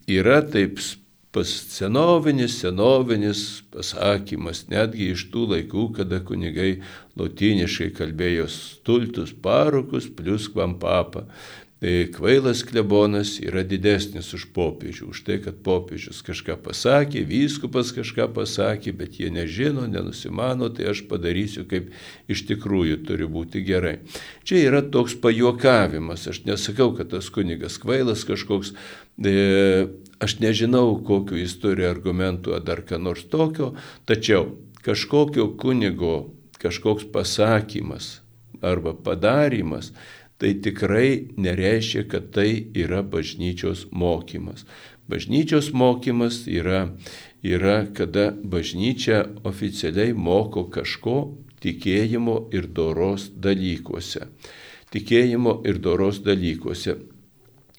Yra 0.07 0.39
taip 0.47 0.79
pas 1.35 1.51
senovinis, 1.75 2.61
senovinis 2.63 3.41
pasakymas, 3.75 4.69
netgi 4.71 5.11
iš 5.11 5.27
tų 5.33 5.49
laikų, 5.51 5.89
kada 5.97 6.21
kunigai 6.23 6.77
lotyniškai 7.19 7.91
kalbėjo 7.97 8.47
stultus 8.53 9.35
parukus 9.43 10.07
plus 10.07 10.47
kvampapą. 10.53 11.27
Tai 11.85 12.07
kvailas 12.17 12.63
klebonas 12.65 13.35
yra 13.45 13.61
didesnis 13.61 14.31
už 14.33 14.47
popiežių, 14.57 15.11
už 15.13 15.19
tai, 15.27 15.35
kad 15.45 15.59
popiežius 15.67 16.23
kažką 16.25 16.55
pasakė, 16.65 17.21
vyskupas 17.29 17.91
kažką 17.93 18.31
pasakė, 18.33 18.95
bet 18.97 19.19
jie 19.21 19.29
nežino, 19.29 19.85
nenusimano, 19.85 20.71
tai 20.73 20.87
aš 20.95 21.03
padarysiu, 21.11 21.67
kaip 21.69 21.91
iš 22.25 22.47
tikrųjų 22.49 23.03
turi 23.05 23.29
būti 23.29 23.61
gerai. 23.69 23.99
Čia 24.49 24.63
yra 24.63 24.81
toks 24.81 25.19
pajuokavimas, 25.21 26.25
aš 26.33 26.41
nesakau, 26.49 26.95
kad 26.97 27.13
tas 27.13 27.29
kunigas 27.29 27.77
kvailas 27.83 28.25
kažkoks, 28.25 28.73
e, 29.21 29.85
aš 30.25 30.39
nežinau, 30.41 30.97
kokiu 31.05 31.37
jis 31.43 31.59
turi 31.61 31.85
argumentų 31.85 32.57
ar 32.57 32.65
dar 32.65 32.81
ką 32.81 32.97
nors 32.97 33.29
tokio, 33.29 33.75
tačiau 34.09 34.55
kažkokio 34.89 35.51
kunigo 35.61 36.31
kažkoks 36.65 37.13
pasakymas 37.13 38.23
arba 38.65 38.97
padarimas, 38.97 39.93
tai 40.39 40.55
tikrai 40.61 41.35
nereiškia, 41.37 42.05
kad 42.09 42.31
tai 42.35 42.67
yra 42.75 43.03
bažnyčios 43.03 43.87
mokymas. 43.91 44.67
Bažnyčios 45.09 45.73
mokymas 45.73 46.45
yra, 46.49 46.97
yra 47.43 47.85
kada 47.95 48.33
bažnyčia 48.33 49.25
oficialiai 49.45 50.15
moko 50.17 50.67
kažko 50.73 51.17
tikėjimo 51.65 52.37
ir 52.57 52.69
doros 52.69 53.31
dalykuose. 53.37 54.29
Tikėjimo 54.93 55.61
ir 55.69 55.81
doros 55.83 56.21
dalykuose. 56.25 56.97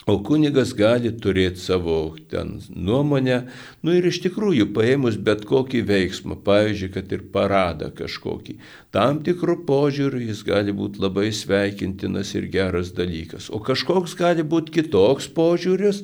O 0.05 0.19
kunigas 0.21 0.69
gali 0.77 1.09
turėti 1.17 1.57
savo 1.57 1.95
ten 2.29 2.51
nuomonę, 2.69 3.39
nu 3.81 3.95
ir 3.97 4.05
iš 4.05 4.19
tikrųjų 4.27 4.67
paėmus 4.75 5.15
bet 5.17 5.47
kokį 5.49 5.81
veiksmą, 5.89 6.37
pavyzdžiui, 6.45 6.89
kad 6.93 7.15
ir 7.15 7.23
paradą 7.33 7.89
kažkokį, 7.97 8.59
tam 8.93 9.23
tikrų 9.25 9.55
požiūrių 9.65 10.21
jis 10.27 10.43
gali 10.45 10.75
būti 10.77 11.01
labai 11.01 11.31
sveikintinas 11.33 12.35
ir 12.37 12.45
geras 12.53 12.93
dalykas. 12.93 13.49
O 13.49 13.57
kažkoks 13.65 14.13
gali 14.19 14.45
būti 14.45 14.77
kitoks 14.77 15.25
požiūris, 15.33 16.03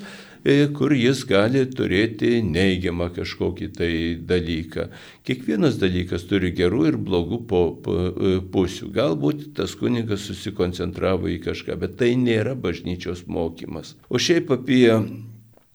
kur 0.74 0.94
jis 0.96 1.22
gali 1.30 1.62
turėti 1.70 2.42
neigiamą 2.42 3.12
kažkokį 3.14 3.68
tai 3.78 3.92
dalyką. 4.26 4.88
Kiekvienas 5.28 5.78
dalykas 5.82 6.26
turi 6.30 6.50
gerų 6.58 6.86
ir 6.90 6.98
blogų 6.98 7.42
e, 7.46 8.32
pusių. 8.54 8.90
Galbūt 8.96 9.52
tas 9.58 9.76
kunigas 9.78 10.26
susikoncentravo 10.26 11.30
į 11.30 11.38
kažką, 11.46 11.78
bet 11.78 11.98
tai 12.02 12.16
nėra 12.18 12.56
bažnyčios 12.56 13.28
mokymas. 13.28 13.96
O 14.10 14.18
šiaip 14.18 14.50
apie 14.58 14.90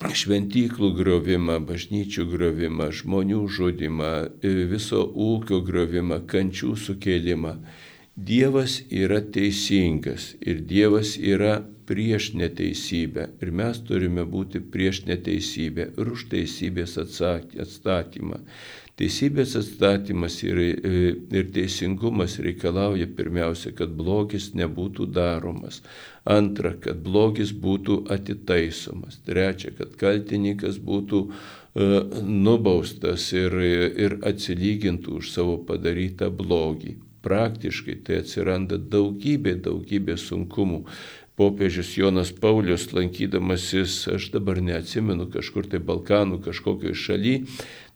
šventyklų 0.03 0.91
griovimą, 0.99 1.61
bažnyčių 1.64 2.27
griovimą, 2.35 2.91
žmonių 2.91 3.47
žudimą, 3.47 4.12
e, 4.43 4.67
viso 4.67 5.07
ūkio 5.07 5.62
griovimą, 5.62 6.25
kančių 6.27 6.75
sukėlimą. 6.75 7.55
Dievas 8.17 8.81
yra 8.91 9.21
teisingas 9.21 10.35
ir 10.41 10.62
Dievas 10.64 11.19
yra 11.21 11.62
prieš 11.87 12.32
neteisybę. 12.39 13.28
Ir 13.43 13.53
mes 13.61 13.78
turime 13.87 14.24
būti 14.28 14.61
prieš 14.72 15.05
neteisybę 15.11 15.91
ir 15.95 16.12
už 16.12 16.26
teisybės 16.32 16.97
atstatymą. 17.03 18.41
Teisybės 18.97 19.53
atstatymas 19.59 20.39
ir, 20.47 20.59
ir 21.37 21.51
teisingumas 21.53 22.39
reikalauja 22.41 23.11
pirmiausia, 23.18 23.74
kad 23.76 23.93
blogis 23.93 24.55
nebūtų 24.57 25.11
daromas. 25.12 25.82
Antra, 26.24 26.72
kad 26.80 27.03
blogis 27.05 27.53
būtų 27.53 28.07
atitaisomas. 28.14 29.20
Trečia, 29.28 29.74
kad 29.76 29.93
kaltininkas 30.01 30.80
būtų 30.80 31.20
uh, 31.26 31.37
nubaustas 32.24 33.28
ir, 33.37 33.53
ir 34.07 34.16
atsilygintų 34.24 35.20
už 35.20 35.34
savo 35.34 35.59
padarytą 35.68 36.30
blogį. 36.32 36.97
Praktiškai 37.26 37.99
tai 38.07 38.20
atsiranda 38.22 38.78
daugybė, 38.78 39.57
daugybė 39.61 40.16
sunkumų 40.16 40.84
popiežius 41.37 41.93
Jonas 41.99 42.32
Paulius, 42.32 42.89
lankydamasis, 42.97 44.07
aš 44.16 44.30
dabar 44.34 44.61
neatsimenu, 44.64 45.28
kažkur 45.32 45.68
tai 45.68 45.82
Balkanų, 45.84 46.41
kažkokioj 46.47 46.97
šaly, 46.97 47.34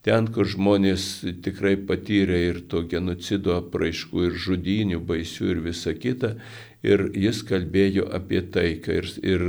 ten, 0.05 0.29
kur 0.33 0.49
žmonės 0.49 1.07
tikrai 1.45 1.77
patyrė 1.89 2.43
ir 2.51 2.61
to 2.69 2.85
genocido 2.89 3.57
apraiškų, 3.57 4.27
ir 4.29 4.37
žudinių 4.47 5.01
baisių, 5.09 5.55
ir 5.55 5.65
visa 5.71 5.97
kita. 5.97 6.35
Ir 6.85 7.11
jis 7.17 7.43
kalbėjo 7.49 8.07
apie 8.17 8.41
taiką 8.41 9.01
ir, 9.01 9.09
ir 9.21 9.43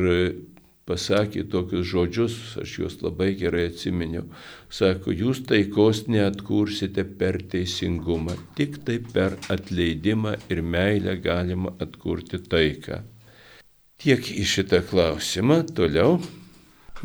pasakė 0.88 1.46
tokius 1.52 1.88
žodžius, 1.92 2.36
aš 2.64 2.74
juos 2.80 2.98
labai 3.04 3.32
gerai 3.40 3.68
atsiminiau. 3.70 4.26
Sako, 4.72 5.14
jūs 5.16 5.44
taikos 5.48 6.06
neatkursite 6.12 7.06
per 7.20 7.40
teisingumą, 7.54 8.36
tik 8.60 8.82
tai 8.88 9.00
per 9.14 9.40
atleidimą 9.56 10.36
ir 10.52 10.64
meilę 10.76 11.16
galima 11.24 11.76
atkurti 11.80 12.44
taiką. 12.52 13.04
Tiek 14.02 14.32
į 14.34 14.42
šitą 14.50 14.80
klausimą. 14.82 15.60
Toliau. 15.78 16.16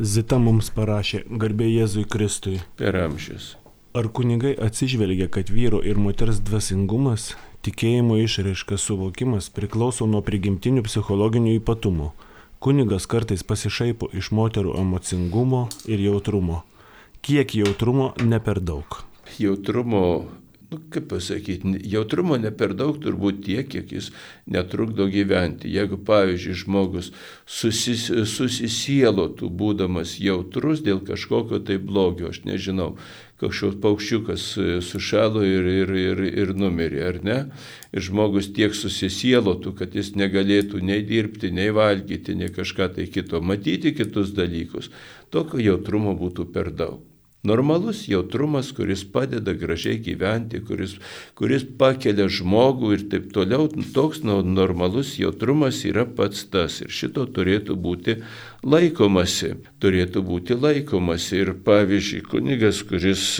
Zita 0.01 0.39
mums 0.41 0.71
parašė, 0.73 1.19
garbė 1.29 1.67
Jėzui 1.69 2.07
Kristui. 2.09 2.55
Per 2.79 2.97
amžius. 2.97 3.51
Ar 3.93 4.09
kunigai 4.09 4.55
atsižvelgia, 4.57 5.27
kad 5.29 5.51
vyro 5.53 5.77
ir 5.85 6.01
moters 6.01 6.39
dvasingumas, 6.41 7.35
tikėjimo 7.65 8.17
išraiškas 8.23 8.87
suvokimas 8.89 9.51
priklauso 9.53 10.09
nuo 10.09 10.23
prigimtinių 10.25 10.81
psichologinių 10.89 11.53
ypatumų? 11.59 12.09
Kunigas 12.65 13.05
kartais 13.05 13.45
pasišaipo 13.45 14.09
iš 14.17 14.31
moterų 14.33 14.73
emocingumo 14.81 15.67
ir 15.85 16.01
jautrumo. 16.01 16.63
Kiek 17.21 17.53
jautrumo 17.61 18.15
ne 18.25 18.41
per 18.41 18.57
daug? 18.57 19.03
Jautrumo 19.37 20.25
nu, 20.71 20.79
kaip 20.91 21.07
pasakyti, 21.09 21.77
jautrumo 21.87 22.37
ne 22.37 22.51
per 22.51 22.73
daug, 22.75 22.97
turbūt 23.03 23.39
tiek, 23.45 23.67
kiek 23.71 23.91
jis 23.95 24.09
netrukdo 24.51 25.07
gyventi. 25.11 25.71
Jeigu, 25.71 25.99
pavyzdžiui, 26.07 26.57
žmogus 26.63 27.11
susis, 27.45 28.09
susisielotų, 28.33 29.47
būdamas 29.47 30.17
jautrus 30.19 30.83
dėl 30.83 30.99
kažkokio 31.07 31.61
tai 31.63 31.79
blogio, 31.79 32.33
aš 32.33 32.43
nežinau, 32.49 32.95
kažkoks 33.39 33.79
paukščiukas 33.83 34.45
e, 34.57 34.69
sušalo 34.83 35.43
ir, 35.47 35.67
ir, 35.71 35.97
ir, 36.03 36.23
ir 36.43 36.55
numirė, 36.57 37.03
ar 37.13 37.19
ne? 37.23 37.37
Ir 37.95 38.03
žmogus 38.09 38.51
tiek 38.51 38.75
susisielotų, 38.75 39.75
kad 39.77 39.95
jis 39.95 40.15
negalėtų 40.19 40.81
nei 40.83 41.05
dirbti, 41.07 41.53
nei 41.53 41.71
valgyti, 41.71 42.35
nei 42.35 42.51
kažką 42.51 42.91
tai 42.97 43.07
kito, 43.07 43.39
matyti 43.39 43.95
kitus 43.95 44.35
dalykus. 44.35 44.91
Tokio 45.31 45.61
jautrumo 45.63 46.17
būtų 46.17 46.51
per 46.51 46.73
daug. 46.75 47.05
Normalus 47.43 48.07
jautrumas, 48.09 48.71
kuris 48.73 49.03
padeda 49.13 49.53
gražiai 49.53 49.99
gyventi, 50.03 50.59
kuris, 50.65 50.95
kuris 51.37 51.63
pakelia 51.79 52.25
žmogų 52.33 52.89
ir 52.95 53.03
taip 53.11 53.27
toliau, 53.35 53.69
toks 53.93 54.23
normalus 54.25 55.13
jautrumas 55.21 55.83
yra 55.85 56.07
pats 56.17 56.47
tas 56.51 56.81
ir 56.81 56.89
šito 56.89 57.27
turėtų 57.29 57.77
būti 57.77 58.17
laikomasi, 58.65 59.53
turėtų 59.79 60.25
būti 60.25 60.57
laikomasi. 60.57 61.43
Ir 61.43 61.53
pavyzdžiui, 61.67 62.25
kunigas, 62.25 62.81
kuris 62.89 63.37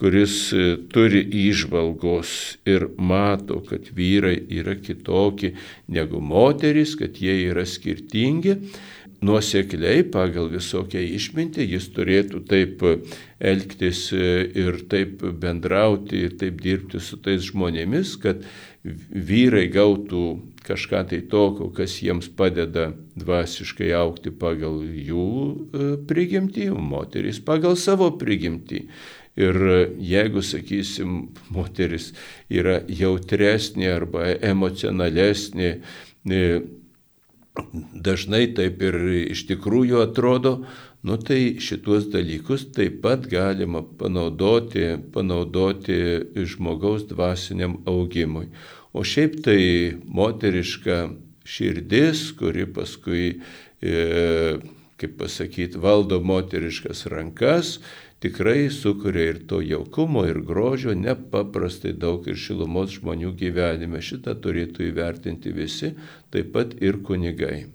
kuris 0.00 0.50
turi 0.90 1.20
įžvalgos 1.46 2.30
ir 2.66 2.88
mato, 2.98 3.60
kad 3.64 3.86
vyrai 3.94 4.36
yra 4.52 4.74
kitokie 4.74 5.54
negu 5.88 6.20
moteris, 6.20 6.96
kad 6.98 7.16
jie 7.22 7.36
yra 7.48 7.62
skirtingi, 7.66 8.58
nuosekliai 9.24 10.04
pagal 10.12 10.50
visokią 10.52 11.02
išmintį 11.16 11.66
jis 11.72 11.88
turėtų 11.96 12.42
taip 12.50 12.84
elgtis 13.40 14.06
ir 14.12 14.84
taip 14.90 15.24
bendrauti 15.40 16.26
ir 16.28 16.38
taip 16.40 16.60
dirbti 16.64 17.00
su 17.02 17.18
tais 17.24 17.44
žmonėmis, 17.48 18.16
kad 18.22 18.44
vyrai 18.84 19.66
gautų 19.72 20.24
kažką 20.64 21.02
tai 21.08 21.20
tokio, 21.28 21.70
kas 21.72 21.96
jiems 22.02 22.28
padeda 22.36 22.90
dvasiškai 23.16 23.90
aukti 23.96 24.32
pagal 24.32 24.80
jų 24.84 25.26
e, 25.26 25.88
prigimtį, 26.08 26.70
moteris 26.76 27.40
pagal 27.44 27.78
savo 27.80 28.10
prigimtį. 28.20 28.84
Ir 29.40 29.56
jeigu, 29.98 30.44
sakysim, 30.46 31.14
moteris 31.50 32.12
yra 32.52 32.78
jautresnė 32.86 33.88
arba 33.96 34.28
emocionalesnė, 34.52 35.70
e, 36.30 36.44
dažnai 37.92 38.48
taip 38.54 38.82
ir 38.82 38.96
iš 39.30 39.44
tikrųjų 39.50 40.00
atrodo, 40.02 40.54
nu 41.06 41.18
tai 41.22 41.56
šituos 41.62 42.08
dalykus 42.10 42.66
taip 42.74 43.00
pat 43.04 43.28
galima 43.30 43.84
panaudoti, 43.98 44.96
panaudoti 45.14 45.98
žmogaus 46.34 47.06
dvasiniam 47.10 47.78
augimui. 47.86 48.48
O 48.94 49.04
šiaip 49.06 49.40
tai 49.46 49.60
moteriška 50.06 51.08
širdis, 51.44 52.30
kuri 52.38 52.66
paskui, 52.66 53.26
e, 53.82 54.56
kaip 54.98 55.16
pasakyti, 55.20 55.78
valdo 55.78 56.20
moteriškas 56.24 57.06
rankas, 57.12 57.78
tikrai 58.24 58.70
sukuria 58.72 59.34
ir 59.34 59.40
to 59.48 59.60
jaukumo, 59.60 60.24
ir 60.24 60.40
grožio 60.48 60.94
nepaprastai 60.96 61.92
daug 61.92 62.24
ir 62.30 62.38
šilumos 62.40 62.96
žmonių 62.96 63.34
gyvenime. 63.36 64.00
Šitą 64.00 64.32
turėtų 64.40 64.88
įvertinti 64.88 65.52
visi, 65.52 65.92
taip 66.32 66.54
pat 66.56 66.72
ir 66.80 67.02
kunigai. 67.04 67.66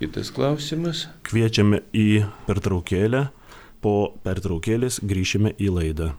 Kitas 0.00 0.32
klausimas. 0.32 1.04
Kviečiame 1.28 1.82
į 1.92 2.24
pertraukėlę, 2.48 3.26
po 3.84 3.94
pertraukėlės 4.24 5.02
grįšime 5.04 5.52
į 5.60 5.68
laidą. 5.76 6.14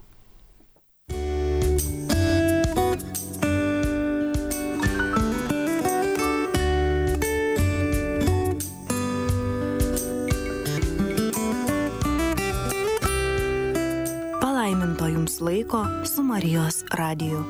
Laiko 15.73 16.05
su 16.05 16.23
Marijos 16.23 16.83
radiju. 16.91 17.43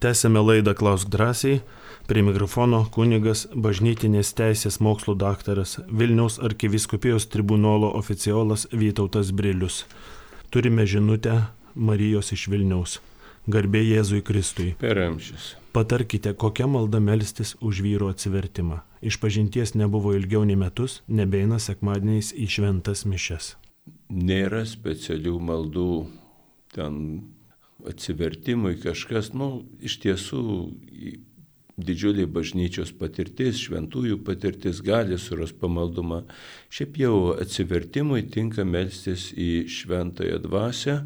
Tęsėme 0.00 0.40
laidą 0.40 0.74
Klausk 0.74 1.08
drąsiai. 1.08 1.60
Prie 2.06 2.22
mikrofono 2.22 2.84
kunigas 2.94 3.46
bažnytinės 3.54 4.32
teisės 4.38 4.78
mokslo 4.80 5.14
daktaras 5.14 5.80
Vilniaus 5.88 6.38
arkiviskupijos 6.38 7.26
tribunolo 7.26 7.90
oficiolas 7.98 8.66
Vytautas 8.72 9.32
Brilius. 9.32 9.84
Turime 10.50 10.86
žinutę 10.86 11.42
Marijos 11.74 12.32
iš 12.32 12.46
Vilniaus. 12.48 13.00
Garbė 13.46 13.82
Jėzui 13.82 14.22
Kristui. 14.22 14.74
Per 14.78 14.98
amžius. 14.98 15.56
Patarkite, 15.72 16.32
kokią 16.34 16.66
maldą 16.66 17.00
melstis 17.00 17.56
už 17.60 17.82
vyro 17.82 18.08
atsivertimą. 18.10 18.80
Iš 19.02 19.20
pažinties 19.20 19.74
nebuvo 19.74 20.14
ilgiau 20.16 20.44
nei 20.44 20.56
metus, 20.56 21.02
nebeina 21.08 21.58
sekmadieniais 21.58 22.32
į 22.32 22.48
šventas 22.56 23.04
mišes. 23.06 23.54
Nėra 24.06 24.62
specialių 24.68 25.38
maldų 25.42 25.90
ten 26.74 26.98
atsivertimui 27.86 28.76
kažkas, 28.82 29.32
nu, 29.34 29.66
iš 29.82 29.98
tiesų 30.04 30.42
didžiulė 31.76 32.24
bažnyčios 32.32 32.92
patirtis, 32.96 33.58
šventųjų 33.66 34.20
patirtis 34.24 34.80
gali 34.84 35.18
suras 35.20 35.52
pamaldumą. 35.52 36.22
Šiaip 36.72 37.00
jau 37.02 37.16
atsivertimui 37.36 38.24
tinka 38.32 38.64
melstis 38.64 39.28
į 39.36 39.66
šventąją 39.68 40.38
dvasę 40.46 41.00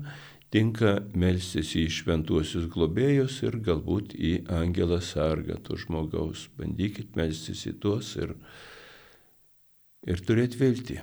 tinka 0.50 0.96
melstis 1.14 1.72
į 1.78 1.86
šventuosius 1.94 2.66
globėjus 2.70 3.40
ir 3.46 3.58
galbūt 3.66 4.16
į 4.18 4.32
angelą 4.60 4.98
sargą 5.02 5.58
to 5.66 5.78
žmogaus. 5.78 6.48
Bandykit 6.58 7.16
melstis 7.18 7.66
į 7.70 7.76
tuos 7.82 8.14
ir, 8.18 8.34
ir 10.06 10.22
turėti 10.26 10.60
viltį. 10.60 11.00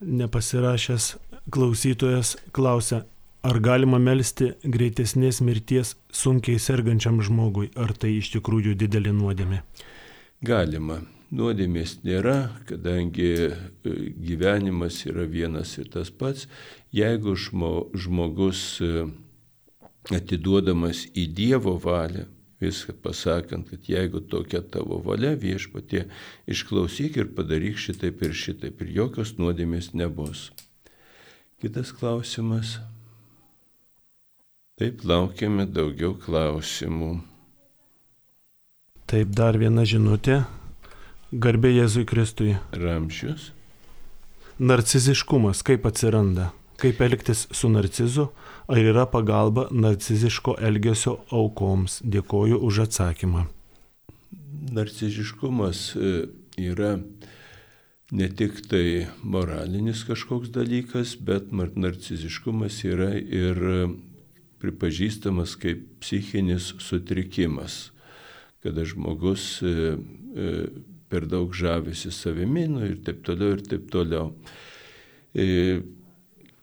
Nepasirašęs 0.00 1.16
klausytojas 1.50 2.36
klausia, 2.54 3.02
ar 3.42 3.58
galima 3.62 3.98
melstį 3.98 4.52
greitesnės 4.62 5.40
mirties 5.42 5.96
sunkiai 6.14 6.60
sergančiam 6.62 7.18
žmogui, 7.24 7.70
ar 7.74 7.94
tai 7.98 8.18
iš 8.20 8.32
tikrųjų 8.36 8.76
didelė 8.78 9.14
nuodėmė? 9.16 9.62
Galima. 10.42 11.00
nuodėmės 11.30 11.98
nėra, 12.08 12.54
kadangi 12.64 13.32
e, 13.36 13.50
gyvenimas 14.24 15.02
yra 15.04 15.26
vienas 15.28 15.74
ir 15.76 15.90
tas 15.92 16.08
pats, 16.08 16.46
jeigu 16.94 17.34
žmogus 17.36 18.62
e, 18.80 19.04
atiduodamas 20.14 21.02
į 21.12 21.26
Dievo 21.36 21.74
valią, 21.82 22.24
viską 22.60 22.94
pasakant, 23.02 23.70
kad 23.70 23.88
jeigu 23.88 24.20
tokia 24.20 24.60
tavo 24.62 24.98
valia 25.04 25.34
viešpatie, 25.38 26.06
išklausyk 26.50 27.18
ir 27.20 27.30
padaryk 27.36 27.78
šitaip 27.78 28.22
ir 28.26 28.34
šitaip 28.34 28.82
ir 28.82 28.94
jokios 28.96 29.36
nuodėmės 29.38 29.92
nebus. 29.94 30.50
Kitas 31.62 31.92
klausimas. 31.94 32.78
Taip 34.78 35.02
laukiame 35.02 35.66
daugiau 35.66 36.12
klausimų. 36.14 37.16
Taip, 39.10 39.32
dar 39.34 39.56
viena 39.58 39.82
žinutė. 39.88 40.42
Garbė 41.32 41.72
Jėzui 41.72 42.04
Kristui. 42.06 42.52
Ramšius. 42.76 43.50
Narciziškumas 44.58 45.64
kaip 45.66 45.86
atsiranda? 45.88 46.52
Kaip 46.78 47.00
elgtis 47.02 47.46
su 47.50 47.70
narcizu? 47.72 48.28
Ar 48.68 48.84
yra 48.84 49.06
pagalba 49.08 49.64
narciziško 49.72 50.58
elgesio 50.60 51.14
aukoms? 51.32 52.02
Dėkoju 52.04 52.58
už 52.68 52.82
atsakymą. 52.84 53.46
Narciziškumas 54.76 55.80
e, 55.96 56.10
yra 56.60 56.98
ne 58.12 58.28
tik 58.28 58.60
tai 58.68 59.06
moralinis 59.24 60.04
kažkoks 60.04 60.52
dalykas, 60.52 61.16
bet 61.16 61.48
narciziškumas 61.56 62.82
yra 62.84 63.14
ir 63.16 63.64
pripažįstamas 64.60 65.56
kaip 65.64 65.84
psichinis 66.02 66.74
sutrikimas, 66.84 67.88
kada 68.60 68.84
žmogus 68.84 69.62
e, 69.62 69.74
e, 69.96 70.54
per 71.08 71.24
daug 71.24 71.56
žavisi 71.56 72.12
savimi 72.12 72.68
nu, 72.68 72.84
ir 72.84 73.00
taip 73.06 73.24
toliau 73.24 73.56
ir 73.56 73.64
taip 73.64 73.88
toliau. 73.88 74.34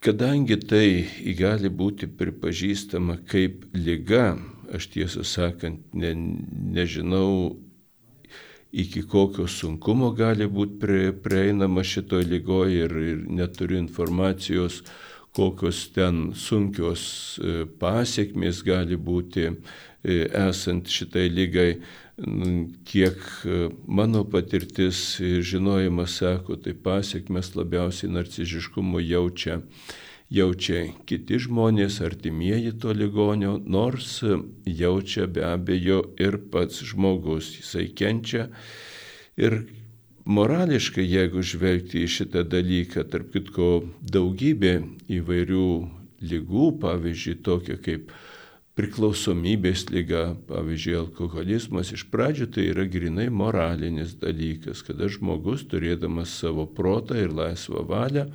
Kadangi 0.05 0.59
tai 0.61 0.87
gali 1.33 1.69
būti 1.73 2.05
pripažįstama 2.05 3.15
kaip 3.25 3.63
lyga, 3.73 4.35
aš 4.69 4.91
tiesą 4.93 5.23
sakant 5.25 5.95
ne, 5.97 6.11
nežinau, 6.75 7.55
iki 8.69 9.01
kokio 9.09 9.47
sunkumo 9.49 10.11
gali 10.13 10.45
būti 10.45 10.77
prie, 10.83 11.09
prieinama 11.25 11.81
šitoj 11.81 12.21
lygoje 12.29 12.85
ir, 12.85 12.93
ir 13.13 13.25
neturiu 13.39 13.79
informacijos, 13.81 14.83
kokios 15.33 15.81
ten 15.97 16.35
sunkios 16.37 17.07
e, 17.41 17.65
pasiekmės 17.81 18.61
gali 18.67 19.01
būti 19.09 19.47
e, 19.49 19.55
esant 20.45 20.85
šitai 20.85 21.31
lygai 21.33 21.71
kiek 22.85 23.17
e, 23.45 23.69
mano 23.87 24.23
patirtis 24.29 25.19
ir 25.19 25.41
žinojimas 25.43 26.17
sako, 26.21 26.55
tai 26.55 26.73
pasiekmes 26.73 27.55
labiausiai 27.55 28.11
narciziškumo 28.11 29.01
jaučia, 29.03 29.59
jaučia 30.31 30.85
kiti 31.05 31.39
žmonės, 31.43 31.99
artimieji 32.05 32.77
to 32.79 32.93
ligonio, 32.95 33.57
nors 33.59 34.21
jaučia 34.65 35.27
be 35.27 35.43
abejo 35.43 36.01
ir 36.19 36.39
pats 36.51 36.85
žmogus, 36.87 37.51
jisai 37.59 37.89
kenčia. 37.91 38.47
Ir 39.35 39.65
morališkai, 40.23 41.03
jeigu 41.03 41.43
žvelgti 41.43 42.05
į 42.05 42.13
šitą 42.15 42.45
dalyką, 42.47 43.03
tarp 43.11 43.35
kitko 43.35 43.83
daugybė 43.99 44.77
įvairių 45.19 45.67
lygų, 46.25 46.71
pavyzdžiui, 46.79 47.41
tokia 47.43 47.75
kaip 47.75 48.15
priklausomybės 48.75 49.85
lyga, 49.87 50.33
pavyzdžiui, 50.49 50.97
alkoholizmas, 50.99 51.93
iš 51.95 52.05
pradžių 52.11 52.49
tai 52.57 52.67
yra 52.73 52.83
grinai 52.91 53.29
moralinis 53.31 54.17
dalykas, 54.19 54.83
kada 54.83 55.07
žmogus, 55.11 55.63
turėdamas 55.71 56.33
savo 56.41 56.67
protą 56.67 57.15
ir 57.21 57.31
laisvą 57.31 57.85
valią, 57.87 58.27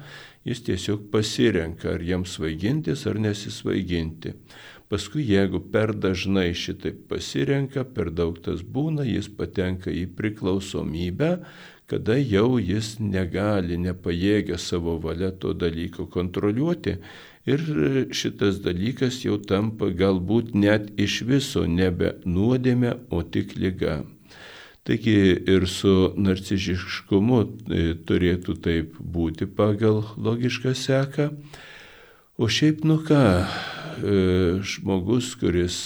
jis 0.48 0.64
tiesiog 0.64 1.10
pasirenka, 1.12 1.92
ar 1.94 2.04
jam 2.04 2.24
svaigintis 2.24 3.04
ar 3.10 3.20
nesisvaiginti. 3.20 4.32
Paskui, 4.90 5.22
jeigu 5.28 5.60
per 5.70 5.92
dažnai 5.94 6.48
šitaip 6.56 7.04
pasirenka, 7.12 7.84
per 7.84 8.08
daug 8.10 8.40
tas 8.42 8.64
būna, 8.64 9.04
jis 9.06 9.28
patenka 9.28 9.92
į 9.92 10.08
priklausomybę, 10.18 11.34
kada 11.90 12.16
jau 12.16 12.56
jis 12.62 12.96
negali, 13.02 13.76
nepajėgia 13.78 14.56
savo 14.58 14.96
valia 15.02 15.30
to 15.30 15.52
dalyko 15.52 16.08
kontroliuoti 16.10 16.96
Ir 17.48 17.62
šitas 18.12 18.60
dalykas 18.60 19.22
jau 19.24 19.38
tampa 19.40 19.88
galbūt 19.96 20.52
net 20.52 20.90
iš 21.00 21.22
viso 21.24 21.64
nebe 21.64 22.18
nuodėmė, 22.28 22.92
o 23.08 23.22
tik 23.24 23.56
lyga. 23.56 24.02
Taigi 24.84 25.14
ir 25.48 25.64
su 25.68 26.12
narciziškumu 26.20 27.40
e, 27.40 27.82
turėtų 28.08 28.56
taip 28.64 28.96
būti 29.00 29.48
pagal 29.48 30.02
logišką 30.16 30.74
seką. 30.76 31.30
O 32.40 32.48
šiaip 32.48 32.84
nu 32.88 32.98
ką, 33.04 33.20
e, 33.40 34.14
žmogus, 34.64 35.34
kuris 35.40 35.78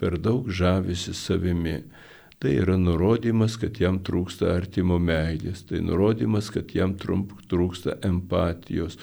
per 0.00 0.16
daug 0.20 0.48
žavisi 0.48 1.12
savimi, 1.16 1.82
tai 2.38 2.54
yra 2.62 2.76
nurodymas, 2.78 3.56
kad 3.58 3.80
jam 3.82 3.98
trūksta 4.04 4.52
artimo 4.54 4.98
meilės, 5.02 5.64
tai 5.66 5.80
nurodymas, 5.82 6.52
kad 6.54 6.70
jam 6.74 6.94
trūksta 6.98 7.98
empatijos, 8.06 8.98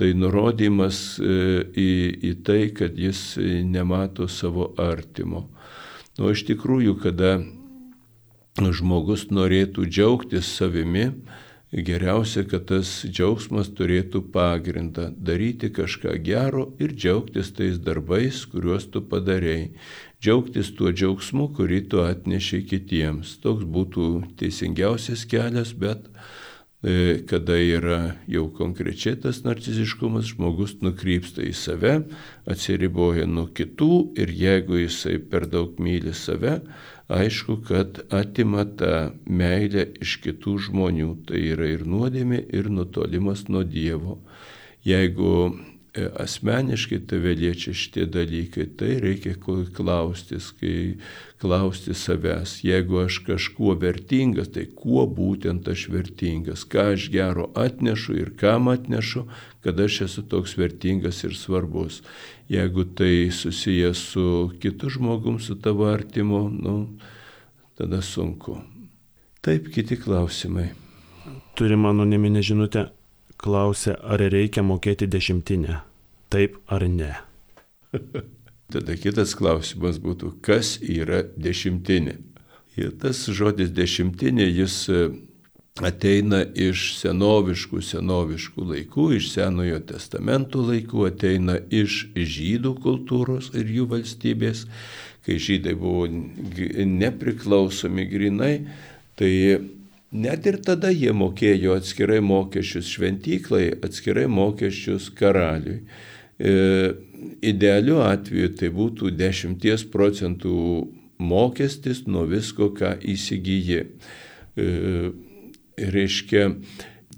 tai 0.00 0.14
nurodymas 0.16 1.18
e, 1.20 1.36
į, 1.68 1.90
į 2.30 2.32
tai, 2.46 2.62
kad 2.72 2.96
jis 2.96 3.36
nemato 3.68 4.28
savo 4.30 4.70
artimo. 4.80 5.48
Nu, 6.18 6.32
iš 6.32 6.46
tikrųjų, 6.48 6.96
kada 7.02 7.36
žmogus 8.58 9.28
norėtų 9.30 9.84
džiaugtis 9.86 10.48
savimi, 10.56 11.10
geriausia, 11.72 12.44
kad 12.48 12.64
tas 12.70 13.04
džiaugsmas 13.04 13.68
turėtų 13.76 14.22
pagrindą- 14.32 15.10
daryti 15.28 15.68
kažką 15.68 16.16
gero 16.24 16.72
ir 16.80 16.94
džiaugtis 16.94 17.52
tais 17.52 17.78
darbais, 17.78 18.44
kuriuos 18.46 18.90
tu 18.90 19.02
padarėjai. 19.02 19.70
Džiaugtis 20.22 20.72
tuo 20.74 20.92
džiaugsmu, 20.92 21.52
kurį 21.54 21.88
tu 21.88 22.00
atnešiai 22.02 22.64
kitiems. 22.66 23.36
Toks 23.42 23.64
būtų 23.64 24.34
teisingiausias 24.36 25.26
kelias, 25.28 25.72
bet 25.72 26.08
kada 27.26 27.56
yra 27.58 28.00
jau 28.30 28.44
konkrečiai 28.54 29.16
tas 29.18 29.40
narciziškumas, 29.42 30.28
žmogus 30.30 30.76
nukrypsta 30.78 31.42
į 31.42 31.54
save, 31.58 31.94
atsiriboja 32.46 33.26
nuo 33.26 33.48
kitų 33.50 33.90
ir 34.22 34.30
jeigu 34.30 34.78
jisai 34.84 35.16
per 35.18 35.48
daug 35.50 35.80
myli 35.82 36.14
save, 36.14 36.60
aišku, 37.10 37.58
kad 37.66 37.98
atima 38.14 38.62
tą 38.78 39.10
meilę 39.26 39.88
iš 40.04 40.20
kitų 40.22 40.54
žmonių. 40.68 41.10
Tai 41.26 41.42
yra 41.54 41.66
ir 41.72 41.82
nuodėmė, 41.88 42.44
ir 42.54 42.70
nutolimas 42.70 43.48
nuo 43.50 43.64
Dievo. 43.66 44.20
Jeigu 44.86 45.34
E, 45.34 45.77
asmeniškai 45.96 46.98
tave 47.06 47.32
liečia 47.34 47.72
šitie 47.74 48.06
dalykai, 48.06 48.66
tai 48.78 48.98
reikia 49.02 49.34
klaustis, 49.74 50.50
kai 50.60 50.98
klausti 51.40 51.94
savęs, 51.94 52.58
jeigu 52.66 53.00
aš 53.04 53.20
kažkuo 53.26 53.74
vertingas, 53.80 54.50
tai 54.54 54.66
kuo 54.68 55.06
būtent 55.06 55.68
aš 55.70 55.88
vertingas, 55.92 56.64
ką 56.68 56.92
aš 56.94 57.08
gero 57.14 57.48
atnešu 57.58 58.18
ir 58.18 58.32
kam 58.38 58.68
atnešu, 58.72 59.24
kad 59.64 59.80
aš 59.80 60.02
esu 60.08 60.26
toks 60.28 60.56
vertingas 60.58 61.22
ir 61.24 61.36
svarbus. 61.38 62.02
Jeigu 62.48 62.84
tai 62.84 63.30
susijęs 63.32 64.04
su 64.12 64.50
kitu 64.60 64.90
žmogum, 64.90 65.40
su 65.40 65.58
tavo 65.60 65.88
artimu, 65.88 66.48
nu, 66.48 66.76
tada 67.78 68.02
sunku. 68.02 68.58
Taip, 69.40 69.72
kiti 69.74 69.96
klausimai. 69.96 70.70
Turi 71.58 71.76
mano 71.76 72.04
neminė 72.04 72.42
klausė, 73.38 73.94
ar 74.02 74.22
reikia 74.32 74.64
mokėti 74.66 75.06
dešimtinę. 75.10 75.82
Taip 76.28 76.58
ar 76.66 76.84
ne? 76.90 77.14
Tada 78.72 78.98
kitas 79.00 79.32
klausimas 79.38 80.00
būtų, 80.02 80.34
kas 80.44 80.76
yra 80.82 81.22
dešimtinė? 81.40 82.18
Ir 82.78 82.92
tas 83.00 83.24
žodis 83.34 83.70
dešimtinė, 83.74 84.44
jis 84.44 84.74
e, 84.92 85.06
ateina 85.82 86.42
iš 86.54 86.92
senoviškų, 86.98 87.80
senoviškų 87.82 88.66
laikų, 88.72 89.06
iš 89.16 89.30
Senojo 89.32 89.80
testamento 89.88 90.62
laikų, 90.62 91.06
ateina 91.08 91.58
iš 91.70 92.04
žydų 92.14 92.74
kultūros 92.84 93.50
ir 93.56 93.72
jų 93.78 93.88
valstybės, 93.94 94.66
kai 95.26 95.38
žydai 95.42 95.74
buvo 95.78 96.06
nepriklausomi 96.08 98.06
grinai, 98.10 98.54
tai 99.18 99.32
Net 100.12 100.46
ir 100.48 100.56
tada 100.64 100.88
jie 100.88 101.12
mokėjo 101.12 101.74
atskirai 101.76 102.22
mokesčius 102.24 102.88
šventyklai, 102.94 103.66
atskirai 103.84 104.24
mokesčius 104.32 105.10
karaliui. 105.12 105.82
E, 106.38 106.52
idealiu 107.44 107.98
atveju 108.00 108.54
tai 108.56 108.70
būtų 108.72 109.12
10 109.18 109.84
procentų 109.92 110.54
mokestis 111.18 112.06
nuo 112.06 112.24
visko, 112.30 112.70
ką 112.72 112.94
įsigyji. 113.04 113.82
E, 114.56 114.68
reiškia, 115.78 116.48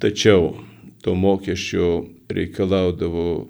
tačiau 0.03 0.57
to 1.05 1.15
mokesčio 1.15 2.09
reikalaudavo 2.29 3.47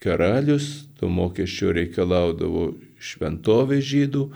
karalius, 0.00 0.86
to 0.96 1.12
mokesčio 1.12 1.74
reikalaudavo 1.76 2.72
šventovė 2.96 3.82
žydų, 3.84 4.28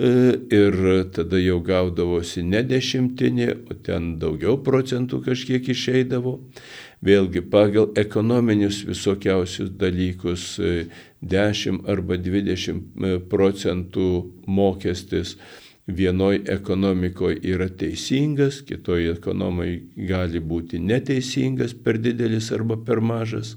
ir 0.00 0.76
tada 1.12 1.38
jau 1.40 1.60
gaudavosi 1.64 2.42
ne 2.46 2.62
dešimtinė, 2.64 3.48
o 3.70 3.76
ten 3.84 4.14
daugiau 4.22 4.56
procentų 4.64 5.20
kažkiek 5.26 5.68
išeidavo. 5.74 6.38
Vėlgi 7.04 7.42
pagal 7.52 7.90
ekonominius 7.96 8.82
visokiausius 8.88 9.70
dalykus 9.80 10.58
10 11.20 11.82
arba 11.88 12.16
20 12.20 13.26
procentų 13.32 14.08
mokestis 14.46 15.36
vienoj 15.90 16.42
ekonomikoje 16.48 17.40
yra 17.52 17.68
teisingas, 17.68 18.60
kitoje 18.66 19.14
ekonomikoje 19.16 20.06
gali 20.08 20.40
būti 20.40 20.80
neteisingas, 20.80 21.74
per 21.74 21.98
didelis 21.98 22.50
arba 22.52 22.76
per 22.76 23.00
mažas. 23.00 23.56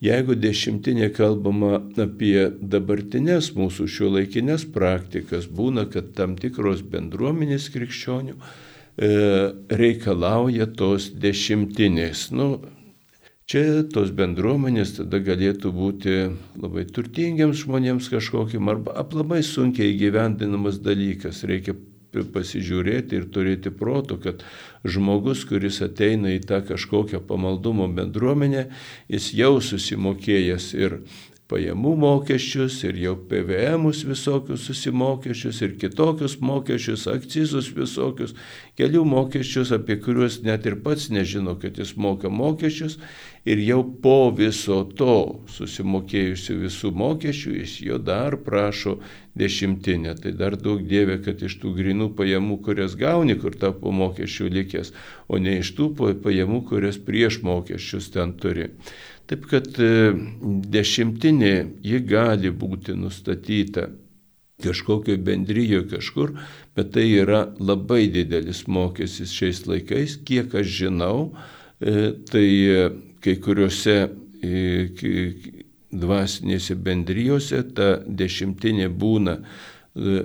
Jeigu 0.00 0.34
dešimtinė 0.40 1.10
kalbama 1.12 1.74
apie 2.00 2.48
dabartinės 2.72 3.50
mūsų 3.52 3.88
šio 3.94 4.08
laikinės 4.14 4.64
praktikas, 4.72 5.44
būna, 5.44 5.84
kad 5.92 6.14
tam 6.16 6.38
tikros 6.40 6.80
bendruomenės 6.80 7.68
krikščionių 7.74 8.36
e, 8.36 9.10
reikalauja 9.82 10.70
tos 10.80 11.10
dešimtinės. 11.12 12.30
Nu, 12.32 12.54
Čia 13.50 13.82
tos 13.90 14.12
bendruomenės 14.14 14.92
tada 14.94 15.18
galėtų 15.26 15.72
būti 15.74 16.12
labai 16.54 16.84
turtingiams 16.86 17.64
žmonėms 17.64 18.06
kažkokiam 18.12 18.70
arba 18.70 18.94
labai 19.10 19.40
sunkiai 19.42 19.96
gyvendinamas 19.98 20.78
dalykas. 20.78 21.40
Reikia 21.50 21.74
pasižiūrėti 22.12 23.18
ir 23.18 23.26
turėti 23.34 23.72
proto, 23.74 24.18
kad 24.20 24.44
žmogus, 24.84 25.44
kuris 25.48 25.80
ateina 25.84 26.34
į 26.36 26.42
tą 26.48 26.62
kažkokią 26.66 27.22
pamaldumo 27.28 27.88
bendruomenę, 27.94 28.68
jis 29.12 29.32
jau 29.38 29.58
susimokėjęs 29.64 30.72
ir 30.78 31.00
pajamų 31.50 31.94
mokesčius 31.98 32.78
ir 32.86 32.98
jau 33.00 33.16
PVMus 33.30 34.04
visokius 34.06 34.68
susimokesčius 34.68 35.60
ir 35.66 35.74
kitokius 35.80 36.38
mokesčius, 36.44 37.08
akcizus 37.10 37.72
visokius, 37.74 38.36
kelių 38.78 39.02
mokesčius, 39.08 39.72
apie 39.74 39.98
kuriuos 40.02 40.40
net 40.46 40.68
ir 40.70 40.78
pats 40.84 41.08
nežino, 41.10 41.56
kad 41.60 41.80
jis 41.80 41.96
moka 41.98 42.30
mokesčius 42.30 43.00
ir 43.44 43.60
jau 43.64 43.80
po 44.02 44.30
viso 44.36 44.82
to 44.96 45.44
susimokėjusių 45.54 46.56
visų 46.64 46.90
mokesčių 47.02 47.54
jis 47.60 47.76
jo 47.86 47.98
dar 47.98 48.36
prašo 48.44 48.98
dešimtinę. 49.40 50.14
Tai 50.20 50.32
dar 50.36 50.56
daug 50.60 50.82
dievė, 50.86 51.20
kad 51.24 51.40
iš 51.42 51.56
tų 51.62 51.72
grinų 51.78 52.10
pajamų, 52.18 52.60
kurias 52.66 52.96
gauni, 53.00 53.38
kur 53.40 53.56
ta 53.56 53.72
po 53.72 53.94
mokesčių 53.96 54.50
likęs, 54.58 54.92
o 55.28 55.40
ne 55.40 55.60
iš 55.62 55.72
tų 55.78 55.92
pajamų, 56.24 56.64
kurias 56.68 57.00
prieš 57.00 57.40
mokesčius 57.46 58.10
ten 58.12 58.36
turi. 58.40 58.70
Taip 59.30 59.46
kad 59.46 59.68
e, 59.78 60.12
dešimtinė 60.74 61.54
ji 61.86 62.00
gali 62.02 62.50
būti 62.50 62.96
nustatyta 62.98 63.88
kažkokio 64.60 65.16
bendryjo 65.24 65.84
kažkur, 65.88 66.34
bet 66.76 66.90
tai 66.92 67.06
yra 67.22 67.46
labai 67.62 68.08
didelis 68.12 68.66
mokestis 68.68 69.32
šiais 69.32 69.62
laikais, 69.70 70.18
kiek 70.26 70.52
aš 70.60 70.74
žinau, 70.82 71.30
e, 71.80 72.10
tai 72.28 72.48
e, 72.66 72.90
kai 73.20 73.36
kuriuose 73.42 73.96
dvasinėse 75.90 76.76
bendrijose 76.80 77.60
ta 77.74 77.90
dešimtinė 78.06 78.88
būna 78.88 79.36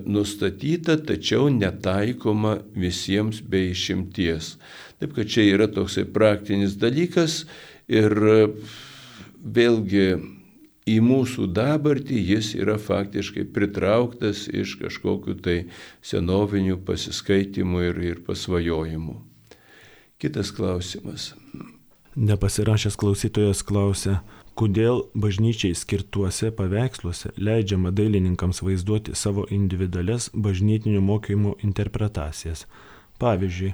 nustatyta, 0.05 0.97
tačiau 1.01 1.49
netaikoma 1.49 2.59
visiems 2.77 3.41
be 3.41 3.71
išimties. 3.71 4.55
Taip 5.01 5.15
kad 5.17 5.29
čia 5.29 5.47
yra 5.55 5.67
toksai 5.67 6.05
praktinis 6.05 6.77
dalykas 6.79 7.43
ir 7.89 8.13
vėlgi 9.41 10.07
į 10.85 10.99
mūsų 11.01 11.47
dabartį 11.57 12.19
jis 12.29 12.51
yra 12.59 12.77
faktiškai 12.81 13.47
pritrauktas 13.53 14.45
iš 14.53 14.77
kažkokiu 14.81 15.33
tai 15.41 15.57
senovinių 16.05 16.77
pasiskaitimų 16.85 17.87
ir, 17.89 18.03
ir 18.13 18.21
pasvajojimų. 18.27 19.17
Kitas 20.21 20.53
klausimas. 20.55 21.33
Nepasirašęs 22.15 22.95
klausytojas 22.95 23.59
klausia, 23.67 24.21
kodėl 24.55 25.01
bažnyčiai 25.19 25.75
skirtuose 25.75 26.51
paveiksluose 26.55 27.33
leidžiama 27.35 27.91
dailininkams 27.91 28.61
vaizduoti 28.63 29.15
savo 29.19 29.43
individualias 29.51 30.29
bažnytinių 30.31 31.01
mokymų 31.03 31.57
interpretacijas. 31.67 32.63
Pavyzdžiui, 33.19 33.73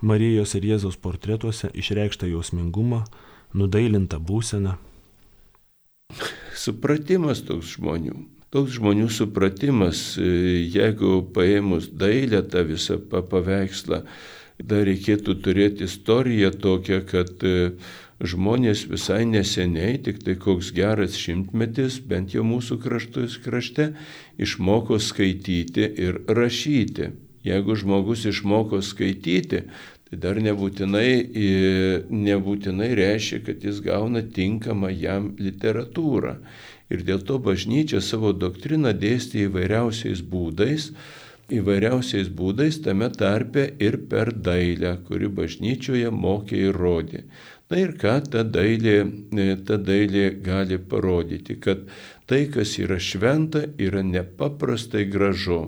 Marijos 0.00 0.56
ir 0.56 0.64
Jėzaus 0.72 0.96
portretuose 0.96 1.68
išreikšta 1.78 2.26
jausmingumą, 2.32 3.04
nudailinta 3.52 4.18
būsena, 4.18 4.78
supratimas 6.56 7.42
toks 7.46 7.76
žmonių. 7.76 8.16
Toks 8.52 8.76
žmonių 8.76 9.08
supratimas, 9.08 10.18
e, 10.20 10.28
jeigu 10.68 11.22
paėmus 11.32 11.88
dailę 11.88 12.42
tą 12.52 12.64
visą 12.68 12.98
paveikslą, 13.00 14.02
dar 14.58 14.84
reikėtų 14.88 15.36
turėti 15.44 15.86
istoriją 15.88 16.52
tokią, 16.62 17.00
kad 17.08 17.44
e, 17.46 17.72
žmonės 18.22 18.84
visai 18.90 19.24
neseniai, 19.26 19.98
tik 20.02 20.22
tai 20.22 20.36
koks 20.40 20.70
geras 20.76 21.16
šimtmetis, 21.18 21.98
bent 22.06 22.36
jau 22.36 22.44
mūsų 22.46 22.78
kraštus 22.82 23.38
krašte, 23.42 23.92
išmoko 24.38 25.00
skaityti 25.02 25.88
ir 26.06 26.22
rašyti. 26.28 27.10
Jeigu 27.42 27.74
žmogus 27.74 28.22
išmoko 28.30 28.78
skaityti, 28.86 29.64
tai 30.06 30.18
dar 30.22 30.38
nebūtinai, 30.38 31.08
nebūtinai 32.12 32.92
reiškia, 32.98 33.40
kad 33.48 33.64
jis 33.66 33.80
gauna 33.82 34.22
tinkamą 34.22 34.92
jam 34.94 35.32
literatūrą. 35.42 36.36
Ir 36.92 37.02
dėl 37.08 37.24
to 37.26 37.40
bažnyčia 37.42 38.02
savo 38.04 38.34
doktriną 38.36 38.92
dėstė 38.92 39.46
įvairiausiais 39.48 40.20
būdais, 40.22 40.90
įvairiausiais 41.58 42.30
būdais 42.38 42.80
tame 42.84 43.08
tarpe 43.14 43.66
ir 43.82 43.98
per 44.10 44.32
dailę, 44.32 44.96
kuri 45.08 45.30
bažnyčioje 45.40 46.12
mokė 46.14 46.60
ir 46.68 46.78
rodė. 46.84 47.24
Na 47.72 47.80
ir 47.80 47.94
ką 47.96 48.18
ta 48.28 48.42
dailė, 48.44 48.98
ta 49.64 49.78
dailė 49.80 50.26
gali 50.44 50.76
parodyti, 50.76 51.56
kad 51.56 51.86
tai, 52.28 52.44
kas 52.52 52.76
yra 52.82 52.98
šventa, 53.00 53.64
yra 53.80 54.02
nepaprastai 54.04 55.06
gražu. 55.08 55.62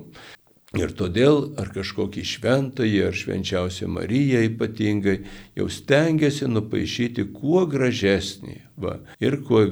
Ir 0.74 0.91
todėl 0.99 1.53
ar 1.61 1.68
kažkokį 1.70 2.22
šventąjį, 2.26 3.01
ar 3.07 3.14
švenčiausią 3.14 3.87
Mariją 3.95 4.41
ypatingai 4.49 5.20
jau 5.55 5.68
stengiasi 5.70 6.49
nupaišyti 6.51 7.28
kuo 7.37 7.62
gražesnį. 7.70 8.57
Va. 8.82 8.97
Ir 9.22 9.39
kuo, 9.47 9.62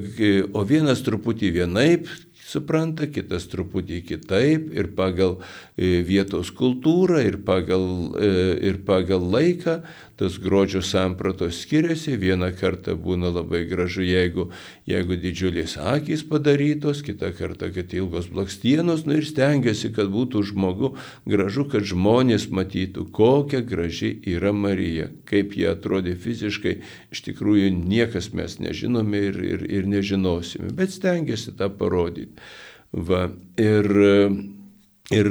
o 0.55 0.63
vienas 0.69 1.03
truputį 1.03 1.51
vienaip 1.59 2.07
supranta, 2.53 3.09
kitas 3.11 3.49
truputį 3.53 4.03
kitaip 4.09 4.71
ir 4.77 4.93
pagal 4.97 5.39
e, 5.41 6.03
vietos 6.07 6.53
kultūrą, 6.55 7.23
ir 7.25 7.41
pagal, 7.47 7.87
e, 8.21 8.33
ir 8.71 8.83
pagal 8.87 9.25
laiką 9.33 9.81
tas 10.17 10.39
grožio 10.39 10.83
sampratos 10.83 11.61
skiriasi. 11.63 12.17
Vieną 12.21 12.53
kartą 12.59 12.95
būna 12.99 13.33
labai 13.33 13.65
gražu, 13.71 14.05
jeigu, 14.07 14.49
jeigu 14.89 15.19
didžiulės 15.21 15.77
akys 15.81 16.25
padarytos, 16.29 17.03
kitą 17.07 17.33
kartą, 17.39 17.73
kad 17.75 17.95
ilgos 17.97 18.29
blakstienos, 18.33 19.05
nu 19.09 19.19
ir 19.21 19.27
stengiasi, 19.29 19.93
kad 19.97 20.13
būtų 20.13 20.45
žmogu 20.53 20.95
gražu, 21.29 21.67
kad 21.73 21.87
žmonės 21.89 22.49
matytų, 22.55 23.09
kokia 23.15 23.63
graži 23.67 24.15
yra 24.35 24.55
Marija, 24.57 25.11
kaip 25.29 25.57
jie 25.59 25.69
atrodė 25.73 26.17
fiziškai, 26.21 26.79
iš 27.15 27.25
tikrųjų 27.29 27.71
niekas 27.77 28.33
mes 28.37 28.59
nežinome 28.63 29.27
ir, 29.31 29.43
ir, 29.55 29.69
ir 29.81 29.91
nežinosime, 29.91 30.73
bet 30.77 30.95
stengiasi 30.95 31.57
tą 31.59 31.73
parodyti. 31.73 32.37
Va, 32.93 33.31
ir, 33.57 33.89
ir 35.13 35.29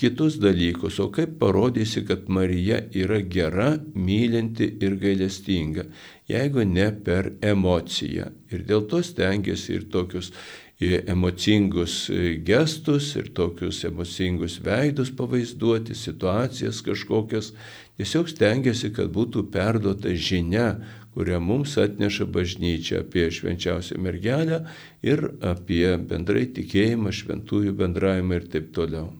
kitus 0.00 0.38
dalykus. 0.42 0.98
O 1.00 1.10
kaip 1.12 1.38
parodysi, 1.40 2.04
kad 2.08 2.28
Marija 2.28 2.80
yra 2.96 3.20
gera, 3.20 3.74
mylinti 3.94 4.68
ir 4.80 4.96
gailestinga, 5.00 5.86
jeigu 6.30 6.64
ne 6.66 6.90
per 7.04 7.34
emociją. 7.42 8.30
Ir 8.50 8.66
dėl 8.68 8.88
to 8.90 9.02
stengiasi 9.04 9.76
ir 9.78 9.86
tokius 9.92 10.32
emocingus 10.80 12.10
gestus 12.46 13.12
ir 13.16 13.28
tokius 13.36 13.82
emocingus 13.84 14.60
veidus 14.64 15.10
pavaizduoti, 15.16 15.94
situacijas 15.94 16.80
kažkokias. 16.82 17.52
Tiesiog 18.00 18.30
stengiasi, 18.32 18.88
kad 18.96 19.10
būtų 19.12 19.44
perduota 19.52 20.14
žinia, 20.16 20.78
kurią 21.14 21.40
mums 21.42 21.76
atneša 21.78 22.24
bažnyčia 22.32 23.02
apie 23.04 23.26
švenčiausią 23.34 23.98
mergelę 24.00 24.62
ir 25.04 25.26
apie 25.44 25.98
bendrai 25.98 26.46
tikėjimą, 26.54 27.12
šventųjų 27.12 27.74
bendravimą 27.76 28.40
ir 28.40 28.46
taip 28.54 28.70
toliau. 28.76 29.10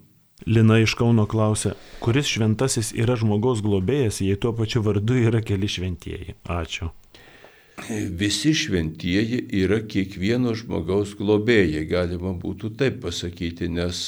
Lina 0.47 0.79
iš 0.81 0.95
Kauno 0.97 1.27
klausia, 1.29 1.75
kuris 2.01 2.31
šventasis 2.33 2.95
yra 2.97 3.19
žmogaus 3.21 3.61
globėjas, 3.61 4.23
jei 4.25 4.39
tuo 4.41 4.55
pačiu 4.57 4.81
vardu 4.87 5.19
yra 5.21 5.43
keli 5.45 5.69
šventieji. 5.69 6.39
Ačiū. 6.49 6.89
Visi 7.89 8.53
šventieji 8.55 9.41
yra 9.62 9.81
kiekvieno 9.89 10.53
žmogaus 10.59 11.14
globėjai, 11.18 11.87
galima 11.89 12.35
būtų 12.37 12.74
taip 12.78 13.01
pasakyti, 13.05 13.70
nes 13.72 14.03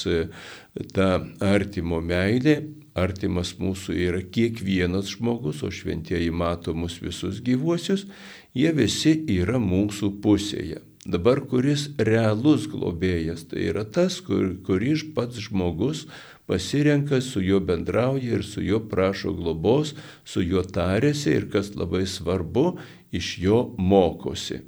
ta 0.93 1.09
artimo 1.41 1.99
meilė 2.03 2.59
artimas 2.93 3.55
mūsų 3.57 3.97
yra 3.97 4.21
kiekvienas 4.21 5.15
žmogus, 5.15 5.63
o 5.65 5.71
šventieji 5.73 6.29
mato 6.31 6.73
mus 6.77 6.99
visus 7.01 7.41
gyvuosius, 7.41 8.05
jie 8.53 8.71
visi 8.77 9.17
yra 9.39 9.59
mūsų 9.61 10.13
pusėje. 10.21 10.83
Dabar 11.03 11.41
kuris 11.51 11.89
realus 11.99 12.69
globėjas, 12.71 13.49
tai 13.51 13.65
yra 13.73 13.83
tas, 13.83 14.21
kur, 14.23 14.53
kuris 14.63 15.03
pats 15.15 15.41
žmogus 15.49 16.05
pasirenka, 16.49 17.21
su 17.21 17.41
juo 17.41 17.59
bendrauja 17.63 18.37
ir 18.39 18.43
su 18.43 18.61
juo 18.61 18.81
prašo 18.89 19.33
globos, 19.33 19.95
su 20.25 20.43
juo 20.43 20.63
tarėsi 20.63 21.33
ir 21.37 21.49
kas 21.53 21.73
labai 21.79 22.05
svarbu, 22.09 22.77
iš 23.13 23.37
jo 23.39 23.63
mokosi. 23.77 24.61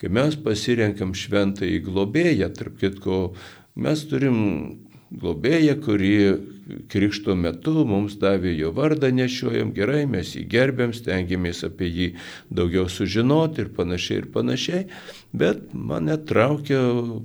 Kai 0.00 0.08
mes 0.08 0.36
pasirenkam 0.40 1.12
šventąjį 1.14 1.82
globėją, 1.86 2.48
tarp 2.56 2.78
kitko, 2.80 3.18
mes 3.76 4.06
turim 4.08 4.38
globėją, 5.10 5.74
kuri 5.82 6.14
krikšto 6.90 7.34
metu 7.34 7.84
mums 7.86 8.14
davė 8.20 8.52
jo 8.54 8.70
vardą 8.74 9.10
nešiojam, 9.14 9.72
gerai, 9.74 10.04
mes 10.06 10.36
jį 10.36 10.44
gerbėm, 10.52 10.92
stengiamės 10.94 11.64
apie 11.66 11.88
jį 11.90 12.06
daugiau 12.54 12.86
sužinoti 12.90 13.64
ir 13.64 13.72
panašiai 13.74 14.20
ir 14.20 14.28
panašiai, 14.34 14.84
bet 15.34 15.64
mane 15.74 16.14
traukia, 16.28 16.78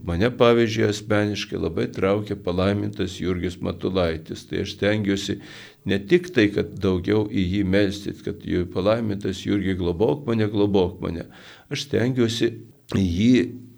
mane 0.08 0.32
pavyzdžiui 0.40 0.88
asmeniškai 0.90 1.62
labai 1.62 1.88
traukia 1.94 2.38
palaimintas 2.48 3.20
Jurgis 3.22 3.60
Matulaitis, 3.62 4.48
tai 4.50 4.64
aš 4.66 4.74
stengiuosi 4.80 5.38
ne 5.86 6.00
tik 6.02 6.32
tai, 6.34 6.50
kad 6.56 6.74
daugiau 6.82 7.28
į 7.30 7.46
jį 7.58 7.66
melstit, 7.70 8.24
kad 8.26 8.42
jų 8.42 8.66
palaimintas 8.74 9.46
Jurgi 9.46 9.78
globok 9.78 10.26
mane, 10.30 10.50
globok 10.50 10.98
mane, 11.06 11.30
aš 11.70 11.86
stengiuosi 11.86 12.50
jį 12.98 13.36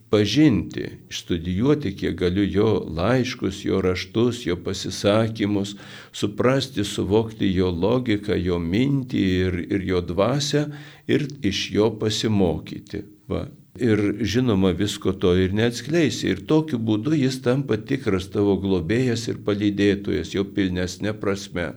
pažinti, 0.10 0.86
išstudijuoti, 1.10 1.92
kiek 2.00 2.16
galiu 2.20 2.46
jo 2.48 2.72
laiškus, 2.96 3.66
jo 3.66 3.82
raštus, 3.82 4.46
jo 4.46 4.56
pasisakymus, 4.64 5.76
suprasti, 6.12 6.84
suvokti 6.84 7.52
jo 7.54 7.72
logiką, 7.72 8.36
jo 8.40 8.60
mintį 8.60 9.28
ir, 9.44 9.62
ir 9.68 9.88
jo 9.92 10.02
dvasę 10.02 10.68
ir 11.08 11.28
iš 11.44 11.70
jo 11.76 11.92
pasimokyti. 12.00 13.04
Va. 13.28 13.48
Ir 13.78 14.00
žinoma, 14.26 14.72
visko 14.74 15.12
to 15.14 15.36
ir 15.38 15.52
neatskleisi. 15.54 16.32
Ir 16.32 16.40
tokiu 16.50 16.80
būdu 16.82 17.14
jis 17.14 17.36
tampa 17.46 17.78
tikras 17.78 18.26
tavo 18.34 18.56
globėjas 18.58 19.28
ir 19.30 19.44
palydėtojas, 19.46 20.34
jo 20.34 20.48
pilnesnė 20.56 21.14
prasme. 21.22 21.68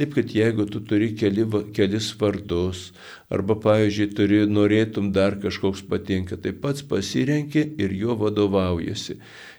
Taip, 0.00 0.14
kad 0.16 0.30
jeigu 0.32 0.64
tu 0.64 0.80
turi 0.80 1.10
keli, 1.12 1.42
kelis 1.76 2.06
vardus, 2.16 2.86
arba, 3.28 3.52
pavyzdžiui, 3.60 4.06
turi, 4.16 4.38
norėtum 4.48 5.10
dar 5.12 5.34
kažkoks 5.42 5.82
patinka, 5.90 6.38
tai 6.40 6.54
pats 6.56 6.86
pasirenki 6.88 7.66
ir 7.84 7.92
juo 7.92 8.16
vadovaujasi. 8.22 9.18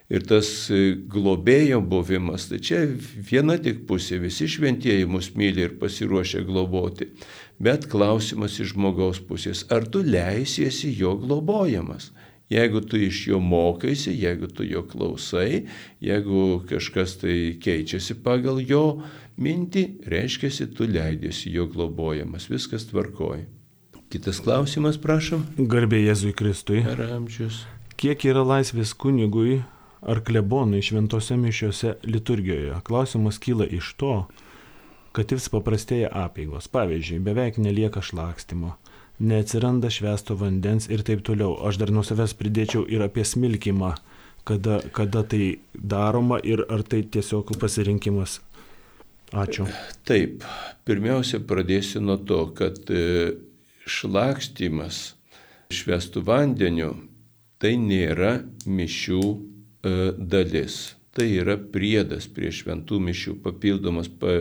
Ir 0.10 0.26
tas 0.26 0.50
e, 0.74 0.96
globėjo 1.14 1.78
buvimas, 1.86 2.48
tai 2.50 2.58
čia 2.58 2.82
viena 3.30 3.60
tik 3.62 3.86
pusė, 3.86 4.18
visi 4.24 4.50
šventieji 4.50 5.06
mus 5.06 5.30
myli 5.38 5.68
ir 5.68 5.78
pasiruošia 5.78 6.42
globoti. 6.50 7.12
Bet 7.62 7.86
klausimas 7.94 8.58
iš 8.58 8.74
žmogaus 8.74 9.22
pusės, 9.22 9.68
ar 9.70 9.86
tu 9.94 10.02
leisiesi 10.02 10.89
jo 10.98 11.14
globojamas? 11.22 12.10
Jeigu 12.50 12.82
tu 12.82 12.98
iš 12.98 13.28
jo 13.30 13.38
mokaisi, 13.39 14.18
jeigu 14.18 14.50
tu 14.50 14.66
jo 14.68 14.82
klausai, 14.89 15.68
jeigu 16.04 16.64
kažkas 16.68 17.20
tai 17.22 17.36
keičiasi 17.62 18.18
pagal 18.26 18.58
jo 18.66 19.04
mintį, 19.40 19.86
reiškia, 20.12 20.52
tu 20.76 20.88
leidėsi 20.90 21.52
jo 21.54 21.68
globojamas, 21.72 22.50
viskas 22.52 22.88
tvarkoja. 22.90 23.46
Kitas 24.12 24.42
klausimas, 24.44 24.98
prašom. 25.00 25.46
Garbė 25.72 26.02
Jėzui 26.02 26.34
Kristui. 26.36 26.82
Ar 26.84 27.00
amžius. 27.16 27.62
Kiek 27.96 28.26
yra 28.28 28.42
laisvės 28.44 28.92
kunigui 28.98 29.62
ar 30.02 30.20
klebonui 30.28 30.82
šventose 30.84 31.38
mišiuose 31.40 31.94
liturgijoje? 32.04 32.76
Klausimas 32.84 33.40
kyla 33.40 33.70
iš 33.72 33.94
to, 34.02 34.16
kad 35.16 35.32
vis 35.32 35.48
paprastėja 35.54 36.12
apėgos. 36.26 36.68
Pavyzdžiui, 36.74 37.22
beveik 37.24 37.60
nelieka 37.62 38.04
šlakstimo, 38.04 38.74
neatsiranda 39.24 39.92
švesto 39.94 40.36
vandens 40.40 40.90
ir 40.92 41.06
taip 41.08 41.24
toliau. 41.28 41.56
Aš 41.68 41.80
dar 41.80 41.96
nuo 41.96 42.04
savęs 42.04 42.36
pridėčiau 42.40 42.84
ir 42.92 43.06
apie 43.08 43.24
smilkimą, 43.28 43.94
kada, 44.44 44.82
kada 44.92 45.24
tai 45.24 45.60
daroma 45.74 46.40
ir 46.44 46.66
ar 46.68 46.84
tai 46.84 47.04
tiesiog 47.04 47.56
pasirinkimas. 47.62 48.42
Ačiū. 49.32 49.64
Taip, 50.04 50.44
pirmiausia 50.84 51.40
pradėsiu 51.48 52.02
nuo 52.04 52.18
to, 52.20 52.44
kad 52.56 52.84
e, 52.92 53.38
šlakstymas 53.88 55.14
švestų 55.72 56.24
vandeniu 56.28 56.96
tai 57.62 57.78
nėra 57.80 58.42
mišių 58.68 59.22
e, 59.32 59.94
dalis. 60.18 60.82
Tai 61.12 61.26
yra 61.28 61.58
priedas 61.60 62.30
prie 62.32 62.54
šventų 62.56 63.00
mišių, 63.04 63.34
papildomas 63.44 64.08
pa, 64.20 64.36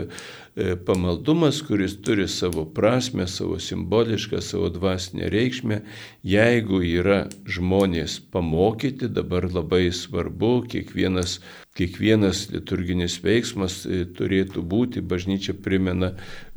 e, 0.55 0.75
pamaldumas, 0.87 1.63
kuris 1.67 1.97
turi 2.03 2.29
savo 2.31 2.63
prasme, 2.63 3.27
savo 3.31 3.59
simbolišką, 3.63 4.39
savo 4.43 4.71
dvasinę 4.75 5.31
reikšmę. 5.35 5.81
Jeigu 6.23 6.83
yra 6.87 7.25
žmonės 7.47 8.21
pamokyti, 8.31 9.11
dabar 9.11 9.47
labai 9.51 9.89
svarbu, 9.95 10.53
kiekvienas 10.71 11.41
kiekvienas 11.81 12.45
liturginis 12.53 13.17
veiksmas 13.25 13.83
e, 13.89 14.05
turėtų 14.05 14.63
būti, 14.69 15.01
bažnyčia 15.01 15.55
primena, 15.57 16.13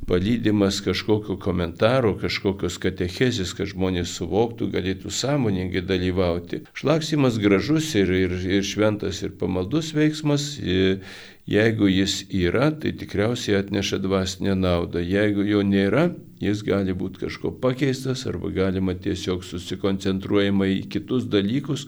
palydimas 0.07 0.81
kažkokio 0.83 1.37
komentaro, 1.39 2.11
kažkokios 2.19 2.75
katechezės, 2.83 3.55
kad 3.55 3.71
žmonės 3.71 4.17
suvoktų, 4.19 4.67
galėtų 4.73 5.13
sąmoningai 5.15 5.85
dalyvauti. 5.87 6.65
Šlaksimas 6.75 7.39
gražus 7.39 7.93
ir, 7.95 8.11
ir, 8.11 8.35
ir 8.59 8.67
šventas 8.67 9.23
ir 9.23 9.37
pamaldus 9.39 9.93
veiksmas. 9.95 10.57
Ir, 10.59 10.99
e, 10.99 11.33
Jeigu 11.43 11.89
jis 11.91 12.21
yra, 12.31 12.69
tai 12.71 12.93
tikriausiai 12.95 13.57
atneša 13.59 13.97
dvasinę 13.99 14.53
naudą. 14.55 15.01
Jeigu 15.03 15.43
jo 15.43 15.59
nėra, 15.67 16.05
jis 16.39 16.61
gali 16.63 16.95
būti 16.95 17.19
kažko 17.25 17.51
pakeistas 17.59 18.23
arba 18.31 18.47
galima 18.55 18.95
tiesiog 18.95 19.43
susikoncentruojama 19.43 20.69
į 20.71 20.77
kitus 20.93 21.27
dalykus, 21.27 21.83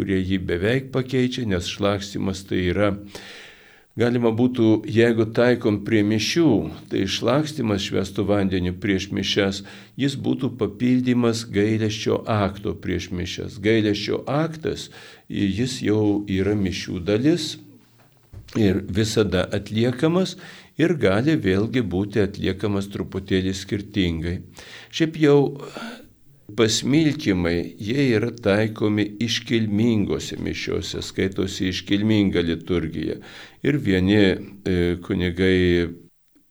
kurie 0.00 0.18
jį 0.24 0.40
beveik 0.48 0.90
pakeičia, 0.96 1.44
nes 1.52 1.68
šlakstimas 1.68 2.42
tai 2.48 2.64
yra 2.72 2.94
Galima 3.98 4.30
būtų, 4.32 4.86
jeigu 4.86 5.26
taikom 5.34 5.80
prie 5.84 6.00
mišių, 6.06 6.50
tai 6.88 7.02
išlakstimas 7.04 7.82
švestų 7.84 8.22
vandeniu 8.28 8.70
prieš 8.80 9.08
mišes, 9.12 9.64
jis 9.98 10.14
būtų 10.14 10.52
papildymas 10.60 11.42
gailesčio 11.50 12.20
akto 12.24 12.72
prieš 12.78 13.10
mišes. 13.10 13.58
Gailesčio 13.60 14.22
aktas, 14.30 14.88
jis 15.28 15.80
jau 15.82 16.22
yra 16.30 16.54
mišių 16.56 17.02
dalis, 17.02 17.56
ir 18.56 18.80
visada 18.88 19.44
atliekamas 19.52 20.36
ir 20.80 20.94
gali 20.98 21.36
vėlgi 21.38 21.82
būti 21.86 22.22
atliekamas 22.24 22.88
truputėlį 22.94 23.52
skirtingai. 23.54 24.36
Šiaip 24.90 25.18
jau 25.20 25.38
pasmilkimai, 26.56 27.74
jie 27.78 28.06
yra 28.16 28.30
taikomi 28.32 29.04
iškilmingose 29.24 30.38
mišiuose, 30.42 31.02
skaitosi 31.04 31.70
iškilminga 31.70 32.42
liturgija. 32.44 33.18
Ir 33.66 33.78
vieni 33.82 34.18
e, 34.20 34.36
kunigai, 35.04 35.90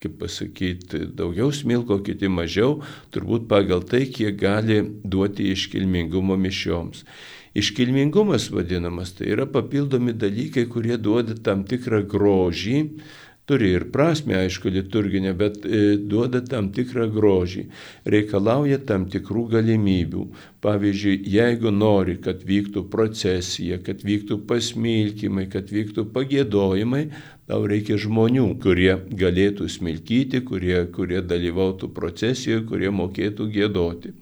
kaip 0.00 0.16
pasakyti, 0.20 1.04
daugiau 1.16 1.52
smilko, 1.52 2.00
kiti 2.06 2.30
mažiau, 2.32 2.78
turbūt 3.14 3.48
pagal 3.50 3.84
tai, 3.88 4.06
kiek 4.12 4.38
gali 4.40 4.80
duoti 5.04 5.50
iškilmingumo 5.54 6.38
mišioms. 6.40 7.04
Iškilmingumas 7.60 8.46
vadinamas, 8.54 9.16
tai 9.18 9.32
yra 9.34 9.48
papildomi 9.50 10.14
dalykai, 10.14 10.68
kurie 10.70 10.96
duoda 11.02 11.34
tam 11.34 11.64
tikrą 11.66 12.04
grožį, 12.06 12.76
turi 13.50 13.72
ir 13.74 13.88
prasme, 13.90 14.36
aišku, 14.44 14.70
liturginė, 14.70 15.32
bet 15.34 15.64
e, 15.66 15.96
duoda 15.98 16.38
tam 16.46 16.68
tikrą 16.74 17.08
grožį, 17.10 17.64
reikalauja 18.14 18.78
tam 18.86 19.08
tikrų 19.10 19.48
galimybių. 19.56 20.26
Pavyzdžiui, 20.62 21.16
jeigu 21.34 21.72
nori, 21.74 22.14
kad 22.22 22.44
vyktų 22.46 22.84
procesija, 22.92 23.80
kad 23.82 24.04
vyktų 24.06 24.38
pasmilkimai, 24.46 25.48
kad 25.50 25.72
vyktų 25.74 26.06
pagėdojimai, 26.14 27.06
tau 27.50 27.64
reikia 27.66 27.98
žmonių, 27.98 28.46
kurie 28.62 28.92
galėtų 29.24 29.66
smilkyti, 29.72 30.44
kurie, 30.46 30.84
kurie 30.94 31.24
dalyvautų 31.26 31.90
procesijoje, 31.96 32.62
kurie 32.70 32.94
mokėtų 32.94 33.48
gėdoti. 33.56 34.14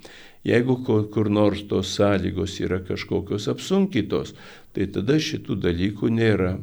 Jeigu 0.48 0.78
kur 1.12 1.28
nors 1.28 1.66
tos 1.68 1.90
sąlygos 1.98 2.54
yra 2.64 2.78
kažkokios 2.80 3.50
apsunkytos, 3.52 4.32
tai 4.72 4.86
tada 4.94 5.18
šitų 5.20 5.58
dalykų 5.66 6.08
nėra. 6.14 6.54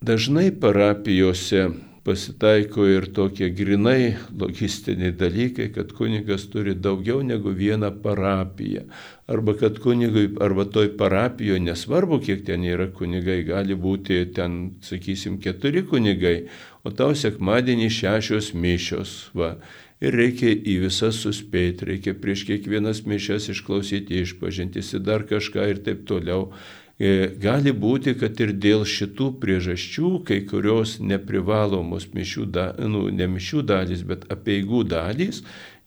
Dažnai 0.00 0.48
parapijose 0.60 1.66
pasitaiko 2.04 2.86
ir 2.88 3.06
tokie 3.12 3.50
grinai 3.52 4.14
logistiniai 4.42 5.12
dalykai, 5.12 5.66
kad 5.74 5.92
kunigas 5.98 6.46
turi 6.48 6.72
daugiau 6.86 7.20
negu 7.20 7.52
vieną 7.58 7.90
parapiją. 8.06 8.86
Arba 9.28 9.54
kad 9.60 9.76
kunigui, 9.84 10.30
arba 10.40 10.64
toj 10.64 10.94
parapijoje, 10.96 11.60
nesvarbu, 11.66 12.22
kiek 12.24 12.46
ten 12.48 12.64
yra 12.64 12.88
kunigai, 12.88 13.42
gali 13.44 13.76
būti 13.76 14.22
ten, 14.32 14.56
sakysim, 14.80 15.36
keturi 15.44 15.84
kunigai, 15.92 16.48
o 16.80 16.96
tau 16.96 17.12
sekmadienį 17.12 17.92
šešios 18.00 18.54
mišios. 18.56 19.14
Va 19.36 19.58
ir 20.00 20.16
reikia 20.16 20.56
į 20.56 20.80
visas 20.86 21.20
suspėti, 21.20 21.92
reikia 21.92 22.16
prieš 22.16 22.48
kiekvienas 22.48 23.04
mišes 23.04 23.52
išklausyti 23.52 24.24
išpažintis 24.24 24.94
ir 24.96 25.04
dar 25.04 25.28
kažką 25.28 25.68
ir 25.74 25.84
taip 25.84 26.06
toliau. 26.08 26.54
E, 27.00 27.30
gali 27.40 27.72
būti, 27.72 28.12
kad 28.20 28.36
ir 28.44 28.50
dėl 28.60 28.82
šitų 28.84 29.30
priežasčių 29.40 30.08
kai 30.28 30.42
kurios 30.44 30.98
neprivalomos 31.00 32.10
mišių, 32.12 32.42
da, 32.52 32.66
nu, 32.76 33.06
ne 33.08 33.24
mišių 33.24 33.62
dalys, 33.70 34.02
bet 34.04 34.26
apieigų 34.28 34.82
dalys, 34.84 35.38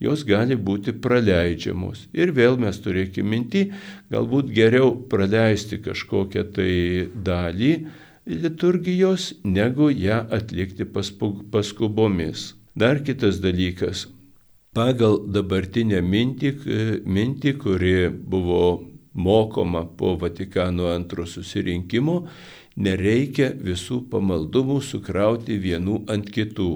jos 0.02 0.24
gali 0.26 0.58
būti 0.58 0.96
praleidžiamos. 1.04 2.08
Ir 2.18 2.34
vėl 2.34 2.58
mes 2.58 2.82
turėkime 2.82 3.30
minti, 3.30 3.68
galbūt 4.10 4.50
geriau 4.56 4.96
praleisti 5.12 5.78
kažkokią 5.86 6.48
tai 6.56 6.74
dalį, 7.14 7.74
liturgijos, 8.26 9.36
negu 9.46 9.92
ją 9.94 10.24
atlikti 10.34 10.88
paskubomis. 10.90 12.56
Dar 12.74 13.04
kitas 13.06 13.38
dalykas. 13.44 14.08
Pagal 14.74 15.20
dabartinę 15.30 16.02
mintį, 16.02 16.56
mintį 17.06 17.54
kuri 17.62 18.10
buvo 18.10 18.64
mokoma 19.14 19.86
po 19.86 20.16
Vatikano 20.18 20.90
antro 20.94 21.26
susirinkimo, 21.30 22.24
nereikia 22.74 23.52
visų 23.54 24.00
pamaldumų 24.10 24.80
sukrauti 24.82 25.60
vienų 25.62 26.00
ant 26.10 26.30
kitų. 26.34 26.70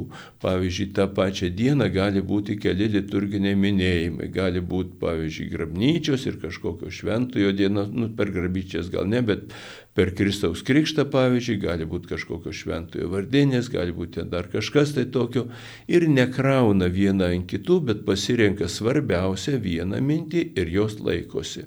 Pavyzdžiui, 0.44 0.92
tą 0.94 1.08
pačią 1.10 1.50
dieną 1.58 1.88
gali 1.94 2.22
būti 2.22 2.58
keli 2.62 2.90
liturginiai 2.94 3.58
minėjimai. 3.58 4.30
Gali 4.34 4.62
būti, 4.62 4.94
pavyzdžiui, 5.02 5.50
grabnyčios 5.54 6.28
ir 6.30 6.38
kažkokio 6.42 6.92
šventojo 6.94 7.54
dienos, 7.58 7.90
nu, 7.90 8.12
per 8.14 8.30
grabnyčias 8.36 8.92
gal 8.94 9.10
ne, 9.10 9.24
bet 9.26 9.50
per 9.98 10.14
Kristaus 10.14 10.62
krikštą, 10.62 11.08
pavyzdžiui, 11.14 11.58
gali 11.64 11.88
būti 11.90 12.12
kažkokio 12.14 12.54
šventojo 12.54 13.10
vardinės, 13.16 13.72
gali 13.74 13.96
būti 13.98 14.28
dar 14.30 14.52
kažkas 14.54 14.94
tai 14.98 15.08
tokio. 15.10 15.48
Ir 15.90 16.06
nekrauna 16.12 16.92
vieną 16.94 17.32
ant 17.34 17.50
kitų, 17.50 17.82
bet 17.90 18.06
pasirenka 18.06 18.70
svarbiausią 18.70 19.58
vieną 19.64 20.04
mintį 20.06 20.52
ir 20.54 20.70
jos 20.78 21.00
laikosi. 21.02 21.66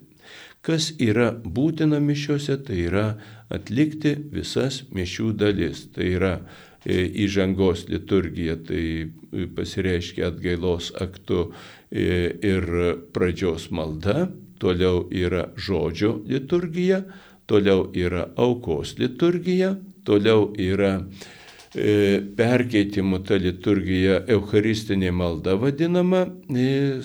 Kas 0.70 0.92
yra 1.02 1.32
būtina 1.34 1.98
mišiuose, 1.98 2.54
tai 2.62 2.84
yra 2.86 3.06
atlikti 3.50 4.12
visas 4.30 4.84
mišių 4.94 5.32
dalis. 5.34 5.80
Tai 5.90 6.04
yra 6.06 6.34
e, 6.84 7.08
įžangos 7.24 7.88
liturgija, 7.90 8.54
tai 8.68 8.84
e, 9.02 9.48
pasireiškia 9.56 10.28
atgailos 10.30 10.92
aktu 11.02 11.48
e, 11.90 12.04
ir 12.52 12.68
pradžios 13.10 13.66
malda, 13.74 14.28
toliau 14.62 15.08
yra 15.10 15.48
žodžio 15.58 16.20
liturgija, 16.30 17.00
toliau 17.50 17.88
yra 17.90 18.28
aukos 18.38 18.94
liturgija, 19.00 19.72
toliau 20.06 20.52
yra 20.54 21.00
perkeitimų 22.38 23.20
ta 23.26 23.36
liturgija 23.38 24.16
Eucharistinė 24.34 25.12
malda 25.14 25.52
vadinama 25.54 26.24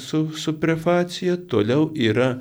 su, 0.01 0.23
su 0.33 0.55
prefacija, 0.57 1.35
toliau 1.49 1.91
yra 1.93 2.31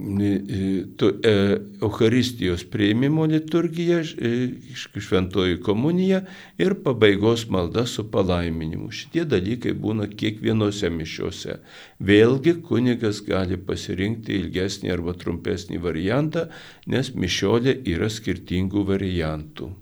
E, 0.00 1.60
Eucharistijos 1.82 2.64
prieimimo 2.64 3.26
liturgija, 3.26 4.00
e, 4.00 4.48
šventoji 4.74 5.60
komunija 5.60 6.22
ir 6.58 6.74
pabaigos 6.84 7.48
malda 7.48 7.84
su 7.86 8.06
palaiminimu. 8.10 8.88
Šitie 8.90 9.26
dalykai 9.28 9.74
būna 9.76 10.08
kiekvienose 10.08 10.90
mišiuose. 10.94 11.58
Vėlgi 12.00 12.56
kunigas 12.64 13.20
gali 13.26 13.60
pasirinkti 13.60 14.38
ilgesnį 14.40 14.92
arba 14.96 15.14
trumpesnį 15.20 15.82
variantą, 15.84 16.48
nes 16.86 17.12
mišiolė 17.14 17.76
yra 17.84 18.08
skirtingų 18.08 18.86
variantų. 18.94 19.72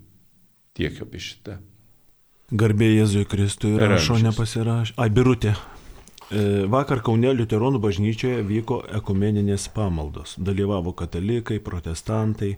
Tiek 0.75 0.99
apie 1.01 1.23
šitą. 1.23 1.59
Garbė 2.51 2.95
Jėzui 2.97 3.27
Kristui 3.29 3.77
rašo 3.79 4.19
nepasirašė. 4.19 4.97
Ai, 4.97 5.11
birutė. 5.13 5.55
E, 6.29 6.41
vakar 6.69 7.01
Kaune 7.01 7.31
Liuteronų 7.33 7.79
bažnyčioje 7.81 8.43
vyko 8.45 8.83
ekumeninės 8.99 9.65
pamaldos. 9.73 10.35
Dalyvavo 10.37 10.93
katalikai, 10.93 11.57
protestantai, 11.57 12.51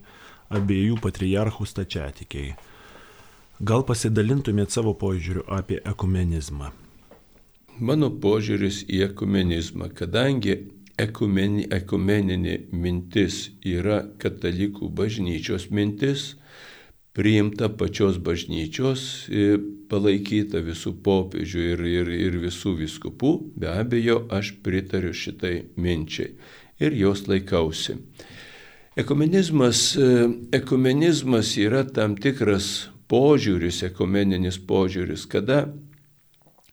abiejų 0.52 0.98
patriarchų 1.00 1.68
stačiatikiai. 1.70 2.52
Gal 3.64 3.86
pasidalintumėt 3.88 4.76
savo 4.76 4.92
požiūriu 4.98 5.46
apie 5.48 5.80
ekumenizmą? 5.88 6.74
Mano 7.80 8.12
požiūris 8.12 8.82
į 8.92 9.06
ekumenizmą, 9.08 9.88
kadangi 9.96 10.58
ekumeni, 11.00 11.64
ekumeninė 11.72 12.58
mintis 12.76 13.54
yra 13.64 14.02
katalikų 14.20 14.92
bažnyčios 15.00 15.70
mintis, 15.72 16.34
priimta 17.18 17.68
pačios 17.76 18.18
bažnyčios, 18.24 19.28
palaikyta 19.92 20.62
visų 20.64 20.96
popiežių 21.04 21.66
ir, 21.74 21.86
ir, 22.00 22.12
ir 22.30 22.40
visų 22.46 22.78
viskupų, 22.80 23.34
be 23.60 23.72
abejo, 23.72 24.22
aš 24.32 24.54
pritariu 24.64 25.12
šitai 25.16 25.56
minčiai 25.76 26.32
ir 26.82 26.96
jos 26.96 27.28
laikausi. 27.28 27.98
Ekumenizmas, 28.98 29.96
e, 29.96 30.28
ekumenizmas 30.56 31.54
yra 31.60 31.84
tam 31.88 32.18
tikras 32.20 32.90
požiūris, 33.12 33.84
ekumeninis 33.88 34.58
požiūris, 34.68 35.28
kada 35.32 35.66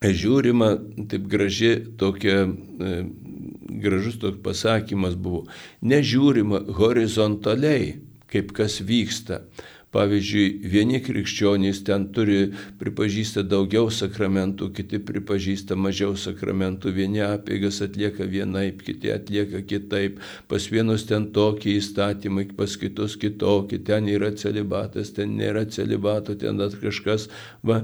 žiūrima, 0.03 0.73
taip 1.11 1.27
graži 1.31 1.75
tokia, 1.99 2.45
e, 2.47 2.99
gražus 3.83 4.19
toks 4.19 4.39
pasakymas 4.43 5.15
buvo, 5.15 5.45
nežiūrima 5.83 6.65
horizontaliai, 6.79 7.97
kaip 8.29 8.51
kas 8.55 8.79
vyksta, 8.85 9.43
Pavyzdžiui, 9.89 10.69
vieni 10.69 10.99
krikščionys 11.01 11.79
ten 11.87 12.03
turi, 12.13 12.51
pripažįsta 12.77 13.41
daugiau 13.49 13.87
sakramentų, 13.89 14.67
kiti 14.77 14.99
pripažįsta 15.01 15.73
mažiau 15.73 16.13
sakramentų, 16.13 16.91
vieni 16.93 17.23
apėgas 17.25 17.79
atlieka 17.81 18.27
vienaip, 18.29 18.83
kiti 18.85 19.09
atlieka 19.09 19.63
kitaip, 19.65 20.19
pas 20.51 20.67
vienus 20.69 21.07
ten 21.09 21.25
tokie 21.33 21.79
įstatymai, 21.79 22.51
pas 22.59 22.75
kitus 22.77 23.15
kitokie, 23.17 23.79
ten 23.81 24.05
yra 24.13 24.29
celibatas, 24.37 25.09
ten 25.15 25.33
nėra 25.39 25.65
celibato, 25.73 26.35
ten 26.37 26.61
dar 26.61 26.75
kažkas. 26.83 27.25
Va, 27.65 27.79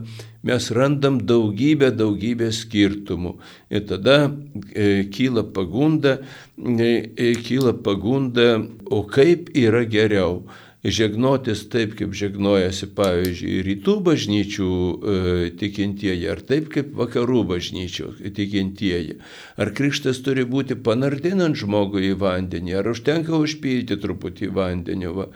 mes 0.46 0.70
randam 0.78 1.18
daugybę, 1.26 1.90
daugybę 1.90 2.52
skirtumų. 2.54 3.34
Ir 3.74 3.88
tada 3.90 4.20
e, 4.30 5.08
kyla 5.10 5.48
pagunda, 5.58 6.20
e, 6.54 6.92
e 7.18 7.34
kyla 7.42 7.74
pagunda, 7.82 8.60
o 8.94 9.02
kaip 9.10 9.50
yra 9.58 9.82
geriau 9.90 10.44
žegnotis 10.86 11.66
taip, 11.72 11.96
kaip 11.98 12.14
žegnojasi, 12.18 12.90
pavyzdžiui, 12.98 13.58
rytų 13.66 13.96
bažnyčių 14.06 14.70
e, 14.70 15.18
tikintieji, 15.58 16.30
ar 16.30 16.42
taip, 16.46 16.70
kaip 16.74 16.94
vakarų 16.98 17.44
bažnyčių 17.56 18.12
tikintieji. 18.36 19.20
Ar 19.58 19.74
krikštas 19.76 20.22
turi 20.26 20.46
būti 20.46 20.78
panardinant 20.78 21.58
žmogų 21.58 22.04
į 22.12 22.16
vandenį, 22.22 22.76
ar 22.82 22.92
užtenka 22.94 23.38
užpilti 23.40 23.98
truputį 24.02 24.52
vandenį. 24.56 25.14
Va. 25.16 25.30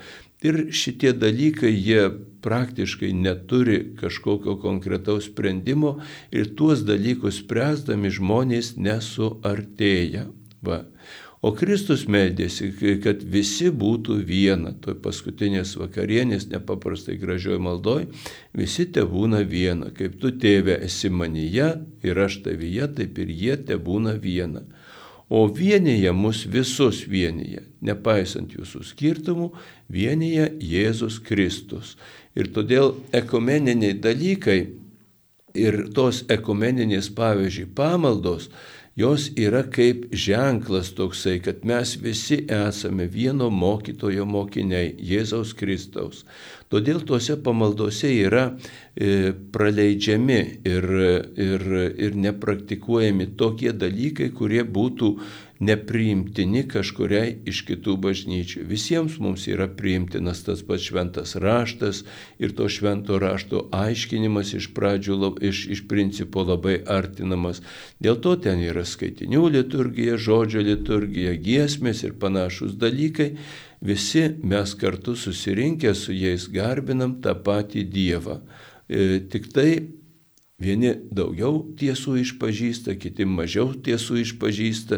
Ir 0.45 0.69
šitie 0.71 1.11
dalykai, 1.19 1.71
jie 1.76 2.05
praktiškai 2.45 3.09
neturi 3.11 3.80
kažkokio 3.99 4.55
konkretaus 4.61 5.27
sprendimo 5.27 5.97
ir 6.31 6.53
tuos 6.55 6.85
dalykus 6.88 7.41
spręsdami 7.41 8.13
žmonės 8.15 8.77
nesuartėja. 8.80 10.30
Va. 10.63 10.85
O 11.39 11.53
Kristus 11.55 12.01
meldėsi, 12.11 12.73
kad 12.99 13.21
visi 13.23 13.69
būtų 13.71 14.17
viena. 14.27 14.73
Toj 14.83 14.97
paskutinės 14.99 15.77
vakarienės 15.79 16.49
nepaprastai 16.51 17.15
gražioj 17.21 17.61
maldoj, 17.63 18.09
visi 18.51 18.83
te 18.91 19.05
būna 19.07 19.45
viena. 19.47 19.93
Kaip 19.95 20.17
tu 20.19 20.33
tėve 20.35 20.75
esi 20.83 21.07
manyje 21.07 21.69
ir 22.03 22.19
aš 22.25 22.41
tavyje, 22.43 22.89
taip 22.97 23.21
ir 23.23 23.31
jie 23.31 23.55
te 23.69 23.79
būna 23.79 24.17
viena. 24.19 24.65
O 25.29 25.45
vienyje 25.47 26.11
mus 26.11 26.41
visus 26.49 27.03
vienyje, 27.07 27.61
nepaisant 27.85 28.51
jūsų 28.57 28.81
skirtumų, 28.89 29.51
vienyje 29.87 30.49
Jėzus 30.59 31.21
Kristus. 31.23 31.93
Ir 32.35 32.49
todėl 32.51 32.97
ekumeniniai 33.15 33.93
dalykai 33.95 34.59
ir 35.55 35.77
tos 35.95 36.23
ekumeninės, 36.33 37.11
pavyzdžiui, 37.15 37.69
pamaldos, 37.77 38.49
jos 38.99 39.30
yra 39.39 39.63
kaip 39.71 40.09
ženklas 40.11 40.91
toksai, 40.97 41.38
kad 41.43 41.63
mes 41.67 41.95
visi 42.03 42.41
esame 42.51 43.07
vieno 43.07 43.47
mokytojo 43.49 44.26
mokiniai, 44.27 44.91
Jėzaus 45.11 45.53
Kristaus. 45.55 46.26
Todėl 46.69 46.99
tuose 47.07 47.38
pamaldose 47.41 48.11
yra 48.11 48.43
e, 48.51 49.31
praleidžiami 49.55 50.39
ir, 50.67 50.89
ir, 51.47 51.63
ir 52.07 52.17
nepraktikuojami 52.27 53.31
tokie 53.39 53.71
dalykai, 53.73 54.30
kurie 54.35 54.65
būtų 54.67 55.13
nepriimtini 55.60 56.64
kažkuriai 56.72 57.34
iš 57.49 57.61
kitų 57.68 57.98
bažnyčių. 57.99 58.64
Visiems 58.68 59.18
mums 59.19 59.45
yra 59.52 59.68
priimtinas 59.68 60.41
tas 60.48 60.64
pats 60.64 60.88
šventas 60.88 61.36
raštas 61.40 62.03
ir 62.40 62.53
to 62.56 62.69
švento 62.72 63.19
rašto 63.19 63.65
aiškinimas 63.76 64.53
iš 64.56 64.69
pradžių, 64.76 65.34
iš, 65.44 65.65
iš 65.76 65.84
principo 65.91 66.45
labai 66.48 66.80
artinamas. 66.88 67.61
Dėl 67.99 68.22
to 68.23 68.38
ten 68.40 68.64
yra 68.64 68.86
skaitinių 68.88 69.49
liturgija, 69.57 70.15
žodžio 70.15 70.64
liturgija, 70.64 71.36
giesmės 71.36 72.06
ir 72.07 72.15
panašus 72.19 72.80
dalykai. 72.80 73.34
Visi 73.84 74.26
mes 74.44 74.73
kartu 74.76 75.15
susirinkę 75.15 75.94
su 75.95 76.15
jais 76.15 76.49
garbinam 76.52 77.19
tą 77.23 77.36
patį 77.44 77.86
Dievą. 77.88 78.41
E, 78.90 79.22
tik 79.31 79.52
tai 79.56 79.98
Vieni 80.60 80.90
daugiau 81.15 81.61
tiesų 81.80 82.18
išpažįsta, 82.19 82.98
kiti 82.99 83.23
mažiau 83.23 83.69
tiesų 83.80 84.18
išpažįsta, 84.26 84.98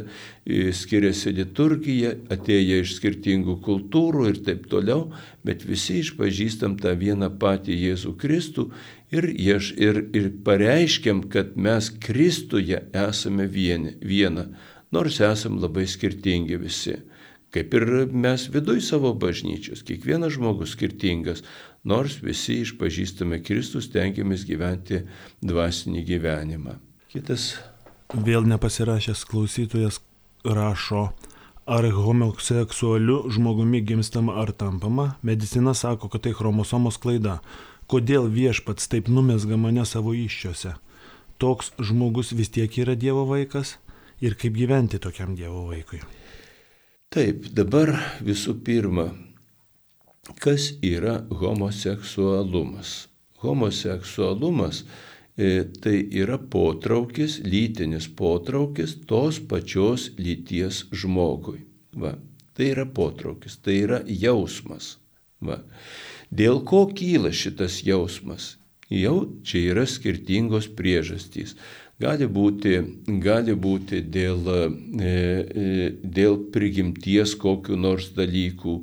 skiriasi 0.74 1.36
liturgija, 1.38 2.16
atėję 2.34 2.80
iš 2.82 2.96
skirtingų 2.98 3.60
kultūrų 3.62 4.26
ir 4.32 4.40
taip 4.48 4.66
toliau, 4.72 5.12
bet 5.46 5.62
visi 5.70 6.00
išpažįstam 6.02 6.80
tą 6.82 6.96
vieną 6.98 7.30
patį 7.38 7.78
Jėzų 7.78 8.16
Kristų 8.24 8.72
ir, 9.14 9.30
ir, 9.38 10.02
ir, 10.18 10.32
pareiškiam, 10.42 11.28
kad 11.30 11.54
mes 11.54 11.92
Kristuje 11.94 12.82
esame 13.06 13.46
vieni, 13.46 13.94
viena, 14.02 14.48
nors 14.90 15.22
esam 15.22 15.62
labai 15.62 15.86
skirtingi 15.86 16.58
visi. 16.58 16.98
Kaip 17.52 17.74
ir 17.76 17.86
mes 18.16 18.46
viduj 18.48 18.80
savo 18.86 19.12
bažnyčios, 19.20 19.82
kiekvienas 19.84 20.38
žmogus 20.38 20.72
skirtingas, 20.74 21.44
nors 21.84 22.20
visi 22.22 22.62
išpažįstame 22.62 23.42
Kristus, 23.46 23.90
tengiamės 23.94 24.46
gyventi 24.48 25.02
dvasinį 25.42 26.06
gyvenimą. 26.08 26.78
Kitas. 27.12 27.56
Vėl 28.12 28.46
nepasirašęs 28.48 29.24
klausytojas 29.30 30.02
rašo, 30.44 31.10
ar 31.66 31.86
homoseksualiu 31.96 33.30
žmogumi 33.32 33.82
gimstama 33.82 34.36
ar 34.42 34.52
tampama, 34.52 35.16
medicina 35.22 35.74
sako, 35.74 36.10
kad 36.10 36.26
tai 36.26 36.34
chromosomos 36.36 37.00
klaida. 37.02 37.40
Kodėl 37.92 38.30
viešpats 38.32 38.88
taip 38.92 39.10
numesga 39.12 39.58
mane 39.60 39.86
savo 39.86 40.14
iššiose? 40.16 40.76
Toks 41.42 41.74
žmogus 41.82 42.32
vis 42.38 42.52
tiek 42.54 42.78
yra 42.80 42.96
Dievo 42.96 43.26
vaikas 43.28 43.78
ir 44.22 44.36
kaip 44.40 44.56
gyventi 44.56 45.00
tokiam 45.02 45.36
Dievo 45.36 45.66
vaikui? 45.72 46.00
Taip, 47.12 47.50
dabar 47.52 47.92
visų 48.24 48.56
pirma, 48.64 49.10
kas 50.40 50.74
yra 50.84 51.22
homoseksualumas? 51.30 53.08
Homoseksualumas 53.42 54.84
e, 55.38 55.64
tai 55.82 55.98
yra 56.12 56.38
potraukis, 56.38 57.40
lytinis 57.44 58.08
potraukis 58.08 58.98
tos 59.10 59.40
pačios 59.40 60.12
lyties 60.18 60.86
žmogui. 60.92 61.66
Va. 61.98 62.16
Tai 62.54 62.66
yra 62.68 62.86
potraukis, 62.86 63.58
tai 63.64 63.82
yra 63.86 64.02
jausmas. 64.06 64.98
Va. 65.42 65.62
Dėl 66.32 66.62
ko 66.68 66.86
kyla 66.96 67.32
šitas 67.34 67.82
jausmas? 67.84 68.56
Jau 68.92 69.40
čia 69.48 69.72
yra 69.72 69.86
skirtingos 69.88 70.68
priežastys. 70.76 71.56
Gali 72.02 72.26
būti, 72.26 72.80
gali 73.22 73.54
būti 73.54 74.02
dėl, 74.10 74.48
e, 74.50 74.62
e, 75.06 75.90
dėl 76.02 76.38
prigimties 76.54 77.36
kokiu 77.40 77.78
nors 77.78 78.10
dalykų, 78.16 78.74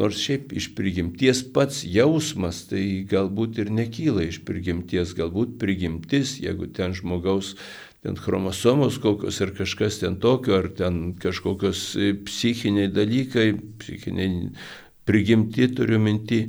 nors 0.00 0.18
šiaip 0.24 0.54
iš 0.56 0.70
prigimties 0.78 1.44
pats 1.54 1.84
jausmas 1.84 2.64
tai 2.70 3.04
galbūt 3.10 3.60
ir 3.62 3.70
nekyla 3.76 4.26
iš 4.26 4.40
prigimties, 4.48 5.14
galbūt 5.18 5.58
prigimtis, 5.60 6.38
jeigu 6.42 6.70
ten 6.74 6.96
žmogaus 6.96 7.54
ten 8.00 8.16
chromosomos 8.16 8.96
kokios 8.98 9.40
ar 9.44 9.52
kažkas 9.56 10.00
ten 10.00 10.16
tokio, 10.20 10.56
ar 10.56 10.70
ten 10.76 11.12
kažkokios 11.20 11.82
e, 12.00 12.14
psichiniai 12.24 12.88
dalykai, 12.88 13.50
psichiniai 13.82 14.54
prigimti 15.04 15.68
turiu 15.74 15.98
minti, 16.00 16.40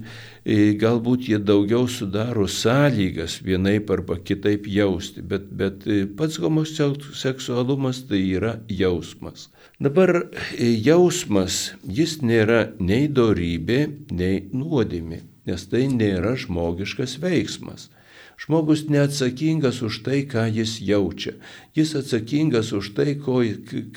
e, 0.45 0.73
galbūt 0.79 1.27
jie 1.31 1.39
daugiau 1.43 1.89
sudaro 1.91 2.47
sąlygas 2.47 3.41
vienaip 3.43 3.91
arba 3.91 4.19
kitaip 4.23 4.67
jausti, 4.69 5.23
bet, 5.25 5.49
bet 5.51 5.87
e, 5.87 6.05
pats 6.05 6.39
homoseksualumas 6.39 8.05
tai 8.07 8.21
yra 8.37 8.55
jausmas. 8.69 9.49
Dabar 9.81 10.11
e, 10.13 10.67
jausmas, 10.85 11.71
jis 11.81 12.19
nėra 12.21 12.67
nei 12.77 13.07
dorybė, 13.09 13.79
nei 14.13 14.43
nuodėmė, 14.53 15.17
nes 15.49 15.63
tai 15.71 15.87
nėra 15.89 16.35
žmogiškas 16.37 17.15
veiksmas. 17.23 17.87
Žmogus 18.43 18.83
neatsakingas 18.93 19.81
už 19.81 20.03
tai, 20.05 20.19
ką 20.29 20.45
jis 20.53 20.75
jaučia. 20.85 21.33
Jis 21.73 21.95
atsakingas 21.97 22.69
už 22.77 22.91
tai, 22.93 23.15
ko, 23.17 23.41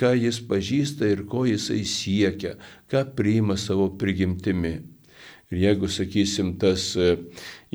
ką 0.01 0.15
jis 0.23 0.41
pažįsta 0.49 1.11
ir 1.13 1.27
ko 1.29 1.45
jisai 1.45 1.83
siekia, 1.85 2.57
ką 2.89 3.05
priima 3.19 3.61
savo 3.61 3.91
prigimtimi. 4.01 4.79
Ir 5.53 5.65
jeigu, 5.67 5.93
sakysim, 5.93 6.57
tas 6.65 6.95
e, 6.97 7.19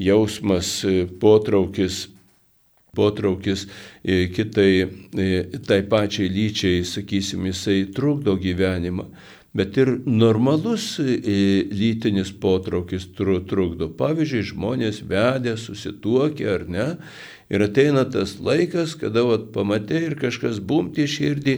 jausmas, 0.01 0.79
e, 0.81 1.05
potraukis, 1.21 2.07
potraukis 2.99 3.65
e, 4.03 4.27
kitai, 4.35 4.71
tai 5.65 5.81
pačiai 5.89 6.29
lyčiai, 6.35 6.85
sakysim, 6.85 7.47
jisai 7.49 7.85
trukdo 7.95 8.35
gyvenimą, 8.39 9.07
bet 9.53 9.77
ir 9.77 9.95
normalus 10.05 10.99
e, 10.99 11.65
lytinis 11.73 12.31
potraukis 12.41 13.07
trukdo. 13.17 13.89
Pavyzdžiui, 13.97 14.45
žmonės 14.53 15.01
vedė, 15.09 15.55
susituokė 15.57 16.49
ar 16.53 16.65
ne. 16.69 16.87
Ir 17.49 17.63
ateina 17.65 18.03
tas 18.05 18.35
laikas, 18.45 18.93
kada 18.93 19.23
vat, 19.25 19.47
pamatė 19.55 20.03
ir 20.11 20.15
kažkas 20.21 20.59
bumti 20.61 21.07
širdį 21.09 21.55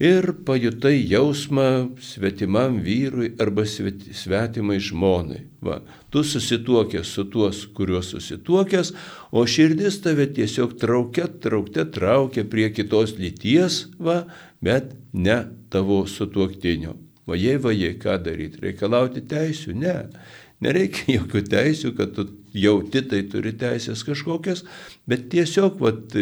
ir 0.00 0.30
pajutai 0.46 0.94
jausmą 1.04 1.66
svetimam 2.00 2.78
vyrui 2.80 3.34
arba 3.36 3.66
svetimai 3.68 4.80
žmonai. 4.80 5.42
Va, 5.64 5.82
tu 6.08 6.24
susituokęs 6.24 7.12
su 7.12 7.26
tuos, 7.28 7.66
kuriuos 7.76 8.14
susituokęs, 8.16 8.94
o 9.36 9.44
širdis 9.44 10.00
tave 10.04 10.30
tiesiog 10.32 10.78
traukia, 10.80 11.28
traukia, 11.28 11.84
traukia 11.92 12.48
prie 12.48 12.70
kitos 12.72 13.18
lyties, 13.20 13.82
va, 14.00 14.22
bet 14.64 14.96
ne 15.12 15.42
tavo 15.68 16.06
sutuoktinio. 16.08 17.03
Vajai, 17.28 17.56
vajai, 17.60 17.94
ką 18.00 18.18
daryti? 18.24 18.60
Reikalauti 18.66 19.22
teisių? 19.28 19.76
Ne. 19.80 19.96
Nereikia 20.64 21.06
jokių 21.18 21.42
teisių, 21.50 21.94
kad 21.98 22.12
tu 22.16 22.26
jauti, 22.56 23.02
tai 23.08 23.24
turi 23.30 23.54
teisės 23.58 24.04
kažkokias, 24.06 24.64
bet 25.08 25.28
tiesiog 25.32 25.80
vat, 25.82 26.14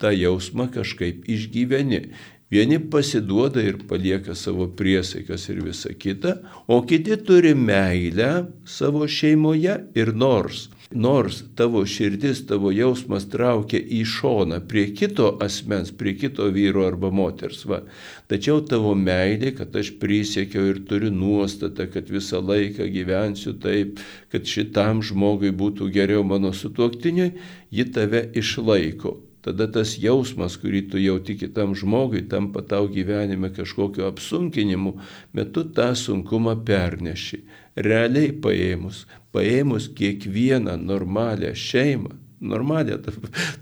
tą 0.00 0.14
jausmą 0.14 0.70
kažkaip 0.74 1.26
išgyveni. 1.30 2.06
Vieni 2.50 2.78
pasiduoda 2.78 3.58
ir 3.58 3.80
palieka 3.90 4.36
savo 4.38 4.68
priesaikas 4.78 5.48
ir 5.50 5.64
visa 5.66 5.90
kita, 5.90 6.36
o 6.70 6.78
kiti 6.86 7.18
turi 7.26 7.56
meilę 7.58 8.46
savo 8.70 9.08
šeimoje 9.10 9.80
ir 9.98 10.14
nors 10.14 10.68
nors 10.90 11.42
tavo 11.54 11.82
širdis, 11.86 12.44
tavo 12.46 12.70
jausmas 12.70 13.26
traukia 13.30 13.80
į 13.80 14.04
šoną 14.06 14.60
prie 14.70 14.86
kito 14.94 15.32
asmens, 15.42 15.90
prie 15.90 16.14
kito 16.14 16.46
vyro 16.54 16.86
arba 16.86 17.10
moters, 17.10 17.64
va. 17.66 17.82
tačiau 18.30 18.62
tavo 18.62 18.94
meilė, 18.94 19.52
kad 19.58 19.74
aš 19.76 19.92
prisiekiau 20.00 20.70
ir 20.70 20.82
turiu 20.86 21.10
nuostatą, 21.10 21.88
kad 21.90 22.10
visą 22.10 22.40
laiką 22.40 22.86
gyvensiu 22.92 23.56
taip, 23.58 23.98
kad 24.30 24.46
šitam 24.46 25.02
žmogui 25.02 25.50
būtų 25.50 25.90
geriau 25.90 26.22
mano 26.24 26.52
sutuoktiniui, 26.54 27.32
ji 27.70 27.90
tave 27.90 28.28
išlaiko. 28.34 29.16
Tada 29.46 29.68
tas 29.70 29.92
jausmas, 30.02 30.56
kurį 30.58 30.80
tu 30.90 30.98
jauti 30.98 31.36
kitam 31.38 31.76
žmogui, 31.78 32.24
tampa 32.26 32.64
tau 32.66 32.88
gyvenime 32.90 33.52
kažkokiu 33.54 34.08
apsunkinimu, 34.08 34.96
bet 35.30 35.52
tu 35.54 35.62
tą 35.76 35.92
sunkumą 35.94 36.56
perneši. 36.66 37.44
Realiai 37.78 38.32
paėmus, 38.42 39.04
paėmus 39.30 39.86
kiekvieną 39.94 40.74
normalią 40.82 41.52
šeimą, 41.54 42.16
normalią, 42.40 42.98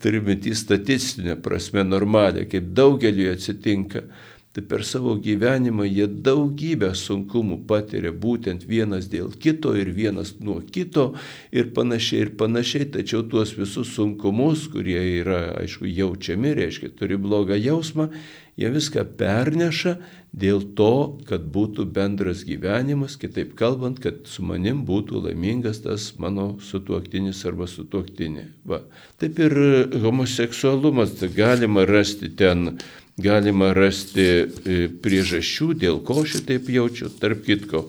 turiu 0.00 0.22
minti 0.24 0.54
statistinę 0.56 1.36
prasme 1.44 1.84
normalią, 1.84 2.46
kaip 2.48 2.72
daugeliu 2.72 3.28
atsitinka, 3.34 4.06
tai 4.54 4.62
per 4.70 4.84
savo 4.86 5.16
gyvenimą 5.18 5.82
jie 5.88 6.06
daugybę 6.06 6.92
sunkumų 6.94 7.56
patiria 7.66 8.12
būtent 8.14 8.62
vienas 8.70 9.08
dėl 9.10 9.32
kito 9.34 9.72
ir 9.74 9.90
vienas 9.96 10.36
nuo 10.38 10.60
kito 10.62 11.08
ir 11.50 11.72
panašiai 11.74 12.20
ir 12.28 12.30
panašiai, 12.38 12.86
tačiau 12.94 13.24
tuos 13.26 13.56
visus 13.58 13.90
sunkumus, 13.96 14.68
kurie 14.70 15.00
yra, 15.18 15.56
aišku, 15.58 15.90
jaučiami, 15.90 16.54
reiškia, 16.60 16.92
turi 16.94 17.18
blogą 17.18 17.58
jausmą, 17.58 18.12
jie 18.54 18.70
viską 18.70 19.02
perneša 19.18 19.96
dėl 20.34 20.62
to, 20.78 21.18
kad 21.26 21.50
būtų 21.54 21.88
bendras 21.94 22.46
gyvenimas, 22.46 23.18
kitaip 23.18 23.56
kalbant, 23.58 23.98
kad 24.02 24.22
su 24.30 24.46
manim 24.46 24.84
būtų 24.86 25.26
laimingas 25.28 25.82
tas 25.82 26.12
mano 26.22 26.52
sutuoktinis 26.62 27.42
arba 27.50 27.66
sutuoktinė. 27.70 28.48
Va. 28.66 28.84
Taip 29.18 29.38
ir 29.42 29.58
homoseksualumas, 30.02 31.18
tai 31.18 31.30
galima 31.34 31.86
rasti 31.90 32.30
ten, 32.30 32.76
galima 33.20 33.72
rasti 33.76 34.24
e, 34.24 34.78
priežasčių, 35.02 35.72
dėl 35.78 36.00
ko 36.06 36.24
šitaip 36.26 36.68
jaučiu, 36.72 37.10
tarp 37.20 37.44
kitko. 37.46 37.86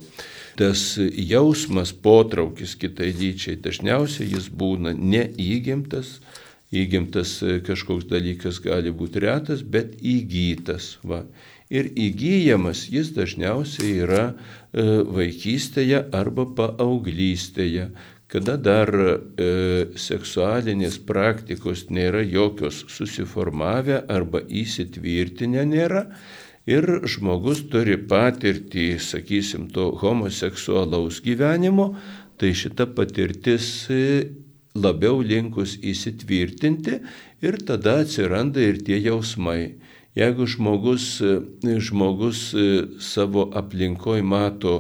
Tas 0.56 0.96
jausmas, 1.00 1.92
potraukis 1.92 2.78
kitai 2.80 3.10
lyčiai, 3.12 3.58
dažniausiai 3.60 4.30
jis 4.32 4.48
būna 4.48 4.94
neįgimtas, 4.96 6.22
įgimtas 6.72 7.42
kažkoks 7.68 8.08
dalykas 8.08 8.62
gali 8.64 8.94
būti 8.96 9.20
retas, 9.26 9.66
bet 9.68 9.98
įgytas. 10.00 10.96
Va 11.04 11.26
ir 11.70 11.90
įgyjamas 11.98 12.86
jis 12.94 13.12
dažniausiai 13.16 13.96
yra 14.06 14.26
e, 14.30 14.86
vaikystėje 15.18 16.04
arba 16.14 16.46
paauglystėje, 16.58 17.90
kada 18.32 18.56
dar 18.58 18.90
e, 18.90 19.50
seksualinės 20.00 20.98
praktikos 21.06 21.86
nėra 21.94 22.24
jokios 22.26 22.84
susiformavę 22.90 24.02
arba 24.10 24.42
įsitvirtinę 24.42 25.66
nėra. 25.70 26.08
Ir 26.66 26.88
žmogus 27.06 27.62
turi 27.70 28.00
patirtį, 28.10 28.96
sakysim, 28.98 29.68
to 29.70 29.92
homoseksualaus 30.02 31.20
gyvenimo, 31.22 31.92
tai 32.42 32.56
šita 32.58 32.88
patirtis 32.98 33.86
e, 33.94 34.32
labiau 34.74 35.22
linkus 35.22 35.78
įsitvirtinti 35.86 36.98
ir 37.46 37.60
tada 37.68 38.00
atsiranda 38.02 38.64
ir 38.66 38.82
tie 38.82 38.98
jausmai. 38.98 39.76
Jeigu 40.16 40.46
žmogus, 40.48 41.20
žmogus 41.62 42.42
savo 43.04 43.50
aplinkoje 43.52 44.24
mato, 44.24 44.76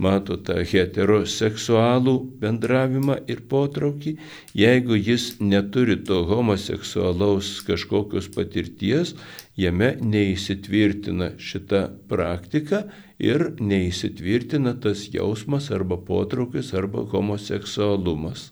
mato 0.00 0.36
tą 0.40 0.60
heteroseksualų 0.66 2.14
bendravimą 2.40 3.18
ir 3.30 3.42
potraukį, 3.50 4.16
jeigu 4.56 4.96
jis 4.96 5.34
neturi 5.40 5.98
to 6.08 6.22
homoseksualaus 6.30 7.52
kažkokios 7.68 8.30
patirties, 8.34 9.14
jame 9.60 9.92
neįsitvirtina 10.00 11.34
šita 11.38 11.84
praktika 12.10 12.84
ir 13.20 13.50
neįsitvirtina 13.60 14.74
tas 14.80 15.06
jausmas 15.12 15.70
arba 15.74 16.00
potraukis 16.00 16.72
arba 16.74 17.04
homoseksualumas. 17.12 18.50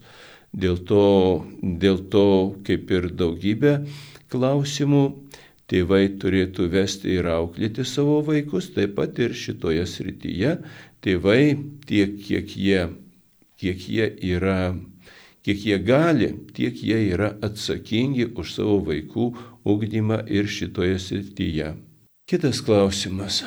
Dėl 0.53 0.79
to, 0.89 1.05
dėl 1.61 1.99
to 2.13 2.29
kaip 2.65 2.93
ir 2.93 3.11
daugybė 3.13 3.75
klausimų, 4.33 5.03
tėvai 5.69 6.05
turėtų 6.21 6.69
vesti 6.73 7.13
ir 7.19 7.29
auklėti 7.33 7.85
savo 7.85 8.21
vaikus, 8.25 8.71
taip 8.75 8.97
pat 8.97 9.19
ir 9.21 9.35
šitoje 9.37 9.85
srityje 9.87 10.55
tėvai 11.05 11.43
tiek, 11.87 12.17
kiek 12.25 12.57
jie, 12.57 12.81
kiek 13.61 13.85
jie 13.89 14.09
yra, 14.35 14.75
kiek 15.45 15.65
jie 15.67 15.79
gali, 15.85 16.33
tiek 16.57 16.83
jie 16.83 16.99
yra 17.13 17.35
atsakingi 17.45 18.31
už 18.35 18.57
savo 18.57 18.81
vaikų 18.89 19.31
ugdymą 19.69 20.25
ir 20.27 20.49
šitoje 20.49 20.99
srityje. 21.03 21.73
Kitas 22.29 22.61
klausimas. 22.65 23.45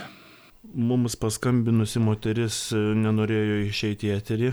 Mums 0.72 1.18
paskambinusi 1.20 2.00
moteris 2.00 2.70
nenorėjo 2.74 3.64
išeiti 3.68 4.08
į 4.08 4.14
eterį 4.16 4.52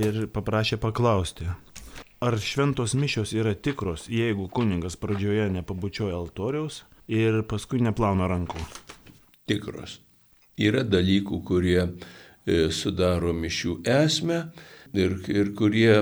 ir 0.00 0.24
paprašė 0.34 0.80
paklausti, 0.82 1.46
ar 2.20 2.36
šventos 2.38 2.94
mišios 2.94 3.32
yra 3.32 3.54
tikros, 3.54 4.04
jeigu 4.12 4.48
kuningas 4.52 4.96
pradžioje 5.00 5.48
nepabučioja 5.54 6.18
altoriaus 6.18 6.82
ir 7.08 7.42
paskui 7.48 7.80
neplauna 7.80 8.28
rankų? 8.28 8.60
Tikros. 9.48 9.98
Yra 10.60 10.82
dalykų, 10.84 11.40
kurie 11.48 11.80
e, 11.80 12.68
sudaro 12.76 13.32
mišių 13.32 13.78
esmę 13.88 14.42
ir, 14.92 15.16
ir 15.32 15.54
kurie 15.56 15.94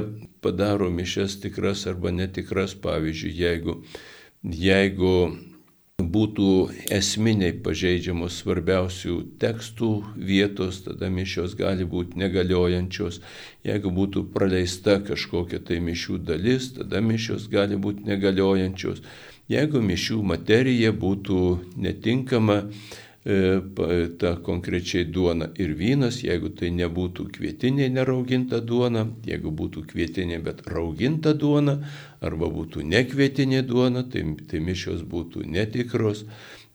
padaro 0.43 0.91
mišes 0.91 1.39
tikras 1.45 1.87
arba 1.87 2.11
netikras. 2.11 2.75
Pavyzdžiui, 2.75 3.33
jeigu, 3.39 3.79
jeigu 4.43 5.15
būtų 5.99 6.49
esminiai 6.95 7.55
pažeidžiamos 7.65 8.37
svarbiausių 8.41 9.15
tekstų 9.43 9.89
vietos, 10.31 10.85
tada 10.85 11.09
mišios 11.11 11.57
gali 11.59 11.87
būti 11.95 12.21
negaliojančios. 12.23 13.19
Jeigu 13.67 13.91
būtų 13.97 14.23
praleista 14.35 15.01
kažkokia 15.09 15.59
tai 15.59 15.81
mišių 15.83 16.21
dalis, 16.29 16.71
tada 16.77 17.03
mišios 17.03 17.49
gali 17.51 17.77
būti 17.77 18.07
negaliojančios. 18.07 19.03
Jeigu 19.51 19.83
mišių 19.83 20.23
materija 20.23 20.95
būtų 20.95 21.43
netinkama, 21.77 22.63
E, 23.29 24.09
ta 24.19 24.37
konkrečiai 24.41 25.05
duona 25.05 25.51
ir 25.61 25.75
vynas, 25.77 26.23
jeigu 26.25 26.49
tai 26.57 26.71
nebūtų 26.73 27.27
kvietinė 27.35 27.89
nerauginta 27.93 28.61
duona, 28.65 29.03
jeigu 29.29 29.51
būtų 29.59 29.83
kvietinė 29.91 30.39
bet 30.47 30.63
rauginta 30.71 31.35
duona, 31.35 31.75
arba 32.21 32.49
būtų 32.53 32.85
nekvietinė 32.87 33.63
duona, 33.67 34.05
tai, 34.05 34.25
tai 34.51 34.61
mišios 34.65 35.05
būtų 35.07 35.47
netikros. 35.47 36.25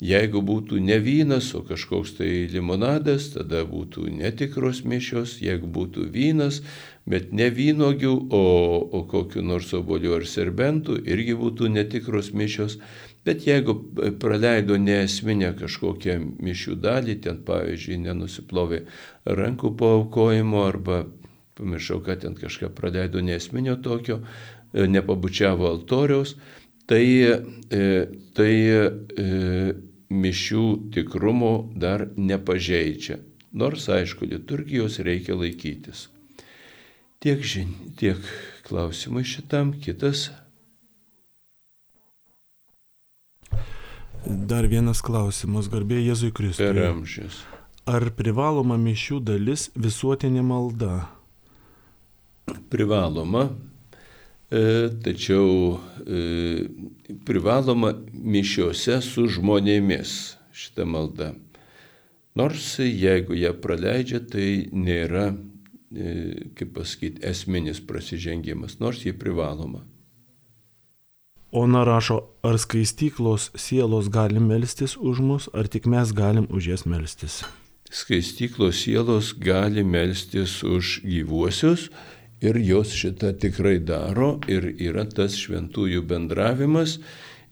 Jeigu 0.03 0.41
būtų 0.43 0.81
ne 0.83 0.97
vynas, 0.99 1.53
o 1.55 1.61
kažkoks 1.63 2.17
tai 2.17 2.27
limonadas, 2.51 3.29
tada 3.37 3.61
būtų 3.63 4.09
netikros 4.11 4.81
mišios. 4.83 5.37
Jeigu 5.39 5.69
būtų 5.71 6.09
vynas, 6.11 6.59
bet 7.07 7.31
ne 7.31 7.47
vynogių, 7.53 8.11
o, 8.27 8.43
o 8.83 9.03
kokiu 9.07 9.45
nors 9.45 9.71
oboliu 9.77 10.17
ar 10.17 10.27
serbentų, 10.27 10.97
irgi 11.07 11.37
būtų 11.39 11.71
netikros 11.77 12.33
mišios. 12.35 12.79
Bet 13.23 13.45
jeigu 13.47 13.77
praleido 14.19 14.75
neesminę 14.75 15.53
kažkokią 15.55 16.17
mišių 16.43 16.75
dalį, 16.83 17.19
ten 17.23 17.39
pavyzdžiui 17.47 18.01
nenusiplovė 18.03 18.81
rankų 19.23 19.71
po 19.79 19.93
aukojimo 20.01 20.65
arba 20.67 21.05
pamiršau, 21.55 22.01
kad 22.03 22.25
ten 22.25 22.35
kažką 22.35 22.73
praleido 22.75 23.21
neesminio 23.23 23.77
tokio, 23.79 24.19
nepabučiavo 24.73 25.67
altoriaus, 25.69 26.35
tai, 26.89 27.05
e, 27.69 27.83
tai 28.37 28.53
e, 28.69 29.27
mišių 30.13 30.65
tikrumo 30.93 31.53
dar 31.75 32.07
nepažeidžia. 32.17 33.19
Nors, 33.53 33.85
aišku, 33.89 34.25
liturgijos 34.29 34.97
reikia 35.05 35.37
laikytis. 35.37 36.07
Tiek, 37.21 37.43
žin, 37.45 37.69
tiek 37.99 38.19
klausimai 38.65 39.23
šitam, 39.27 39.75
kitas 39.79 40.31
Dar 44.23 44.63
vienas 44.71 45.01
klausimas, 45.03 45.67
garbė 45.67 45.97
Jėzui 45.99 46.31
Kristui. 46.31 46.69
Per 46.69 46.77
amžius. 46.87 47.41
Ar 47.83 48.05
privaloma 48.15 48.77
mišių 48.79 49.19
dalis 49.19 49.65
visuotinė 49.75 50.39
malda? 50.47 51.09
Privaloma, 52.71 53.49
e, 53.49 53.72
tačiau 55.03 55.79
e, 56.05 56.67
privaloma 57.25 57.93
mišiuose 58.13 58.99
su 59.01 59.25
žmonėmis 59.31 60.13
šitą 60.53 60.85
maldą. 60.85 61.31
Nors 62.37 62.79
jeigu 62.81 63.37
ją 63.37 63.53
praleidžia, 63.61 64.19
tai 64.25 64.67
nėra, 64.73 65.31
e, 65.93 66.13
kaip 66.57 66.73
pasakyti, 66.77 67.21
esminis 67.29 67.81
prasižengimas, 67.81 68.79
nors 68.81 69.03
ji 69.05 69.13
privaloma. 69.13 69.83
Ona 71.53 71.83
rašo, 71.85 72.23
ar 72.41 72.57
skaistyklos 72.57 73.51
sielos 73.53 74.09
gali 74.09 74.41
melstis 74.41 74.97
už 74.97 75.21
mus, 75.21 75.49
ar 75.53 75.69
tik 75.69 75.85
mes 75.85 76.09
galim 76.09 76.49
už 76.49 76.71
jas 76.71 76.85
melstis? 76.89 77.43
Skaistyklos 77.93 78.79
sielos 78.81 79.35
gali 79.37 79.83
melstis 79.85 80.63
už 80.65 81.03
gyvuosius 81.05 81.91
ir 82.43 82.59
jos 82.59 82.91
šitą 82.95 83.31
tikrai 83.39 83.77
daro 83.79 84.35
ir 84.51 84.67
yra 84.75 85.05
tas 85.07 85.37
šventųjų 85.39 86.03
bendravimas 86.09 86.99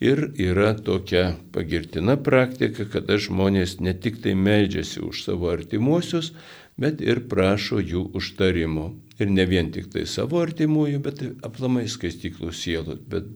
ir 0.03 0.23
yra 0.35 0.73
tokia 0.75 1.37
pagirtina 1.55 2.17
praktika, 2.17 2.85
kada 2.85 3.17
žmonės 3.21 3.79
ne 3.79 3.93
tik 3.93 4.21
tai 4.23 4.35
meldžiasi 4.35 5.01
už 5.07 5.23
savo 5.25 5.51
artimuosius, 5.53 6.33
bet 6.77 7.01
ir 7.01 7.23
prašo 7.31 7.79
jų 7.79 8.07
užtarimo. 8.17 8.91
Ir 9.21 9.29
ne 9.29 9.45
vien 9.45 9.69
tik 9.73 9.91
tai 9.93 10.07
savo 10.09 10.41
artimųjų, 10.41 11.01
bet 11.05 11.21
aplamai 11.45 11.85
skaistyklos 11.89 12.63
sielos. 12.63 12.97
Bet 13.05 13.29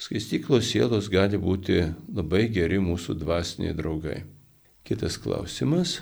Skaistyklos 0.00 0.64
sielos 0.64 1.10
gali 1.12 1.36
būti 1.36 1.82
labai 2.16 2.46
geri 2.48 2.78
mūsų 2.80 3.18
dvasiniai 3.20 3.74
draugai. 3.76 4.22
Kitas 4.88 5.18
klausimas. 5.20 5.98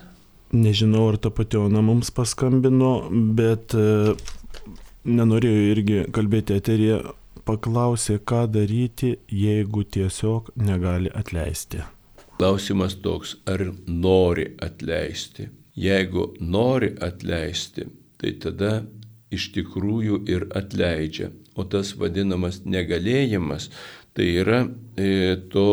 Nežinau, 0.55 1.09
ar 1.11 1.19
ta 1.19 1.33
pati 1.35 1.59
Ona 1.59 1.83
mums 1.83 2.13
paskambino, 2.15 2.93
bet 3.11 3.75
nenorėjau 5.09 5.65
irgi 5.73 6.01
kalbėti 6.15 6.59
eterėje, 6.61 6.99
paklausė, 7.49 8.19
ką 8.21 8.45
daryti, 8.53 9.17
jeigu 9.33 9.85
tiesiog 9.85 10.53
negali 10.61 11.13
atleisti. 11.15 11.83
Klausimas 12.39 12.95
toks, 13.03 13.37
ar 13.51 13.65
nori 13.87 14.53
atleisti. 14.63 15.49
Jeigu 15.79 16.33
nori 16.41 16.93
atleisti, 17.03 17.89
tai 18.19 18.35
tada 18.43 18.73
iš 19.35 19.51
tikrųjų 19.55 20.23
ir 20.31 20.47
atleidžia 20.59 21.33
o 21.59 21.67
tas 21.67 21.95
vadinamas 21.99 22.63
negalėjimas 22.67 23.69
tai 24.17 24.29
yra 24.43 24.63
e, 24.99 25.37
to 25.53 25.69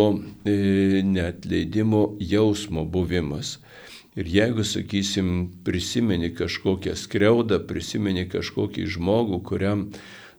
e, 0.45 1.01
neatleidimo 1.05 2.03
jausmo 2.21 2.85
buvimas. 2.85 3.55
Ir 4.15 4.27
jeigu, 4.31 4.63
sakysim, 4.63 5.29
prisimeni 5.67 6.31
kažkokią 6.35 6.95
skriaudą, 6.95 7.59
prisimeni 7.67 8.23
kažkokį 8.31 8.85
žmogų, 8.95 9.41
kuriam, 9.43 9.89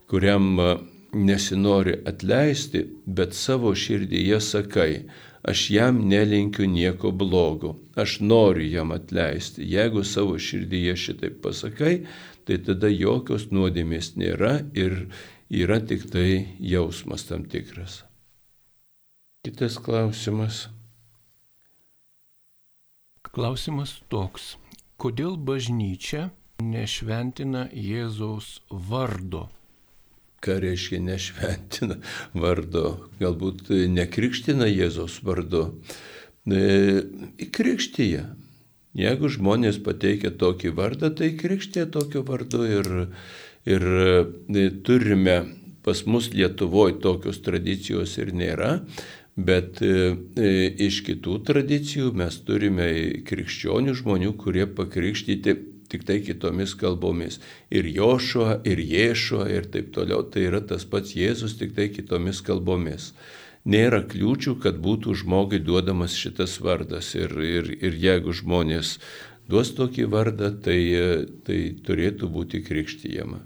kuriam 0.08 0.46
nesinori 1.12 1.98
atleisti, 2.08 2.86
bet 3.06 3.34
savo 3.36 3.74
širdyje 3.76 4.40
sakai, 4.40 5.02
aš 5.44 5.70
jam 5.70 6.00
nelinkiu 6.08 6.66
nieko 6.66 7.12
blogo, 7.12 7.76
aš 7.94 8.20
noriu 8.20 8.66
jam 8.70 8.96
atleisti. 8.96 9.66
Jeigu 9.68 10.04
savo 10.04 10.38
širdyje 10.38 10.96
šitaip 10.96 11.42
pasakai, 11.44 12.06
tai 12.48 12.58
tada 12.64 12.88
jokios 12.88 13.50
nuodėmės 13.52 14.14
nėra 14.16 14.60
ir, 14.74 15.06
yra 15.50 15.80
tik 15.80 16.08
tai 16.10 16.56
jausmas 16.60 17.28
tam 17.28 17.44
tikras. 17.44 18.04
Kitas 19.46 19.78
klausimas. 19.78 20.66
Klausimas 23.36 23.92
toks. 24.08 24.54
Kodėl 24.96 25.36
bažnyčia 25.36 26.30
nešventina 26.64 27.66
Jėzaus 27.68 28.62
vardo? 28.70 29.46
Ką 30.40 30.56
reiškia 30.64 31.02
nešventina 31.04 31.98
vardo? 32.32 33.10
Galbūt 33.20 33.68
nekrikština 33.92 34.70
Jėzaus 34.72 35.20
vardu. 35.26 35.66
E, 36.48 37.04
krikštyje. 37.52 38.24
Jeigu 38.96 39.28
žmonės 39.28 39.82
pateikia 39.84 40.32
tokį 40.32 40.72
vardą, 40.78 41.12
tai 41.12 41.34
krikštė 41.36 41.84
tokio 41.92 42.24
vardu 42.24 42.64
ir, 42.64 42.92
Ir 43.66 43.82
e, 43.82 44.70
turime 44.86 45.42
pas 45.82 46.04
mus 46.06 46.30
Lietuvoje 46.34 47.00
tokios 47.02 47.40
tradicijos 47.42 48.14
ir 48.18 48.30
nėra, 48.34 48.70
bet 49.36 49.82
e, 49.84 50.16
e, 50.40 50.50
iš 50.88 51.02
kitų 51.06 51.38
tradicijų 51.46 52.12
mes 52.16 52.38
turime 52.48 52.88
krikščionių 53.28 53.94
žmonių, 54.00 54.32
kurie 54.40 54.64
pakrikštyti 54.66 55.56
tik 55.86 56.06
tai 56.08 56.20
kitomis 56.24 56.74
kalbomis. 56.74 57.38
Ir 57.70 57.86
Jošua, 57.86 58.60
ir 58.66 58.80
Jėšua, 58.80 59.46
ir 59.52 59.68
taip 59.70 59.92
toliau. 59.94 60.24
Tai 60.26 60.46
yra 60.48 60.60
tas 60.64 60.84
pats 60.88 61.14
Jėzus, 61.14 61.58
tik 61.60 61.76
tai 61.76 61.90
kitomis 61.94 62.42
kalbomis. 62.42 63.12
Nėra 63.66 64.02
kliūčių, 64.06 64.56
kad 64.62 64.78
būtų 64.82 65.14
žmogui 65.22 65.60
duodamas 65.62 66.14
šitas 66.14 66.58
vardas. 66.62 67.14
Ir, 67.18 67.34
ir, 67.42 67.70
ir 67.82 67.98
jeigu 68.02 68.34
žmonės 68.34 68.96
duos 69.50 69.74
tokį 69.78 70.08
vardą, 70.10 70.52
tai, 70.62 70.80
tai 71.46 71.60
turėtų 71.86 72.30
būti 72.30 72.62
krikštyjama. 72.66 73.42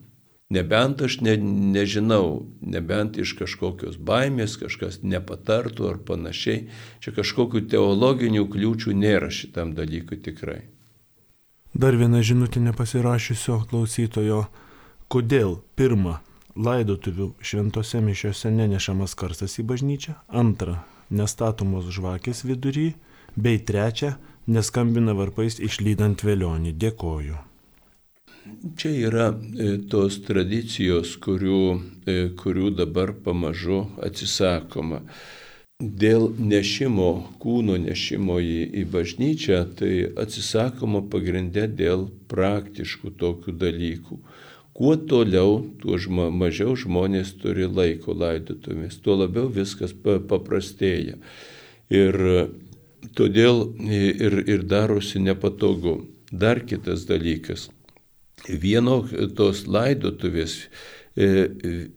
Nebent 0.50 1.02
aš 1.06 1.20
ne, 1.22 1.36
nežinau, 1.74 2.48
nebent 2.60 3.18
iš 3.22 3.36
kažkokios 3.38 4.00
baimės 4.02 4.56
kažkas 4.58 4.98
nepatartų 5.06 5.86
ar 5.92 6.00
panašiai. 6.02 6.64
Čia 6.98 7.14
kažkokių 7.14 7.68
teologinių 7.70 8.48
kliūčių 8.50 8.94
nėra 8.98 9.30
šitam 9.30 9.76
dalykui 9.78 10.18
tikrai. 10.18 10.64
Dar 11.70 11.94
viena 11.94 12.18
žinutė 12.26 12.58
nepasirašysio 12.64 13.60
klausytojo. 13.70 14.40
Kodėl 15.10 15.60
pirmą 15.78 16.16
laidotuvių 16.58 17.28
šventose 17.46 18.02
mišiose 18.02 18.50
nenešamas 18.50 19.14
karstas 19.14 19.54
į 19.62 19.66
bažnyčią, 19.70 20.16
antra 20.26 20.80
nestatomos 21.10 21.86
žvakės 21.94 22.42
vidury, 22.46 22.94
bei 23.36 23.62
trečia 23.62 24.16
neskambina 24.50 25.14
varpais 25.14 25.60
išlydant 25.62 26.26
vėlionį. 26.26 26.74
Dėkoju. 26.74 27.38
Čia 28.76 28.90
yra 29.08 29.26
e, 29.32 29.76
tos 29.90 30.18
tradicijos, 30.26 31.14
kurių, 31.24 31.60
e, 32.06 32.16
kurių 32.36 32.70
dabar 32.76 33.12
pamažu 33.24 33.86
atsisakoma. 34.04 35.00
Dėl 35.80 36.26
nešimo, 36.36 37.08
kūno 37.40 37.78
nešimo 37.80 38.36
į, 38.44 38.58
į 38.82 38.84
bažnyčią, 38.92 39.62
tai 39.78 39.92
atsisakoma 40.24 41.00
pagrindę 41.12 41.64
dėl 41.72 42.06
praktiškų 42.28 43.14
tokių 43.22 43.56
dalykų. 43.64 44.20
Kuo 44.76 44.94
toliau, 44.96 45.64
tuo 45.80 45.96
žma, 46.00 46.28
mažiau 46.30 46.76
žmonės 46.76 47.32
turi 47.40 47.64
laiko 47.68 48.12
laidotumės, 48.16 49.00
tuo 49.00 49.16
labiau 49.22 49.48
viskas 49.48 49.96
paprastėja. 50.04 51.16
Ir 51.90 52.22
todėl 53.16 53.66
ir, 53.88 54.40
ir 54.46 54.64
darosi 54.68 55.20
nepatogu. 55.20 56.02
Dar 56.30 56.60
kitas 56.62 57.08
dalykas 57.08 57.70
vieno 58.48 59.02
tos 59.36 59.66
laidotuvės, 59.66 60.68
e, 61.16 61.48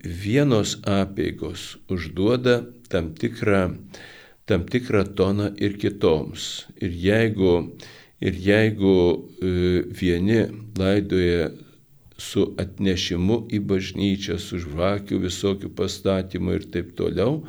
vienos 0.03 0.77
apėgos 0.83 1.77
užduoda 1.89 2.63
tam 2.89 3.13
tikrą, 3.13 3.77
tam 4.45 4.65
tikrą 4.65 5.05
toną 5.15 5.53
ir 5.57 5.77
kitoms. 5.79 6.65
Ir 6.81 6.91
jeigu, 6.91 7.53
ir 8.21 8.33
jeigu 8.33 8.95
e, 9.41 9.83
vieni 9.87 10.47
laidoja 10.77 11.51
su 12.17 12.53
atnešimu 12.61 13.43
į 13.51 13.59
bažnyčią, 13.67 14.37
su 14.39 14.59
žvakių 14.61 15.19
visokių 15.25 15.71
pastatymų 15.75 16.59
ir 16.59 16.67
taip 16.71 16.93
toliau, 16.97 17.41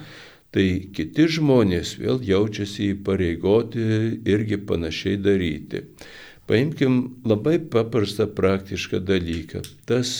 tai 0.55 0.87
kiti 0.95 1.27
žmonės 1.37 1.97
vėl 1.99 2.23
jaučiasi 2.23 2.93
įpareigoti 2.95 3.87
irgi 4.31 4.61
panašiai 4.69 5.19
daryti. 5.19 5.83
Paimkim 6.47 6.97
labai 7.25 7.57
paprastą 7.59 8.27
praktišką 8.29 8.99
dalyką. 9.01 9.63
Tas 9.89 10.11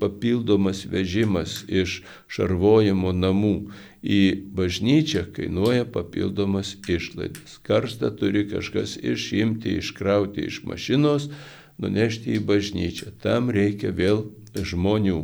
papildomas 0.00 0.86
vežimas 0.88 1.58
iš 1.68 1.98
šarvojimo 2.32 3.12
namų 3.12 3.52
į 4.00 4.20
bažnyčią 4.56 5.26
kainuoja 5.36 5.84
papildomas 5.84 6.78
išlaidas. 6.88 7.58
Karstą 7.66 8.08
turi 8.16 8.46
kažkas 8.48 8.96
išimti, 8.96 9.76
iškrauti 9.82 10.46
iš 10.48 10.62
mašinos, 10.64 11.28
nunešti 11.76 12.38
į 12.38 12.44
bažnyčią. 12.48 13.12
Tam 13.20 13.52
reikia 13.52 13.92
vėl 13.92 14.30
žmonių. 14.56 15.20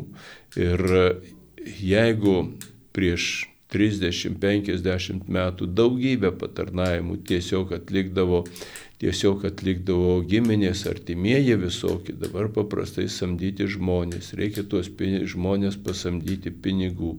Ir 0.60 0.84
jeigu 1.80 2.36
prieš 2.92 3.46
30-50 3.72 5.30
metų 5.32 5.68
daugybę 5.72 6.32
patarnavimų 6.36 7.22
tiesiog 7.28 7.72
atlikdavo 7.78 8.42
tiesiog 9.02 9.42
atlikdavo 9.48 10.20
giminės, 10.30 10.84
artimieji 10.86 11.56
visokie, 11.58 12.14
dabar 12.14 12.46
paprastai 12.54 13.08
samdyti 13.10 13.66
žmonės, 13.74 14.30
reikia 14.38 14.62
tuos 14.62 14.90
žmonės 15.32 15.78
pasamdyti 15.82 16.52
pinigų, 16.62 17.16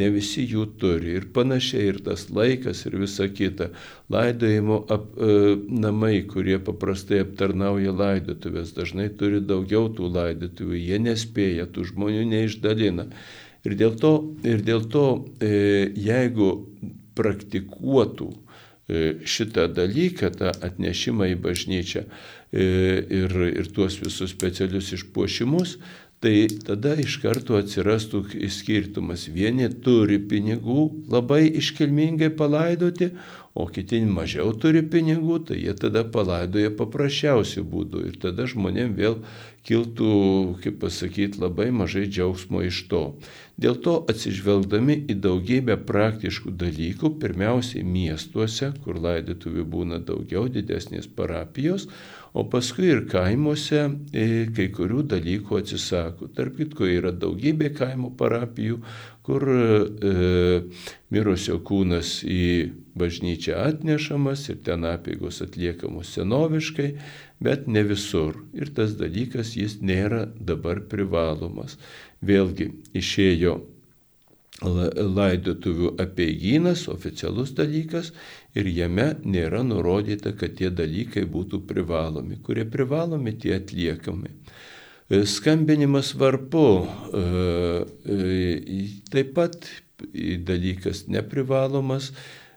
ne 0.00 0.08
visi 0.14 0.46
jų 0.48 0.64
turi 0.80 1.18
ir 1.18 1.26
panašiai, 1.36 1.90
ir 1.90 2.00
tas 2.06 2.28
laikas, 2.32 2.86
ir 2.88 2.96
visa 3.02 3.28
kita. 3.28 3.68
Laidojimo 4.12 4.78
ap, 4.88 5.10
e, 5.20 5.56
namai, 5.68 6.22
kurie 6.30 6.56
paprastai 6.56 7.20
aptarnauja 7.26 7.92
laidotuvės, 7.92 8.72
dažnai 8.76 9.10
turi 9.20 9.42
daugiau 9.44 9.90
tų 9.92 10.08
laidotuvių, 10.16 10.80
jie 10.80 11.02
nespėja, 11.04 11.68
tų 11.68 11.90
žmonių 11.92 12.24
neišdalina. 12.32 13.10
Ir 13.66 13.76
dėl 13.76 14.00
to, 14.00 14.14
ir 14.46 14.64
dėl 14.64 14.88
to 14.88 15.06
e, 15.42 15.92
jeigu 16.00 16.50
praktikuotų 17.16 18.32
šitą 18.86 19.66
dalyką, 19.74 20.30
tą 20.38 20.52
atnešimą 20.62 21.26
į 21.32 21.38
bažnyčią 21.42 22.04
e, 22.06 22.66
ir, 23.02 23.32
ir 23.50 23.70
tuos 23.74 23.96
visus 23.98 24.30
specialius 24.30 24.92
išpuošimus, 24.94 25.76
tai 26.22 26.46
tada 26.64 26.94
iš 27.02 27.18
karto 27.20 27.58
atsirastų 27.58 28.22
skirtumas. 28.50 29.26
Vieni 29.28 29.68
turi 29.82 30.20
pinigų 30.22 30.86
labai 31.12 31.44
iškilmingai 31.58 32.30
palaidoti, 32.38 33.10
o 33.56 33.64
kiti 33.72 34.02
mažiau 34.04 34.52
turi 34.60 34.82
pinigų, 34.84 35.38
tai 35.48 35.56
jie 35.62 35.72
tada 35.80 36.02
palaidoja 36.04 36.74
paprasčiausių 36.76 37.64
būdų 37.72 38.02
ir 38.10 38.18
tada 38.20 38.44
žmonėm 38.50 38.92
vėl 38.98 39.16
kiltų, 39.66 40.10
kaip 40.62 40.76
pasakyti, 40.84 41.40
labai 41.42 41.70
mažai 41.74 42.04
džiaugsmo 42.06 42.60
iš 42.66 42.82
to. 42.90 43.02
Dėl 43.56 43.78
to 43.82 43.96
atsižvelgdami 44.12 44.98
į 45.08 45.16
daugybę 45.24 45.78
praktiškų 45.88 46.52
dalykų, 46.60 47.14
pirmiausiai 47.22 47.82
miestuose, 47.82 48.70
kur 48.84 49.00
laidotuvių 49.02 49.64
būna 49.72 50.02
daugiau, 50.04 50.46
didesnės 50.52 51.08
parapijos, 51.08 51.88
o 52.36 52.44
paskui 52.52 52.92
ir 52.92 53.06
kaimuose 53.08 53.86
e, 54.12 54.26
kai 54.52 54.68
kurių 54.76 55.06
dalykų 55.16 55.62
atsisako. 55.62 56.28
Tarp 56.36 56.60
kitko 56.60 56.86
yra 56.92 57.14
daugybė 57.16 57.72
kaimo 57.74 58.12
parapijų, 58.20 58.82
kur 59.26 59.48
e, 59.50 60.58
mirusio 61.10 61.62
kūnas 61.64 62.20
į 62.28 62.44
bažnyčią 62.96 63.60
atnešamas 63.60 64.48
ir 64.52 64.58
ten 64.66 64.86
apėgos 64.88 65.42
atliekamos 65.44 66.14
senoviškai, 66.16 66.90
bet 67.40 67.68
ne 67.68 67.84
visur. 67.86 68.42
Ir 68.56 68.72
tas 68.76 68.96
dalykas 68.98 69.54
jis 69.56 69.78
nėra 69.84 70.26
dabar 70.40 70.82
privalomas. 70.90 71.76
Vėlgi 72.24 72.72
išėjo 72.96 73.58
laidotuvių 74.62 75.96
apieigynas, 76.00 76.86
oficialus 76.88 77.52
dalykas, 77.56 78.12
ir 78.56 78.68
jame 78.72 79.10
nėra 79.24 79.60
nurodyta, 79.66 80.32
kad 80.32 80.56
tie 80.56 80.70
dalykai 80.70 81.26
būtų 81.28 81.60
privalomi. 81.68 82.38
Kurie 82.42 82.64
privalomi, 82.64 83.34
tie 83.36 83.58
atliekami. 83.58 84.32
E, 85.08 85.26
skambinimas 85.28 86.14
varpu 86.16 86.86
e, 87.12 87.84
e, 88.08 88.80
taip 89.12 89.34
pat 89.36 89.68
dalykas 90.48 91.06
neprivalomas, 91.08 92.10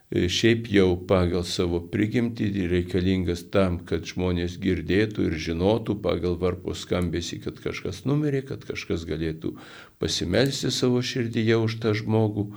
šiaip 0.09 0.65
jau 0.73 0.95
pagal 1.09 1.43
savo 1.45 1.79
prigimtį 1.93 2.65
reikalingas 2.71 3.43
tam, 3.53 3.77
kad 3.85 4.07
žmonės 4.09 4.57
girdėtų 4.61 5.27
ir 5.29 5.37
žinotų 5.37 5.99
pagal 6.01 6.37
varpo 6.41 6.73
skambėsi, 6.73 7.37
kad 7.43 7.61
kažkas 7.61 8.01
numirė, 8.09 8.41
kad 8.41 8.65
kažkas 8.65 9.05
galėtų 9.05 9.53
pasimelsti 10.01 10.73
savo 10.73 11.03
širdyje 11.05 11.61
už 11.61 11.77
tą 11.83 11.93
žmogų. 11.93 12.49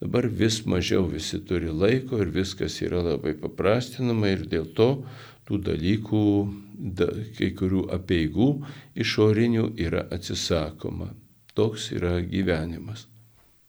Dabar 0.00 0.30
vis 0.30 0.62
mažiau 0.64 1.04
visi 1.10 1.42
turi 1.44 1.68
laiko 1.68 2.22
ir 2.22 2.30
viskas 2.32 2.78
yra 2.80 3.02
labai 3.04 3.34
paprastinama 3.36 4.30
ir 4.32 4.46
dėl 4.48 4.70
to 4.78 5.02
tų 5.50 5.58
dalykų, 5.66 6.24
da, 6.78 7.10
kai 7.36 7.50
kurių 7.58 7.88
apieigų 7.98 8.52
išorinių 8.94 9.72
yra 9.82 10.06
atsisakoma. 10.14 11.10
Toks 11.58 11.90
yra 11.92 12.20
gyvenimas. 12.22 13.10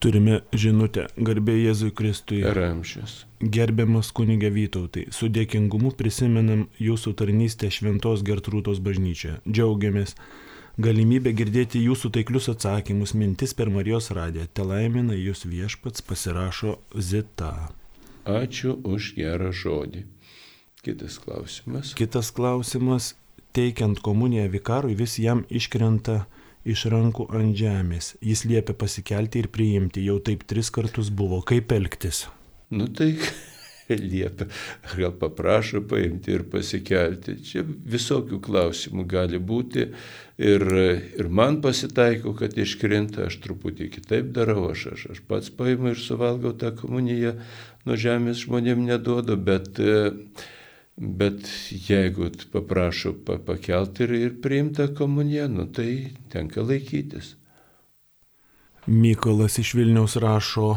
Turime 0.01 0.39
žinutę, 0.57 1.03
garbė 1.21 1.53
Jėzui 1.59 1.91
Kristui. 1.93 2.39
Ramščias. 2.41 3.19
Gerbiamas 3.37 4.07
kunigė 4.17 4.49
Vytautai, 4.49 5.03
su 5.13 5.27
dėkingumu 5.29 5.91
prisimenam 5.99 6.63
jūsų 6.81 7.13
tarnystę 7.19 7.69
Šventos 7.69 8.23
Gertrūtos 8.25 8.81
bažnyčioje. 8.81 9.35
Džiaugiamės 9.45 10.15
galimybę 10.81 11.35
girdėti 11.37 11.83
jūsų 11.83 12.09
taiklius 12.17 12.49
atsakymus, 12.49 13.13
mintis 13.13 13.53
per 13.53 13.69
Marijos 13.69 14.09
radiją. 14.17 14.47
Te 14.49 14.65
laimina 14.65 15.13
jūs 15.13 15.45
viešpats 15.45 16.01
pasirašo 16.09 16.79
Zita. 16.97 17.69
Ačiū 18.25 18.79
už 18.81 19.13
gerą 19.21 19.53
žodį. 19.53 20.07
Kitas 20.81 21.21
klausimas. 21.21 21.93
Kitas 21.93 22.33
klausimas. 22.33 23.13
Teikiant 23.53 24.01
komuniją 24.01 24.49
vikarui 24.49 24.97
vis 24.97 25.19
jam 25.21 25.45
iškrenta 25.45 26.23
iš 26.65 26.85
rankų 26.93 27.29
ant 27.37 27.55
žemės. 27.57 28.15
Jis 28.21 28.45
liepia 28.49 28.75
pasikelti 28.77 29.41
ir 29.41 29.49
priimti. 29.53 30.05
Jau 30.05 30.19
taip 30.23 30.45
tris 30.49 30.69
kartus 30.73 31.09
buvo. 31.09 31.41
Kaip 31.45 31.71
elgtis? 31.75 32.25
Nu 32.71 32.87
tai 32.87 33.15
liepia, 33.89 34.47
gal 34.95 35.13
paprašo 35.19 35.81
paimti 35.89 36.35
ir 36.35 36.45
pasikelti. 36.51 37.37
Čia 37.45 37.65
visokių 37.65 38.39
klausimų 38.43 39.05
gali 39.09 39.41
būti 39.41 39.87
ir, 40.41 40.65
ir 41.19 41.29
man 41.29 41.59
pasitaiko, 41.63 42.35
kad 42.37 42.55
iškrinta, 42.57 43.27
aš 43.27 43.41
truputį 43.43 43.89
kitaip 43.97 44.31
darau, 44.35 44.69
aš, 44.71 44.87
aš, 44.95 45.05
aš 45.15 45.21
pats 45.27 45.51
paimu 45.53 45.93
ir 45.93 46.01
suvalgau 46.01 46.53
tą 46.57 46.73
komuniją, 46.77 47.35
nuo 47.87 47.99
žemės 47.99 48.45
žmonėm 48.45 48.85
neduodu, 48.87 49.37
bet, 49.37 49.81
bet 51.01 51.49
jeigu 51.89 52.29
paprašo 52.53 53.15
pakelti 53.25 54.05
ir, 54.05 54.15
ir 54.29 54.37
priimta 54.41 54.87
komuniją, 54.93 55.49
nu, 55.49 55.65
tai 55.65 56.13
tenka 56.29 56.61
laikytis. 56.61 57.35
Mykolas 58.87 59.59
iš 59.61 59.73
Vilniaus 59.77 60.15
rašo, 60.21 60.69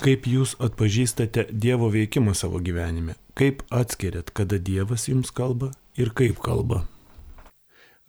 Kaip 0.00 0.24
jūs 0.26 0.56
atpažįstate 0.62 1.44
Dievo 1.52 1.86
veikimą 1.92 2.32
savo 2.34 2.58
gyvenime? 2.64 3.14
Kaip 3.38 3.60
atskiriat, 3.70 4.32
kada 4.34 4.58
Dievas 4.58 5.04
jums 5.06 5.30
kalba 5.30 5.68
ir 5.94 6.10
kaip 6.16 6.40
kalba? 6.42 6.86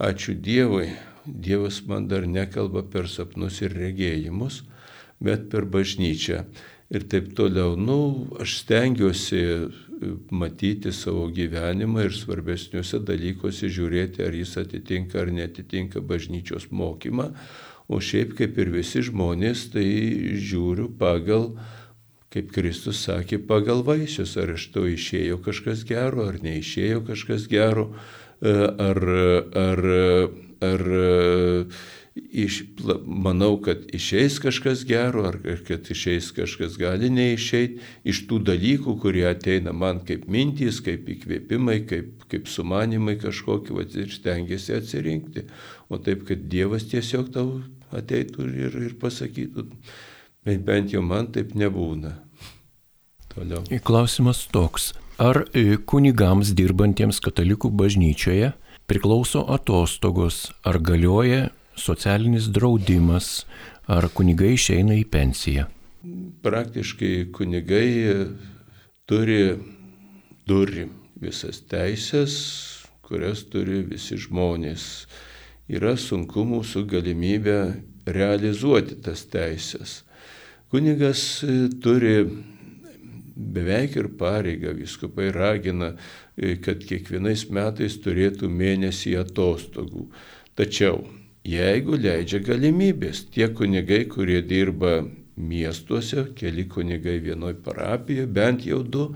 Ačiū 0.02 0.34
Dievui. 0.34 0.88
Dievas 1.24 1.82
man 1.86 2.08
dar 2.08 2.26
nekalba 2.26 2.82
per 2.82 3.06
sapnus 3.08 3.60
ir 3.62 3.76
regėjimus, 3.78 4.62
bet 5.22 5.46
per 5.52 5.68
bažnyčią. 5.70 6.42
Ir 6.90 7.06
taip 7.08 7.30
toliau. 7.36 7.78
Nu, 7.78 8.26
aš 8.42 8.58
stengiuosi 8.64 9.44
matyti 10.30 10.92
savo 10.92 11.28
gyvenimą 11.34 12.08
ir 12.08 12.16
svarbesniuose 12.16 13.00
dalykuose 13.06 13.70
žiūrėti, 13.72 14.24
ar 14.26 14.34
jis 14.34 14.56
atitinka 14.62 15.22
ar 15.22 15.32
netitinka 15.32 16.02
bažnyčios 16.04 16.70
mokymą. 16.70 17.30
O 17.88 18.00
šiaip 18.00 18.32
kaip 18.38 18.58
ir 18.58 18.72
visi 18.72 19.02
žmonės, 19.04 19.68
tai 19.74 19.86
žiūriu 20.40 20.88
pagal 20.98 21.52
kaip 22.34 22.50
Kristus 22.50 23.04
sakė, 23.06 23.38
pagal 23.46 23.84
vaisius, 23.86 24.32
ar 24.40 24.56
iš 24.56 24.66
to 24.74 24.88
išėjo 24.90 25.38
kažkas 25.44 25.84
gero, 25.86 26.24
ar 26.26 26.40
neišėjo 26.42 27.04
kažkas 27.06 27.46
gero, 27.50 27.92
e, 28.42 28.50
ar, 28.50 28.98
ar, 29.54 29.82
ar 30.66 30.82
iš, 32.14 32.62
manau, 33.04 33.56
kad 33.62 33.82
išeis 33.94 34.38
kažkas 34.42 34.84
gero, 34.86 35.24
ar 35.28 35.38
kad 35.66 35.90
išeis 35.90 36.30
kažkas 36.34 36.76
gali 36.78 37.10
neišeiti 37.10 37.82
iš 38.06 38.24
tų 38.30 38.40
dalykų, 38.50 38.96
kurie 39.02 39.26
ateina 39.28 39.74
man 39.74 40.00
kaip 40.06 40.28
mintys, 40.30 40.80
kaip 40.84 41.08
įkvėpimai, 41.10 41.80
kaip, 41.90 42.26
kaip 42.30 42.50
sumanimai 42.50 43.16
kažkokie, 43.22 43.74
va, 43.74 43.86
ir 43.86 44.12
stengiasi 44.14 44.76
atsirinkti. 44.78 45.46
O 45.90 45.98
taip, 45.98 46.26
kad 46.28 46.46
Dievas 46.50 46.86
tiesiog 46.90 47.32
tau 47.34 47.48
ateitų 47.94 48.50
ir, 48.50 48.78
ir 48.90 48.98
pasakytų, 49.00 49.66
bent 50.44 50.94
jau 50.94 51.02
man 51.02 51.32
taip 51.34 51.54
nebūna. 51.58 52.14
Toliau. 53.34 53.66
Klausimas 53.82 54.46
toks. 54.54 54.92
Ar 55.18 55.44
e, 55.54 55.76
kunigams 55.78 56.52
dirbantiems 56.58 57.20
katalikų 57.22 57.70
bažnyčioje 57.74 58.52
priklauso 58.90 59.44
atostogos, 59.50 60.48
ar 60.66 60.78
galioja 60.82 61.48
socialinis 61.76 62.48
draudimas, 62.54 63.44
ar 63.90 64.08
kunigai 64.14 64.54
išeina 64.54 64.96
į 64.98 65.04
pensiją? 65.10 65.66
Praktiškai 66.44 67.30
kunigai 67.34 67.88
turi, 69.08 69.56
turi 70.48 70.88
visas 71.20 71.62
teisės, 71.68 72.34
kurias 73.04 73.44
turi 73.52 73.82
visi 73.88 74.18
žmonės. 74.20 75.06
Yra 75.72 75.94
sunkumų 75.96 76.60
su 76.68 76.84
galimybė 76.88 77.58
realizuoti 78.04 78.98
tas 79.04 79.24
teisės. 79.32 80.02
Kunigas 80.68 81.44
turi 81.80 82.18
beveik 83.34 83.96
ir 83.96 84.08
pareiga 84.18 84.72
viskupai 84.76 85.30
ragina, 85.34 85.94
e, 86.36 86.56
kad 86.62 86.82
kiekvienais 86.84 87.48
metais 87.50 87.96
turėtų 88.02 88.48
mėnesį 88.50 89.16
atostogų. 89.22 90.08
Tačiau, 90.54 91.02
jeigu 91.44 91.98
leidžia 92.00 92.40
galimybės, 92.44 93.26
tie 93.34 93.50
kunigai, 93.52 94.04
kurie 94.10 94.40
dirba 94.42 95.02
miestuose, 95.36 96.28
keli 96.38 96.66
kunigai 96.70 97.18
vienoj 97.22 97.56
parapijoje, 97.64 98.30
bent 98.30 98.64
jau 98.66 98.82
du, 98.82 99.08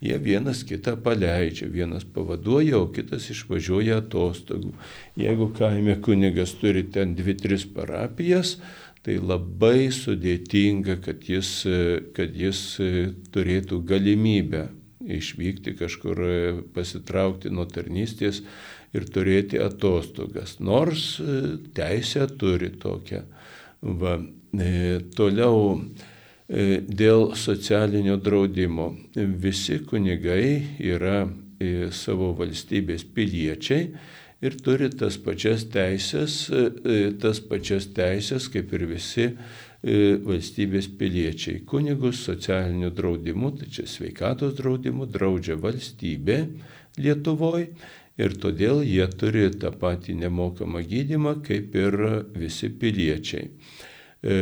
jie 0.00 0.16
vienas 0.18 0.62
kitą 0.66 0.96
paleidžia, 1.04 1.68
vienas 1.72 2.04
pavaduoja, 2.04 2.78
o 2.80 2.88
kitas 2.92 3.28
išvažiuoja 3.32 4.00
atostogų. 4.00 4.72
Jeigu 5.20 5.50
kaime 5.56 5.96
kunigas 6.02 6.54
turi 6.60 6.86
ten 6.92 7.14
dvi, 7.18 7.36
tris 7.38 7.66
parapijas, 7.68 8.56
tai 9.04 9.16
labai 9.20 9.88
sudėtinga, 9.94 10.98
kad 11.04 11.24
jis, 11.24 11.62
kad 12.16 12.36
jis 12.36 12.60
turėtų 13.32 13.80
galimybę 13.88 14.66
išvykti 15.00 15.72
kažkur, 15.78 16.20
pasitraukti 16.74 17.52
nuo 17.52 17.64
tarnystės 17.64 18.42
ir 18.96 19.06
turėti 19.14 19.60
atostogas. 19.62 20.58
Nors 20.60 21.20
teisę 21.76 22.26
turi 22.38 22.72
tokią. 22.80 23.22
Va, 23.80 24.18
e, 24.52 25.00
toliau 25.16 25.78
e, 25.78 26.80
dėl 26.84 27.30
socialinio 27.38 28.18
draudimo. 28.20 28.90
Visi 29.16 29.78
kunigai 29.88 30.76
yra 30.84 31.22
e, 31.24 31.88
savo 31.94 32.34
valstybės 32.36 33.06
piliečiai 33.14 33.86
ir 34.40 34.56
turi 34.64 34.88
tas 34.92 35.18
pačias 35.20 35.66
teisės, 35.72 36.42
e, 36.48 36.66
e, 36.84 36.98
tas 37.20 37.40
pačias 37.44 37.88
teisės 37.96 38.48
kaip 38.52 38.72
ir 38.76 38.86
visi 38.88 39.26
e, 39.28 39.36
valstybės 40.24 40.90
piliečiai. 41.00 41.62
Kunigus 41.68 42.24
socialiniu 42.28 42.92
draudimu, 42.96 43.52
tai 43.60 43.70
čia 43.72 43.86
sveikatos 43.88 44.56
draudimu, 44.60 45.08
draudžia 45.08 45.56
valstybė 45.60 46.42
Lietuvoje 47.00 47.68
ir 48.20 48.36
todėl 48.42 48.82
jie 48.86 49.06
turi 49.18 49.48
tą 49.60 49.72
patį 49.80 50.18
nemokamą 50.24 50.82
gydimą 50.86 51.38
kaip 51.46 51.76
ir 51.78 51.96
visi 52.36 52.70
piliečiai. 52.70 53.48
E, 54.22 54.36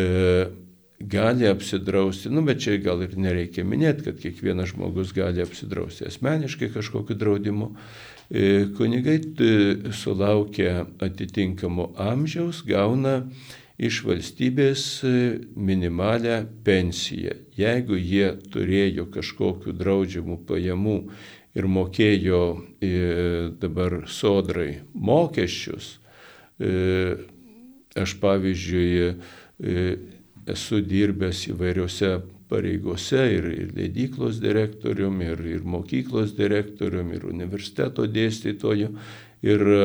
gali 1.01 1.47
apsidrausti, 1.47 2.31
nu 2.35 2.43
bet 2.43 2.61
čia 2.65 2.79
gal 2.83 3.05
ir 3.07 3.15
nereikia 3.15 3.65
minėti, 3.65 4.09
kad 4.09 4.19
kiekvienas 4.19 4.73
žmogus 4.75 5.15
gali 5.15 5.43
apsidrausti 5.45 6.09
asmeniškai 6.11 6.73
kažkokiu 6.75 7.19
draudimu. 7.19 7.71
E, 8.29 8.67
kunigai 8.77 9.21
sulaukia 9.95 10.85
atitinkamo 11.01 11.93
amžiaus, 12.03 12.65
gauna 12.67 13.23
iš 13.79 14.03
valstybės 14.05 14.85
e, 15.07 15.15
minimalę 15.55 16.43
pensiją. 16.67 17.37
Jeigu 17.59 17.97
jie 17.97 18.33
turėjo 18.51 19.07
kažkokiu 19.15 19.73
draudžiamų 19.79 20.41
pajamų 20.51 20.99
ir 21.57 21.69
mokėjo 21.71 22.43
e, 22.81 22.93
dabar 23.61 24.03
sodrai 24.11 24.81
mokesčius, 24.95 25.99
aš 27.99 28.15
pavyzdžiui 28.19 29.13
esu 30.51 30.81
dirbęs 30.83 31.45
įvairiose 31.53 32.11
pareigose 32.49 33.21
ir, 33.35 33.49
ir 33.53 33.73
leidyklos 33.77 34.41
direktorium, 34.43 35.21
ir, 35.23 35.41
ir 35.45 35.65
mokyklos 35.69 36.35
direktorium, 36.37 37.13
ir 37.17 37.27
universiteto 37.29 38.07
dėstytoju. 38.09 38.93
Ir 39.47 39.61
e, 39.71 39.83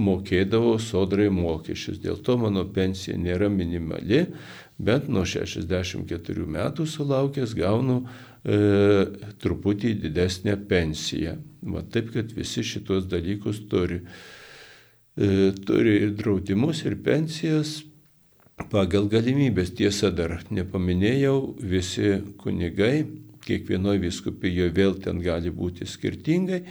mokėdavau 0.00 0.78
sodrai 0.80 1.26
mokesčius. 1.28 1.98
Dėl 2.00 2.22
to 2.24 2.38
mano 2.40 2.62
pensija 2.72 3.18
nėra 3.20 3.50
minimali, 3.52 4.22
bet 4.80 5.10
nuo 5.12 5.26
64 5.28 6.46
metų 6.48 6.86
sulaukęs 6.88 7.52
gaunu 7.58 8.06
e, 8.44 8.58
truputį 9.40 9.94
didesnę 10.04 10.56
pensiją. 10.68 11.38
Va 11.74 11.82
taip, 11.88 12.12
kad 12.14 12.32
visi 12.36 12.64
šitos 12.66 13.08
dalykus 13.10 13.64
turi. 13.70 14.02
E, 15.16 15.52
turi 15.66 15.98
ir 16.02 16.14
draudimus, 16.18 16.84
ir 16.84 16.98
pensijas, 17.04 17.78
pagal 18.70 19.08
galimybės. 19.10 19.74
Tiesa, 19.78 20.10
dar 20.14 20.40
nepaminėjau, 20.50 21.36
visi 21.62 22.18
kunigai, 22.40 23.06
kiekvienoje 23.44 24.02
viskupijoje 24.06 24.72
vėl 24.74 24.98
ten 25.04 25.20
gali 25.22 25.52
būti 25.52 25.86
skirtingai, 25.88 26.62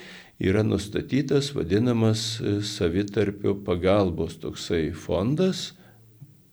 yra 0.43 0.63
nustatytas 0.65 1.51
vadinamas 1.55 2.41
e, 2.41 2.59
savitarpio 2.65 3.55
pagalbos 3.65 4.39
toksai 4.41 4.89
fondas, 4.97 5.71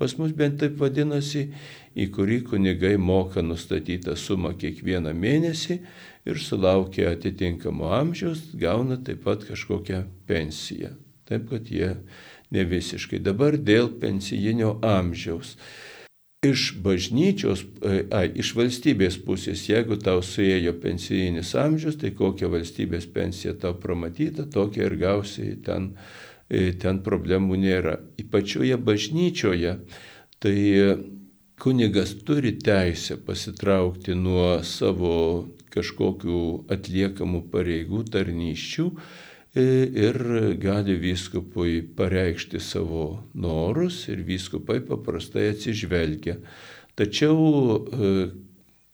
pas 0.00 0.14
mus 0.16 0.32
bent 0.36 0.60
taip 0.60 0.78
vadinasi, 0.80 1.48
į 1.96 2.06
kurį 2.14 2.40
kunigai 2.46 2.94
moka 3.00 3.42
nustatytą 3.42 4.14
sumą 4.18 4.52
kiekvieną 4.58 5.12
mėnesį 5.16 5.78
ir 6.30 6.38
sulaukia 6.38 7.10
atitinkamo 7.14 7.90
amžiaus, 7.96 8.50
gauna 8.54 9.00
taip 9.02 9.24
pat 9.26 9.46
kažkokią 9.48 10.04
pensiją. 10.30 10.94
Taip, 11.26 11.48
kad 11.50 11.70
jie 11.70 11.94
ne 12.50 12.64
visiškai. 12.66 13.20
Dabar 13.22 13.58
dėl 13.58 13.90
pensijinio 14.02 14.78
amžiaus. 14.86 15.56
Iš 16.46 16.80
bažnyčios, 16.80 17.66
e, 17.84 18.06
a, 18.16 18.22
iš 18.24 18.54
valstybės 18.56 19.18
pusės, 19.26 19.66
jeigu 19.68 19.98
tau 20.00 20.22
suėjo 20.24 20.72
pensijinis 20.80 21.52
amžius, 21.58 21.98
tai 22.00 22.14
kokia 22.16 22.48
valstybės 22.48 23.04
pensija 23.12 23.52
tau 23.60 23.74
pramatyta, 23.76 24.46
tokia 24.48 24.86
ir 24.88 24.96
gausiai 25.02 25.58
ten, 25.66 25.92
e, 26.48 26.72
ten 26.72 27.02
problemų 27.04 27.60
nėra. 27.60 27.98
Ypačioje 28.24 28.80
bažnyčioje, 28.80 29.76
tai 30.40 30.56
kunigas 31.60 32.14
turi 32.24 32.52
teisę 32.58 33.18
pasitraukti 33.26 34.14
nuo 34.16 34.62
savo 34.64 35.16
kažkokių 35.70 36.42
atliekamų 36.72 37.42
pareigų, 37.52 38.00
tarnyščių 38.10 38.86
e, 38.90 39.64
ir 40.06 40.18
gali 40.62 40.96
vyskupui 40.98 41.82
pareikšti 41.98 42.62
savo 42.64 43.04
norus 43.34 44.06
ir 44.10 44.24
vyskupai 44.26 44.80
paprastai 44.88 45.50
atsižvelgia. 45.52 46.38
Tačiau 46.98 47.36
e, 47.38 48.14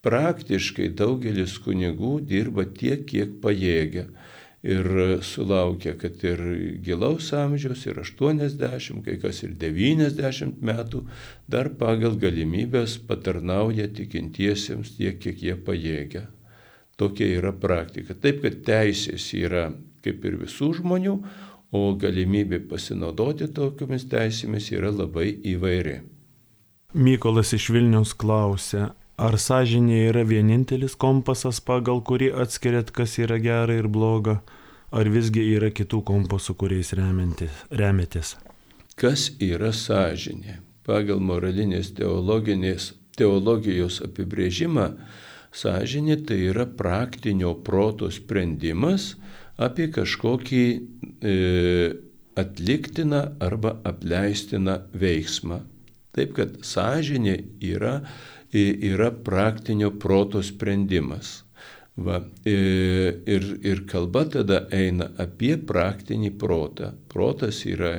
praktiškai 0.07 0.91
daugelis 0.99 1.57
kunigų 1.63 2.19
dirba 2.27 2.67
tiek, 2.67 3.07
kiek 3.09 3.39
pajėgia 3.43 4.09
ir 4.67 4.89
sulaukia, 5.23 5.95
kad 6.01 6.23
ir 6.27 6.43
gilaus 6.85 7.31
amžiaus, 7.37 7.85
ir 7.87 8.01
80, 8.03 9.03
kai 9.07 9.17
kas 9.23 9.43
ir 9.47 9.55
90 9.61 10.59
metų, 10.67 11.05
dar 11.49 11.71
pagal 11.79 12.19
galimybės 12.21 12.99
patarnauja 13.07 13.87
tikintiesiems 13.95 14.97
tiek, 14.99 15.21
kiek 15.23 15.43
jie 15.43 15.55
pajėgia. 15.57 16.27
Tokia 16.97 17.29
yra 17.39 17.53
praktika. 17.53 18.17
Taip, 18.17 18.41
kad 18.43 18.63
teisės 18.67 19.29
yra 19.37 19.69
kaip 20.07 20.25
ir 20.27 20.39
visų 20.43 20.73
žmonių, 20.81 21.17
o 21.75 21.81
galimybė 21.99 22.61
pasinaudoti 22.71 23.49
tokiamis 23.55 24.07
teisėmis 24.11 24.71
yra 24.75 24.93
labai 24.95 25.33
įvairi. 25.55 25.99
Mykolas 26.97 27.53
iš 27.57 27.69
Vilnius 27.75 28.15
klausia, 28.17 28.93
ar 29.19 29.37
sąžinė 29.41 30.07
yra 30.11 30.23
vienintelis 30.29 30.95
kompasas, 30.97 31.61
pagal 31.61 32.01
kurį 32.07 32.31
atskiriat, 32.45 32.93
kas 32.95 33.19
yra 33.21 33.41
gera 33.43 33.75
ir 33.77 33.91
bloga, 33.93 34.39
ar 34.91 35.09
visgi 35.11 35.43
yra 35.57 35.71
kitų 35.75 36.03
kompasų, 36.07 36.55
kuriais 36.59 36.93
remiatės? 36.97 38.37
Kas 38.97 39.31
yra 39.43 39.73
sąžinė? 39.75 40.61
Pagal 40.87 41.21
moralinės 41.21 41.91
teologijos 41.99 44.01
apibrėžimą, 44.07 44.87
sąžinė 45.57 46.21
tai 46.29 46.39
yra 46.53 46.67
praktinio 46.67 47.55
proto 47.67 48.11
sprendimas 48.15 49.17
apie 49.59 49.89
kažkokį 49.93 50.65
e, 50.77 51.35
atliktiną 52.37 53.23
arba 53.41 53.77
apleistiną 53.89 54.79
veiksmą. 54.95 55.63
Taip 56.17 56.37
kad 56.37 56.61
sąžinė 56.65 57.37
yra, 57.65 57.99
yra 58.53 59.11
praktinio 59.11 59.91
proto 60.01 60.43
sprendimas. 60.45 61.46
Va, 61.97 62.19
ir, 62.45 63.45
ir 63.65 63.87
kalba 63.89 64.27
tada 64.29 64.67
eina 64.69 65.09
apie 65.17 65.55
praktinį 65.57 66.35
protą. 66.37 66.91
Protas 67.09 67.63
yra, 67.65 67.95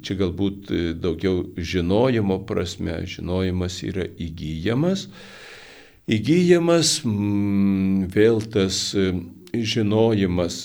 čia 0.00 0.16
galbūt 0.16 0.72
daugiau 1.04 1.42
žinojimo 1.56 2.38
prasme, 2.48 3.02
žinojimas 3.04 3.82
yra 3.84 4.06
įgyjamas. 4.08 5.10
Įgyjamas 6.08 6.94
vėl 8.14 8.40
tas 8.54 8.80
žinojimas, 9.52 10.58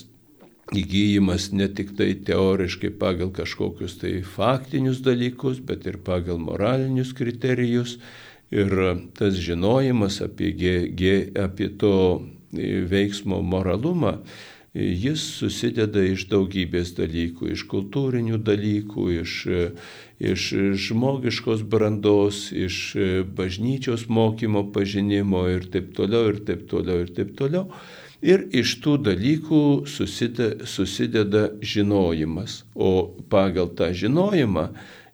įgyjimas 0.71 1.51
ne 1.51 1.67
tik 1.75 1.91
tai 1.99 2.13
teoriškai 2.23 2.93
pagal 3.03 3.35
kažkokius 3.35 3.99
tai 3.99 4.15
faktinius 4.23 5.03
dalykus, 5.03 5.59
bet 5.59 5.91
ir 5.91 5.99
pagal 6.07 6.39
moralinius 6.39 7.11
kriterijus 7.17 7.97
Ir 8.51 8.73
tas 9.13 9.37
žinojimas 9.37 10.21
apie, 10.25 10.51
ge, 10.97 11.17
apie 11.37 11.69
to 11.77 11.93
veiksmo 12.89 13.43
moralumą, 13.45 14.17
jis 14.73 15.21
susideda 15.39 16.01
iš 16.05 16.27
daugybės 16.29 16.93
dalykų, 16.97 17.51
iš 17.53 17.65
kultūrinių 17.69 18.39
dalykų, 18.45 19.05
iš, 19.21 19.33
iš 20.19 20.49
žmogiškos 20.87 21.63
brandos, 21.65 22.49
iš 22.53 22.97
bažnyčios 23.37 24.07
mokymo 24.09 24.67
pažinimo 24.73 25.47
ir 25.49 25.65
taip 25.73 25.93
toliau, 25.97 26.29
ir 26.33 26.43
taip 26.45 26.67
toliau, 26.69 27.01
ir 27.05 27.13
taip 27.13 27.33
toliau. 27.37 27.67
Ir 28.21 28.49
iš 28.51 28.75
tų 28.83 28.97
dalykų 29.05 29.63
susideda, 29.87 30.65
susideda 30.67 31.45
žinojimas. 31.63 32.63
O 32.75 33.15
pagal 33.31 33.71
tą 33.71 33.93
žinojimą 33.95 34.65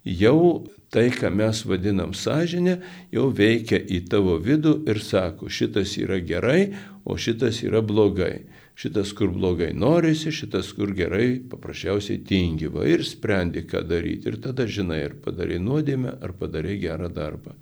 jau 0.09 0.65
tai, 0.95 1.09
ką 1.11 1.29
mes 1.35 1.65
vadinam 1.67 2.13
sąžinė, 2.15 2.77
jau 3.11 3.27
veikia 3.35 3.81
į 3.81 4.05
tavo 4.11 4.37
vidų 4.39 4.77
ir 4.87 5.01
sako, 5.03 5.49
šitas 5.51 5.97
yra 5.99 6.21
gerai, 6.23 6.69
o 7.03 7.17
šitas 7.19 7.59
yra 7.67 7.81
blogai. 7.83 8.45
Šitas, 8.75 9.13
kur 9.15 9.29
blogai 9.31 9.69
norisi, 9.71 10.33
šitas, 10.35 10.73
kur 10.75 10.91
gerai, 10.95 11.37
paprasčiausiai 11.51 12.19
tingi 12.27 12.67
va 12.71 12.83
ir 12.91 13.05
sprendi, 13.07 13.63
ką 13.67 13.85
daryti. 13.87 14.27
Ir 14.27 14.39
tada 14.43 14.65
žinai, 14.67 15.01
ar 15.09 15.15
padarai 15.23 15.61
nuodėmę, 15.63 16.17
ar 16.23 16.33
padarai 16.35 16.75
gerą 16.81 17.07
darbą. 17.07 17.55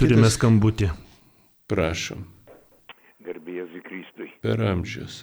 Turime 0.00 0.24
Kitas... 0.24 0.38
skambutį. 0.38 0.88
Prašom. 1.68 2.24
Garbėjai 3.24 3.68
Zikristui. 3.72 4.30
Per 4.44 4.64
amžius. 4.64 5.22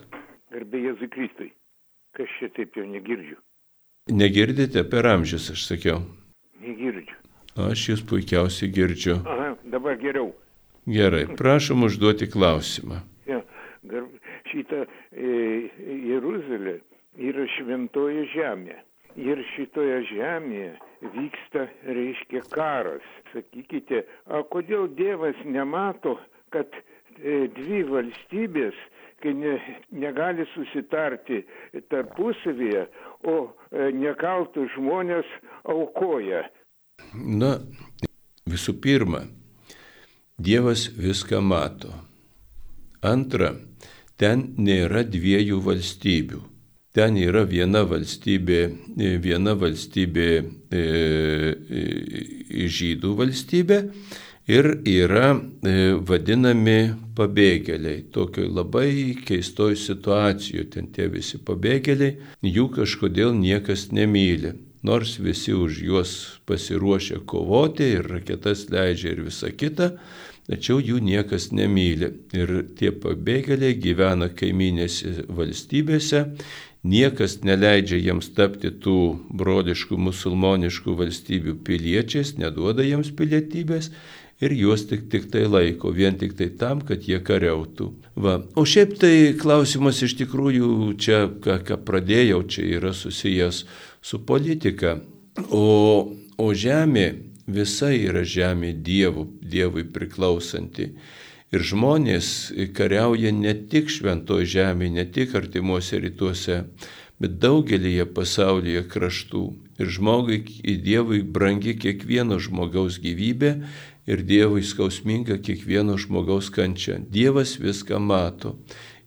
Garbėjai 0.53 0.95
Zikristui. 1.01 1.49
Kas 2.17 2.37
čia 2.37 2.49
taip 2.53 2.77
jau 2.77 2.85
negirdžiu? 2.85 3.37
Negirdite 4.13 4.85
per 4.89 5.09
amžius, 5.09 5.49
aš 5.53 5.65
sakiau. 5.69 6.01
Negirdžiu. 6.61 7.17
Aš 7.59 7.87
jūs 7.89 8.03
puikiausiai 8.07 8.71
girdžiu. 8.71 9.17
Aha, 9.27 9.55
dabar 9.73 9.97
geriau. 9.99 10.31
Gerai, 10.87 11.25
prašom 11.37 11.83
užduoti 11.87 12.29
klausimą. 12.31 13.01
Ja, 13.27 13.41
šita 14.49 14.85
e, 14.85 15.33
Jeruzalė 16.09 16.79
yra 17.19 17.45
šventoji 17.57 18.29
žemė. 18.33 18.79
Ir 19.19 19.41
šitoje 19.51 19.97
žemėje 20.07 20.71
vyksta, 21.13 21.67
reiškia, 21.83 22.45
karas. 22.53 23.03
Sakykite, 23.33 24.05
o 24.31 24.43
kodėl 24.53 24.87
Dievas 24.95 25.35
nemato, 25.43 26.15
kad 26.55 26.71
e, 26.71 27.49
dvi 27.57 27.83
valstybės, 27.89 28.77
kai 29.21 29.35
ne, 29.37 29.57
negali 29.91 30.47
susitarti 30.55 31.43
tarpusavyje, 31.91 32.87
o 33.27 33.37
e, 33.47 33.91
nekaltus 33.95 34.71
žmonės 34.75 35.27
aukoja. 35.69 36.45
Na, 37.13 37.57
visų 38.49 38.77
pirma, 38.81 39.25
Dievas 40.41 40.87
viską 40.97 41.37
mato. 41.45 41.91
Antra, 43.05 43.51
ten 44.17 44.55
nėra 44.57 45.03
dviejų 45.05 45.59
valstybių. 45.67 46.39
Ten 46.97 47.19
yra 47.21 47.43
viena 47.47 47.83
valstybė, 47.87 48.61
viena 49.21 49.53
valstybė 49.55 50.29
e, 50.41 50.81
e, 50.81 52.65
žydų 52.77 53.13
valstybė 53.21 53.77
ir 54.49 54.67
yra 54.87 55.35
e, 55.35 55.93
vadinami 56.07 56.93
pabėgėliai. 57.17 58.07
Tokioj 58.13 58.49
labai 58.49 58.89
keistoj 59.27 59.75
situacijoje 59.77 60.69
ten 60.75 60.89
tie 60.95 61.07
visi 61.11 61.39
pabėgėliai, 61.45 62.17
jų 62.41 62.67
kažkodėl 62.77 63.35
niekas 63.37 63.89
nemyli. 63.93 64.55
Nors 64.83 65.19
visi 65.21 65.53
už 65.53 65.83
juos 65.85 66.11
pasiruošę 66.49 67.21
kovoti 67.29 67.91
ir 67.99 68.07
raketas 68.15 68.65
leidžia 68.73 69.11
ir 69.13 69.21
visa 69.27 69.51
kita, 69.53 69.91
tačiau 70.49 70.81
jų 70.81 70.97
niekas 71.05 71.51
nemyli. 71.53 72.09
Ir 72.33 72.55
tie 72.79 72.89
pabėgėliai 72.89 73.77
gyvena 73.77 74.31
kaiminėse 74.33 75.27
valstybėse, 75.29 76.23
niekas 76.81 77.43
neleidžia 77.45 77.99
jiems 78.01 78.31
tapti 78.33 78.71
tų 78.73 78.97
broliškų 79.37 79.99
musulmoniškų 80.01 80.97
valstybių 80.97 81.59
piliečiais, 81.67 82.33
neduoda 82.41 82.81
jiems 82.81 83.13
pilietybės 83.13 83.91
ir 84.41 84.55
juos 84.57 84.85
tik, 84.89 85.07
tik 85.11 85.29
tai 85.31 85.45
laiko, 85.45 85.91
vien 85.93 86.17
tik 86.17 86.33
tai 86.37 86.49
tam, 86.57 86.81
kad 86.85 87.05
jie 87.05 87.21
kariautų. 87.23 87.91
Va. 88.21 88.39
O 88.57 88.65
šiaip 88.67 88.97
tai 89.01 89.15
klausimas 89.39 90.01
iš 90.03 90.17
tikrųjų 90.23 90.93
čia, 91.01 91.23
ką, 91.43 91.61
ką 91.67 91.79
pradėjau, 91.87 92.41
čia 92.49 92.65
yra 92.79 92.93
susijęs 92.97 93.63
su 94.01 94.21
politika. 94.25 94.97
O, 95.49 96.11
o 96.37 96.47
žemė 96.57 97.07
visa 97.51 97.91
yra 97.93 98.23
žemė 98.27 98.73
dievų, 98.83 99.27
Dievui 99.51 99.83
priklausanti. 99.91 100.93
Ir 101.51 101.63
žmonės 101.67 102.53
kariauja 102.75 103.33
ne 103.35 103.51
tik 103.67 103.91
šventoje 103.91 104.47
žemėje, 104.47 104.91
ne 104.95 105.03
tik 105.03 105.33
artimuose 105.35 105.99
rytuose, 105.99 106.61
bet 107.19 107.35
daugelįje 107.43 108.05
pasaulyje 108.15 108.85
kraštų. 108.87 109.43
Ir 109.81 109.91
žmogui, 109.91 110.39
Dievui 110.85 111.21
brangi 111.25 111.75
kiekvieno 111.75 112.39
žmogaus 112.39 113.01
gyvybė 113.03 113.55
ir 114.05 114.23
Dievui 114.27 114.63
skausminga 114.65 115.37
kiekvieno 115.43 115.97
žmogaus 115.97 116.49
kančia. 116.53 116.97
Dievas 116.99 117.57
viską 117.59 117.99
mato 117.99 118.55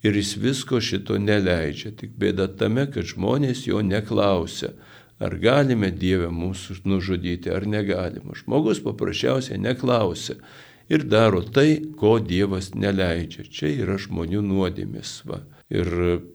ir 0.04 0.16
jis 0.16 0.36
visko 0.36 0.80
šito 0.80 1.18
neleidžia. 1.18 1.94
Tik 1.98 2.18
bėda 2.20 2.48
tame, 2.58 2.86
kad 2.92 3.08
žmonės 3.08 3.64
jo 3.66 3.80
neklausia, 3.82 4.74
ar 5.18 5.38
galime 5.40 5.90
Dievę 5.90 6.28
mūsų 6.34 6.82
nužudyti 6.84 7.50
ar 7.50 7.66
negalima. 7.66 8.36
Žmogus 8.36 8.82
paprasčiausiai 8.84 9.58
neklausia 9.58 10.36
ir 10.92 11.06
daro 11.08 11.42
tai, 11.42 11.80
ko 11.96 12.18
Dievas 12.20 12.74
neleidžia. 12.76 13.48
Čia 13.48 13.72
yra 13.84 13.98
žmonių 13.98 14.44
nuodėmis. 14.44 15.22
Va. 15.28 15.40
Ir 15.72 15.88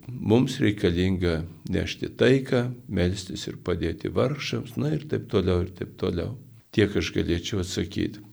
mums 0.10 0.57
reikalinga 0.60 1.44
nešti 1.69 2.10
taiką, 2.18 2.64
melstis 2.90 3.45
ir 3.48 3.60
padėti 3.64 4.10
vargšams, 4.11 4.73
na 4.81 4.95
ir 4.98 5.06
taip 5.07 5.30
toliau, 5.31 5.61
ir 5.64 5.76
taip 5.77 5.94
toliau. 6.02 6.34
Tiek 6.73 6.98
aš 6.98 7.14
galėčiau 7.14 7.61
atsakyti. 7.61 8.29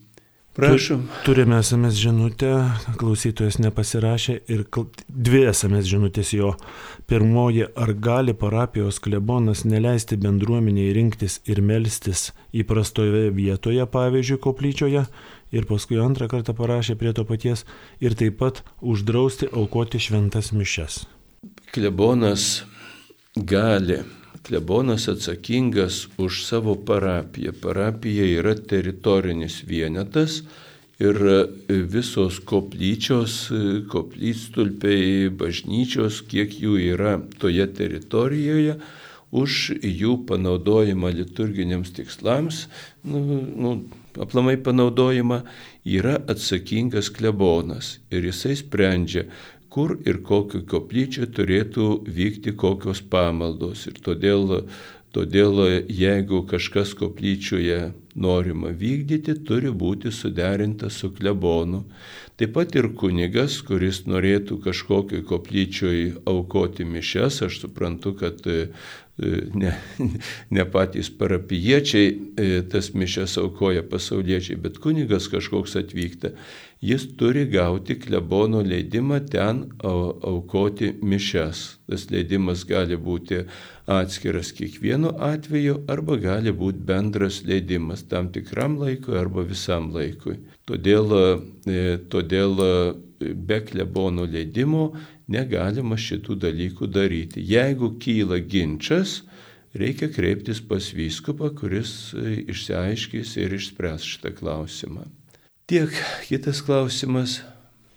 Prašom. 0.57 1.09
Turime 1.25 1.59
SMS 1.63 1.99
žinutę, 2.01 2.51
klausytojas 2.97 3.59
nepasirašė 3.61 4.39
ir 4.49 4.63
dvi 5.09 5.43
SMS 5.51 5.85
žinutės 5.91 6.31
jo. 6.33 6.55
Pirmoji, 7.05 7.67
ar 7.77 7.93
gali 7.93 8.33
parapijos 8.33 8.97
klebonas 9.05 9.67
neleisti 9.69 10.17
bendruomeniai 10.17 10.95
rinktis 10.97 11.43
ir 11.45 11.61
melstis 11.61 12.31
įprastoje 12.57 13.29
vietoje, 13.37 13.85
pavyzdžiui, 13.85 14.41
koplyčioje? 14.49 15.05
Ir 15.53 15.69
paskui 15.69 16.01
antrą 16.01 16.31
kartą 16.33 16.57
parašė 16.57 16.97
prie 16.97 17.13
to 17.13 17.29
paties 17.29 17.67
ir 18.01 18.17
taip 18.17 18.41
pat 18.41 18.65
uždrausti 18.81 19.53
aukoti 19.53 20.01
šventas 20.01 20.55
mišes. 20.57 21.03
Klebonas 21.77 22.65
gali 23.37 24.01
klebonas 24.47 25.09
atsakingas 25.11 26.07
už 26.23 26.45
savo 26.47 26.77
parapiją. 26.79 27.53
Parapija 27.63 28.27
yra 28.39 28.55
teritorinis 28.55 29.65
vienetas 29.67 30.43
ir 31.03 31.19
visos 31.69 32.39
koplyčios, 32.47 33.51
koplytstulpiai, 33.93 35.29
bažnyčios, 35.35 36.23
kiek 36.31 36.55
jų 36.63 36.79
yra 36.95 37.19
toje 37.43 37.67
teritorijoje, 37.67 38.79
už 39.37 39.59
jų 39.83 40.15
panaudojimą 40.29 41.11
liturginiams 41.19 41.91
tikslams, 41.99 42.67
nu, 43.05 43.21
nu, 43.59 43.73
aplamai 44.23 44.55
panaudojimą, 44.57 45.43
yra 45.85 46.17
atsakingas 46.31 47.11
klebonas 47.13 47.97
ir 48.15 48.25
jisai 48.31 48.57
sprendžia, 48.57 49.27
kur 49.77 49.99
ir 50.09 50.23
kokiu 50.25 50.63
koplyčiu 50.65 51.27
turėtų 51.37 51.87
vykti 52.09 52.55
kokios 52.57 53.03
pamaldos. 53.13 53.83
Ir 53.91 53.99
todėl, 54.01 54.63
todėl 55.13 55.61
jeigu 55.93 56.41
kažkas 56.49 56.95
koplyčioje 56.97 57.91
norima 58.17 58.73
vykdyti, 58.73 59.35
turi 59.45 59.69
būti 59.69 60.09
suderinta 60.17 60.89
su 60.89 61.11
klebonu. 61.13 61.83
Taip 62.41 62.55
pat 62.57 62.73
ir 62.81 62.89
kunigas, 62.97 63.59
kuris 63.69 64.07
norėtų 64.09 64.63
kažkokioj 64.65 65.27
koplyčioj 65.29 66.01
aukoti 66.25 66.89
mišes, 66.89 67.43
aš 67.45 67.61
suprantu, 67.67 68.15
kad 68.17 68.41
ne, 69.61 69.75
ne 70.57 70.65
patys 70.73 71.13
parapiečiai 71.21 72.65
tas 72.73 72.95
mišes 72.97 73.37
aukoja 73.45 73.85
pasauliečiai, 73.85 74.57
bet 74.61 74.81
kunigas 74.81 75.29
kažkoks 75.33 75.77
atvykta 75.81 76.33
jis 76.87 77.07
turi 77.19 77.45
gauti 77.51 77.97
klebono 78.01 78.61
leidimą 78.63 79.19
ten 79.31 79.63
aukoti 80.33 80.93
mišes. 81.03 81.63
Tas 81.87 82.07
leidimas 82.11 82.65
gali 82.69 82.99
būti 83.09 83.41
atskiras 83.87 84.53
kiekvienu 84.59 85.13
atveju 85.31 85.81
arba 85.93 86.19
gali 86.23 86.53
būti 86.63 86.85
bendras 86.91 87.43
leidimas 87.47 88.05
tam 88.11 88.31
tikram 88.35 88.79
laikui 88.83 89.19
arba 89.19 89.47
visam 89.47 89.91
laikui. 89.95 90.39
Todėl, 90.67 91.13
e, 91.67 91.99
todėl 92.13 92.57
e, 92.63 92.71
be 93.35 93.61
klebono 93.67 94.27
leidimo 94.27 94.89
negalima 95.33 95.99
šitų 95.99 96.39
dalykų 96.47 96.91
daryti. 96.91 97.43
Jeigu 97.43 97.95
kyla 98.03 98.41
ginčas, 98.43 99.21
reikia 99.75 100.11
kreiptis 100.13 100.63
pas 100.63 100.93
vyskupą, 100.95 101.51
kuris 101.59 102.13
e, 102.15 102.41
išsiaiškys 102.47 103.37
ir 103.43 103.59
išspręs 103.59 104.07
šitą 104.15 104.35
klausimą. 104.39 105.07
Tiek 105.67 105.91
kitas 106.29 106.61
klausimas. 106.63 107.41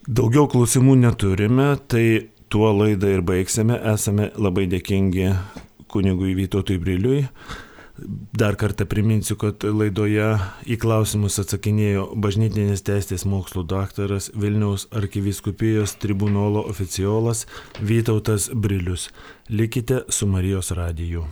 Daugiau 0.10 0.48
klausimų 0.50 0.96
neturime, 1.04 1.76
tai 1.86 2.32
tuo 2.50 2.72
laidą 2.74 3.12
ir 3.14 3.22
baigsime. 3.22 3.76
Esame 3.92 4.32
labai 4.42 4.64
dėkingi 4.72 5.28
kunigui 5.94 6.32
Vytautui 6.34 6.80
Briliui. 6.82 7.28
Dar 8.34 8.58
kartą 8.58 8.88
priminsiu, 8.90 9.38
kad 9.38 9.62
laidoje 9.62 10.32
į 10.66 10.78
klausimus 10.82 11.38
atsakinėjo 11.44 12.08
bažnytinės 12.18 12.82
teisės 12.88 13.28
mokslo 13.30 13.62
daktaras 13.62 14.32
Vilniaus 14.34 14.88
arkiviskupijos 14.90 15.94
tribunolo 16.02 16.64
oficiolas 16.72 17.44
Vytautas 17.78 18.50
Brilius. 18.50 19.12
Likite 19.54 20.08
su 20.10 20.26
Marijos 20.26 20.74
radiju. 20.74 21.28